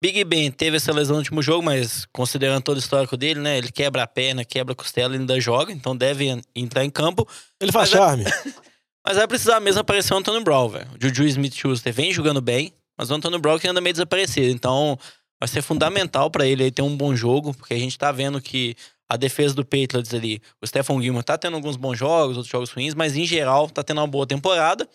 [0.00, 3.58] Big Ben teve essa lesão no último jogo, mas considerando todo o histórico dele, né?
[3.58, 7.26] Ele quebra a perna, quebra a costela, ele ainda joga, então deve entrar em campo.
[7.60, 8.24] Ele faz Mas charme.
[9.06, 10.88] Mas vai precisar mesmo aparecer o Antônio Brown, velho.
[10.92, 14.48] O Juju Smith-Schuster vem jogando bem, mas o Antônio Brown que anda meio desaparecido.
[14.48, 14.98] Então,
[15.38, 18.74] vai ser fundamental pra ele ter um bom jogo, porque a gente tá vendo que
[19.08, 22.70] a defesa do Patriots ali, o Stephen Gilmore tá tendo alguns bons jogos, outros jogos
[22.70, 24.88] ruins, mas em geral tá tendo uma boa temporada.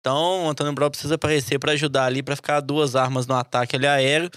[0.00, 3.76] Então, o Antônio Brown precisa aparecer pra ajudar ali, pra ficar duas armas no ataque
[3.76, 4.30] ali aéreo,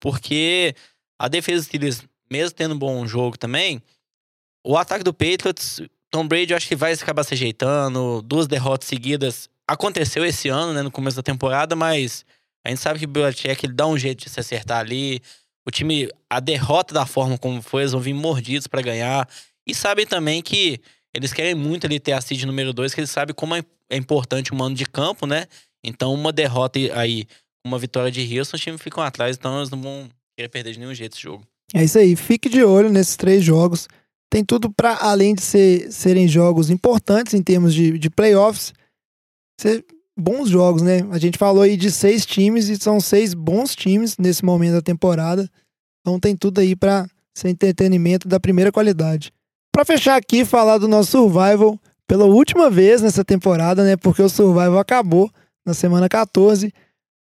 [0.00, 0.74] porque
[1.16, 3.80] a defesa dos Steelers, mesmo tendo um bom jogo também,
[4.66, 5.80] o ataque do Patriots,
[6.10, 9.48] Tom Brady eu acho que vai acabar se ajeitando, duas derrotas seguidas.
[9.66, 12.24] Aconteceu esse ano, né, no começo da temporada, mas
[12.64, 15.20] a gente sabe que o Belichick ele dá um jeito de se acertar ali.
[15.66, 19.28] O time, a derrota da forma como foi, eles vão vir mordidos pra ganhar.
[19.66, 20.80] E sabem também que
[21.12, 23.96] eles querem muito ali ter a seed número 2, que eles sabem como é é
[23.96, 25.46] importante o mano de campo, né?
[25.84, 27.24] Então, uma derrota aí,
[27.64, 30.78] uma vitória de Houston, os times ficam atrás, então eles não vão querer perder de
[30.78, 31.46] nenhum jeito esse jogo.
[31.74, 33.88] É isso aí, fique de olho nesses três jogos.
[34.30, 38.72] Tem tudo para, além de ser, serem jogos importantes em termos de, de playoffs,
[39.60, 39.84] ser
[40.18, 41.06] bons jogos, né?
[41.10, 44.82] A gente falou aí de seis times e são seis bons times nesse momento da
[44.82, 45.48] temporada.
[46.00, 49.32] Então tem tudo aí para ser entretenimento da primeira qualidade.
[49.72, 53.96] Para fechar aqui, falar do nosso Survival pela última vez nessa temporada, né?
[53.96, 55.30] Porque o Survival acabou
[55.66, 56.72] na semana 14.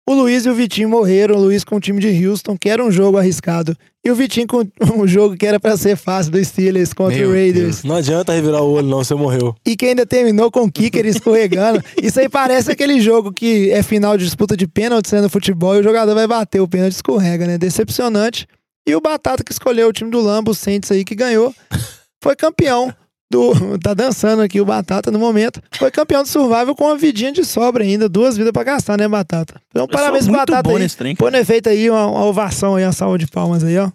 [0.08, 1.36] O Luiz e o Vitinho morreram.
[1.36, 3.78] O Luiz com o time de Houston, que era um jogo arriscado.
[4.04, 4.66] E o Vitinho com
[4.98, 7.82] um jogo que era pra ser fácil do Steelers contra Meu o Raiders.
[7.82, 9.56] Deus, Não adianta revirar o olho, não, você morreu.
[9.66, 11.84] E que ainda terminou com o kicker escorregando.
[12.02, 15.80] Isso aí parece aquele jogo que é final de disputa de pênalti sendo futebol e
[15.80, 17.58] o jogador vai bater o pênalti escorrega, né?
[17.58, 18.48] Decepcionante.
[18.88, 21.54] E o Batata que escolheu o time do Lambo, o Saints aí que ganhou,
[22.24, 22.92] foi campeão
[23.32, 23.80] do.
[23.80, 25.62] Tá dançando aqui o Batata no momento.
[25.78, 29.08] Foi campeão do Survival com uma vidinha de sobra ainda, duas vidas pra gastar, né,
[29.08, 29.60] Batata?
[29.70, 30.84] Então, Eu parabéns pro muito Batata bom aí.
[30.84, 33.78] nesse trem, Põe no efeito aí uma, uma ovação aí, uma salva de palmas aí,
[33.78, 33.90] ó.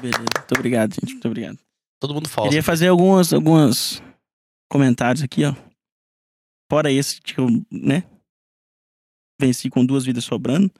[0.00, 0.18] Beleza.
[0.18, 1.12] Muito obrigado, gente.
[1.12, 1.58] Muito obrigado.
[2.00, 2.48] Todo mundo falso.
[2.48, 4.02] Queria fazer algumas, algumas
[4.70, 5.54] comentários aqui, ó.
[6.70, 8.04] Fora esse que eu, né?
[9.40, 10.70] Venci com duas vidas sobrando.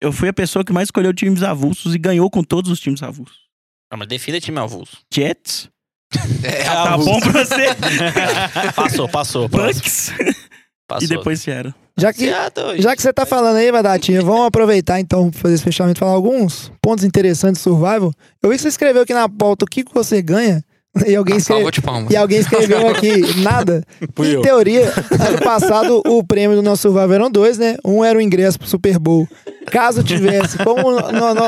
[0.00, 3.02] Eu fui a pessoa que mais escolheu times avulsos e ganhou com todos os times
[3.02, 3.42] avulsos.
[3.92, 4.96] Ah, mas defina time avulso.
[5.12, 5.68] Jets.
[6.42, 7.66] É, tá bom pra você?
[8.74, 9.48] Passou, passou.
[9.50, 10.10] Bucks.
[10.88, 11.04] Passou.
[11.04, 11.74] E depois Seattle.
[11.98, 12.26] Já que,
[12.80, 16.00] já que você tá falando aí, Badatinha, vamos aproveitar então pra fazer esse fechamento e
[16.00, 18.12] falar alguns pontos interessantes do Survival.
[18.42, 20.64] Eu vi que você escreveu aqui na pauta o que você ganha.
[21.06, 21.70] E alguém, A escreve...
[22.10, 23.82] e alguém escreveu aqui nada.
[24.14, 24.42] Fui em eu.
[24.42, 24.92] teoria,
[25.26, 27.76] ano passado o prêmio do nosso Survival eram dois, né?
[27.84, 29.26] Um era o ingresso pro Super Bowl.
[29.70, 30.90] Caso tivesse, como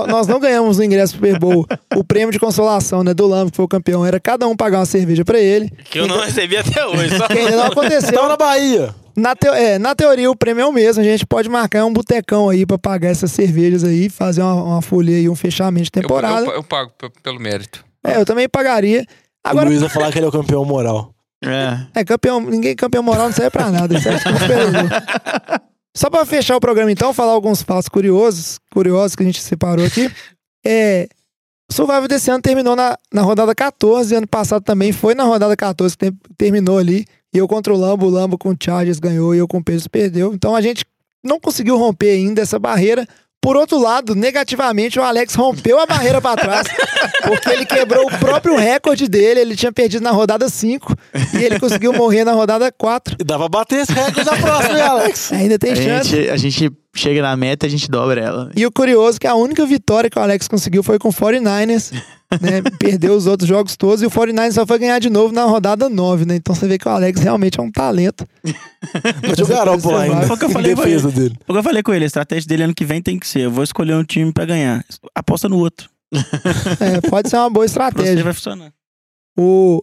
[0.09, 3.51] nós não ganhamos o ingresso pro Super Bowl, o prêmio de consolação, né, do Lambo,
[3.51, 5.71] que foi o campeão, era cada um pagar uma cerveja pra ele.
[5.91, 7.15] Que eu não recebi até hoje.
[7.19, 7.27] Só...
[7.29, 8.13] Que ainda não aconteceu.
[8.15, 8.95] Tava na Bahia.
[9.15, 11.03] Na, teo- é, na teoria, o prêmio é o mesmo.
[11.03, 14.83] A gente pode marcar um botecão aí pra pagar essas cervejas aí, fazer uma, uma
[14.83, 16.47] folha aí, um fechamento de Eu, temporada.
[16.47, 17.85] eu, eu pago pe- pelo mérito.
[18.03, 19.05] É, eu também pagaria.
[19.45, 21.15] O Agora, Luiz vai falar que ele é o campeão moral.
[21.45, 22.01] É.
[22.01, 23.95] é, campeão, ninguém campeão moral não serve pra nada.
[24.01, 24.89] Perdedor.
[25.97, 29.85] Só pra fechar o programa, então, falar alguns fatos curiosos, curiosos que a gente separou
[29.85, 30.11] aqui.
[30.67, 31.07] É,
[31.71, 35.55] o Survival desse ano terminou na, na rodada 14, ano passado também foi na rodada
[35.57, 37.05] 14 que tem- terminou ali.
[37.33, 39.65] E eu contra o Lambo, o Lambo com o Chargers ganhou e eu com o
[39.65, 40.33] Pedro perdeu.
[40.35, 40.85] Então a gente
[41.23, 43.07] não conseguiu romper ainda essa barreira.
[43.45, 46.67] Por outro lado, negativamente, o Alex rompeu a barreira pra trás,
[47.23, 49.41] porque ele quebrou o próprio recorde dele.
[49.41, 50.97] Ele tinha perdido na rodada 5
[51.35, 53.17] e ele conseguiu morrer na rodada 4.
[53.21, 55.31] E dá pra bater esse recorde na próxima, hein, Alex?
[55.35, 56.09] Ainda tem A chance.
[56.09, 58.51] gente, a gente chega na meta e a gente dobra ela.
[58.57, 61.13] E o curioso é que a única vitória que o Alex conseguiu foi com o
[61.13, 61.93] 49ers.
[62.41, 62.63] Né?
[62.79, 65.89] Perdeu os outros jogos todos e o 49 só foi ganhar de novo na rodada
[65.89, 66.37] 9, né?
[66.37, 68.27] Então você vê que o Alex realmente é um talento.
[69.23, 70.27] Mas o Garoppolo ainda.
[70.27, 71.17] Foi o que eu falei defesa ele.
[71.17, 71.39] dele.
[71.47, 73.51] Foi eu falei com ele, a estratégia dele ano que vem tem que ser, eu
[73.51, 74.85] vou escolher um time pra ganhar.
[75.15, 75.89] Aposta no outro.
[76.81, 78.23] É, pode ser uma boa estratégia.
[78.23, 78.73] vai funcionar.
[79.37, 79.81] O...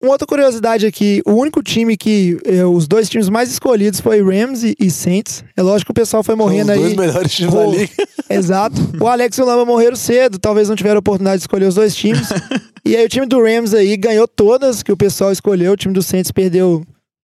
[0.00, 4.22] Uma outra curiosidade aqui, o único time que eh, os dois times mais escolhidos foi
[4.22, 5.42] Rams e, e Saints.
[5.56, 6.96] É lógico que o pessoal foi morrendo os dois aí.
[6.96, 7.92] melhores times da liga.
[8.30, 8.76] Exato.
[9.00, 11.96] O Alex e o Lamba morreram cedo, talvez não tiveram oportunidade de escolher os dois
[11.96, 12.28] times.
[12.86, 15.92] e aí o time do Rams aí ganhou todas que o pessoal escolheu, o time
[15.92, 16.84] do Saints perdeu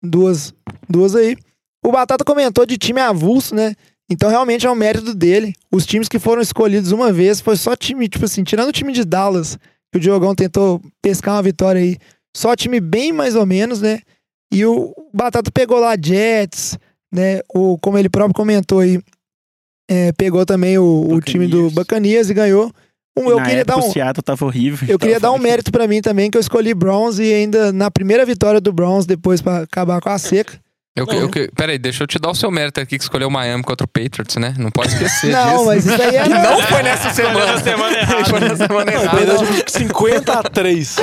[0.02, 0.53] duas,
[0.90, 1.35] duas aí.
[1.85, 3.76] O Batata comentou de time avulso, né?
[4.10, 5.53] Então realmente é um mérito dele.
[5.69, 8.94] Os times que foram escolhidos uma vez foi só time, tipo assim, tirando o time
[8.94, 9.57] de Dallas,
[9.91, 11.98] que o Diogão tentou pescar uma vitória aí,
[12.35, 13.99] só time bem mais ou menos, né?
[14.51, 16.77] E o Batata pegou lá Jets,
[17.11, 17.41] né?
[17.53, 19.01] O, como ele próprio comentou aí,
[19.89, 21.69] é, pegou também o, o time do.
[21.72, 22.72] Bacanias e ganhou.
[23.18, 24.88] Um, eu Na queria época dar um, o Seattle tava horrível.
[24.89, 27.91] eu queria dar um mérito pra mim também, que eu escolhi Browns e ainda na
[27.91, 30.60] primeira vitória do Browns, depois pra acabar com a seca.
[30.95, 33.32] Eu, eu, que- peraí, deixa eu te dar o seu mérito aqui que escolheu o
[33.32, 34.53] Miami contra o Patriots, né?
[34.60, 35.65] Não pode esquecer Não, disso.
[35.65, 36.30] mas isso aí E era.
[36.52, 37.53] não foi nessa semana.
[38.30, 39.18] Foi na semana errada.
[39.18, 40.95] Perdeu de 50 a 3.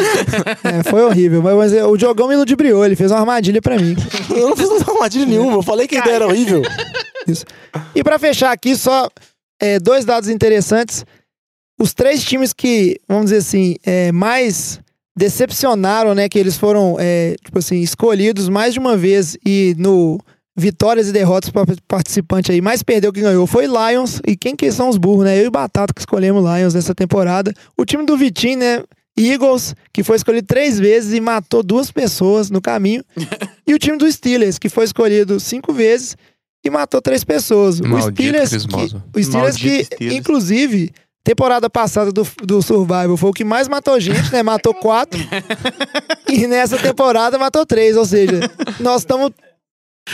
[0.65, 3.97] É, foi horrível, mas, mas o Diogão me ludibriou, ele fez uma armadilha pra mim.
[4.31, 5.55] Eu não fiz armadilha nenhuma.
[5.55, 6.63] Eu falei que a ideia era horrível.
[7.95, 9.09] E pra fechar aqui, só
[9.61, 11.05] é, dois dados interessantes.
[11.81, 14.81] Os três times que, vamos dizer assim, é, mais
[15.17, 16.29] decepcionaram, né?
[16.29, 20.19] Que eles foram, é, tipo assim, escolhidos mais de uma vez e no
[20.57, 24.21] vitórias e derrotas para participante aí, mais perdeu que ganhou foi Lions.
[24.27, 25.39] E quem que são os burros, né?
[25.39, 27.53] Eu e o Batata que escolhemos Lions nessa temporada.
[27.77, 28.83] O time do Vitinho, né?
[29.19, 33.05] Eagles, que foi escolhido três vezes e matou duas pessoas no caminho.
[33.67, 36.17] e o time do Steelers, que foi escolhido cinco vezes
[36.65, 37.81] e matou três pessoas.
[37.81, 40.17] Maldito o Steelers, que, o Steelers que, Steelers.
[40.17, 40.91] inclusive,
[41.25, 44.43] temporada passada do, do Survival foi o que mais matou gente, né?
[44.43, 45.21] Matou quatro.
[46.29, 47.97] e nessa temporada matou três.
[47.97, 48.41] Ou seja,
[48.79, 49.31] nós estamos.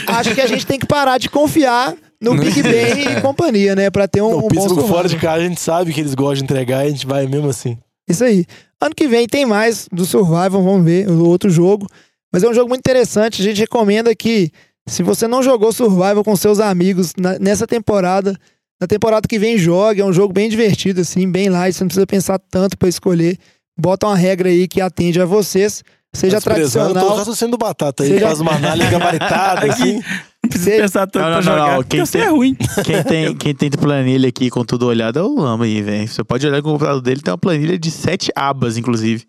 [0.07, 3.75] Acho que a gente tem que parar de confiar no No- Big Ben e companhia,
[3.75, 3.89] né?
[3.89, 4.87] Pra ter um, Não, um bom survival.
[4.87, 7.25] fora de casa, a gente sabe que eles gostam de entregar e a gente vai
[7.25, 7.77] mesmo assim.
[8.07, 8.45] Isso aí.
[8.81, 11.87] Ano que vem tem mais do Survival, vamos ver, o outro jogo.
[12.31, 13.41] Mas é um jogo muito interessante.
[13.41, 14.51] A gente recomenda que,
[14.87, 18.37] se você não jogou Survival com seus amigos na- nessa temporada,
[18.79, 20.01] na temporada que vem jogue.
[20.01, 21.75] É um jogo bem divertido, assim, bem light.
[21.75, 23.37] Você não precisa pensar tanto pra escolher.
[23.79, 25.83] Bota uma regra aí que atende a vocês.
[26.15, 27.17] Seja Mas prezando, Eu tô tradicional.
[27.17, 29.95] raciocínio do Batata aí, Seja- faz uma análise gabaritada assim.
[29.95, 31.75] Não precisa Seja- pensar tanto Não, pra não, não, jogar.
[31.75, 31.83] não.
[31.83, 32.55] Quem tem- é ruim.
[32.83, 36.07] Quem tem, quem tem planilha aqui com tudo olhado é o Lama aí, velho.
[36.07, 39.25] Você pode olhar com o computador dele, tem uma planilha de sete abas, inclusive.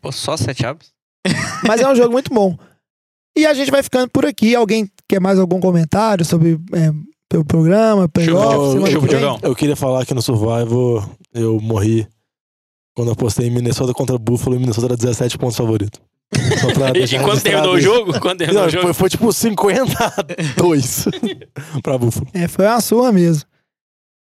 [0.00, 0.92] Pô, só sete abos?
[1.66, 2.56] Mas é um jogo muito bom.
[3.36, 4.54] E a gente vai ficando por aqui.
[4.54, 6.90] Alguém quer mais algum comentário sobre é,
[7.38, 8.76] o programa, playoff?
[8.76, 9.06] Eu-?
[9.06, 9.54] Diogão.
[9.54, 12.06] Queria falar que no Survival eu morri
[12.94, 16.00] quando eu apostei em Minnesota contra Buffalo e Minnesota era 17 pontos favorito.
[16.60, 18.20] Só pra E, quando terminou o jogo?
[18.20, 18.84] Quando terminou Não, o jogo?
[18.84, 21.04] foi, foi tipo 52
[21.82, 22.26] pra Buffalo.
[22.32, 23.44] É, foi uma surra mesmo.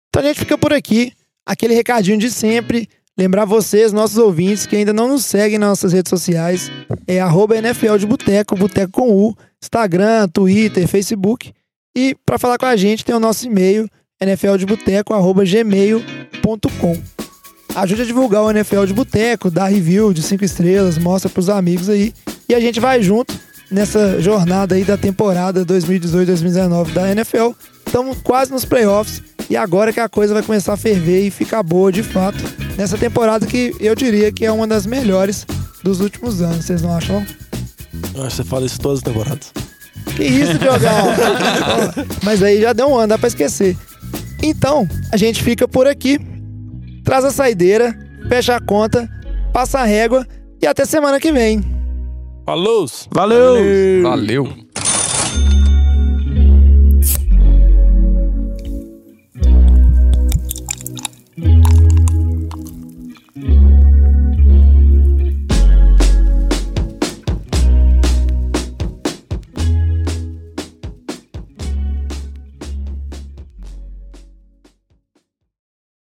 [0.10, 1.12] Então a gente fica por aqui.
[1.46, 2.88] Aquele recadinho de sempre.
[3.18, 6.72] Lembrar vocês, nossos ouvintes, que ainda não nos seguem nas nossas redes sociais.
[7.06, 9.36] É arroba NFL de Boteco, Boteco com U.
[9.62, 11.54] Instagram, Twitter, Facebook.
[11.96, 13.88] E para falar com a gente tem o nosso e-mail,
[14.20, 17.04] nfldeboteco.gmail.com.
[17.76, 21.90] Ajude a divulgar o NFL de Boteco, dá review de 5 estrelas, mostra pros amigos
[21.90, 22.14] aí.
[22.48, 23.34] E a gente vai junto
[23.72, 27.52] nessa jornada aí da temporada 2018-2019 da NFL.
[27.86, 31.64] Estamos quase nos playoffs e agora que a coisa vai começar a ferver e ficar
[31.64, 32.38] boa de fato.
[32.78, 35.46] Nessa temporada que eu diria que é uma das melhores
[35.84, 37.26] dos últimos anos, vocês não acham?
[38.16, 39.52] Eu acho que você fala isso todas as temporadas.
[40.16, 41.08] Que isso, Diogão?
[42.24, 43.76] Mas aí já deu um ano, dá pra esquecer.
[44.42, 46.20] Então, a gente fica por aqui.
[47.04, 47.98] Traz a saideira,
[48.30, 49.10] fecha a conta,
[49.52, 50.26] passa a régua
[50.62, 51.62] e até semana que vem.
[52.46, 52.86] Falou!
[53.12, 54.04] Valeu!
[54.04, 54.54] Valeu.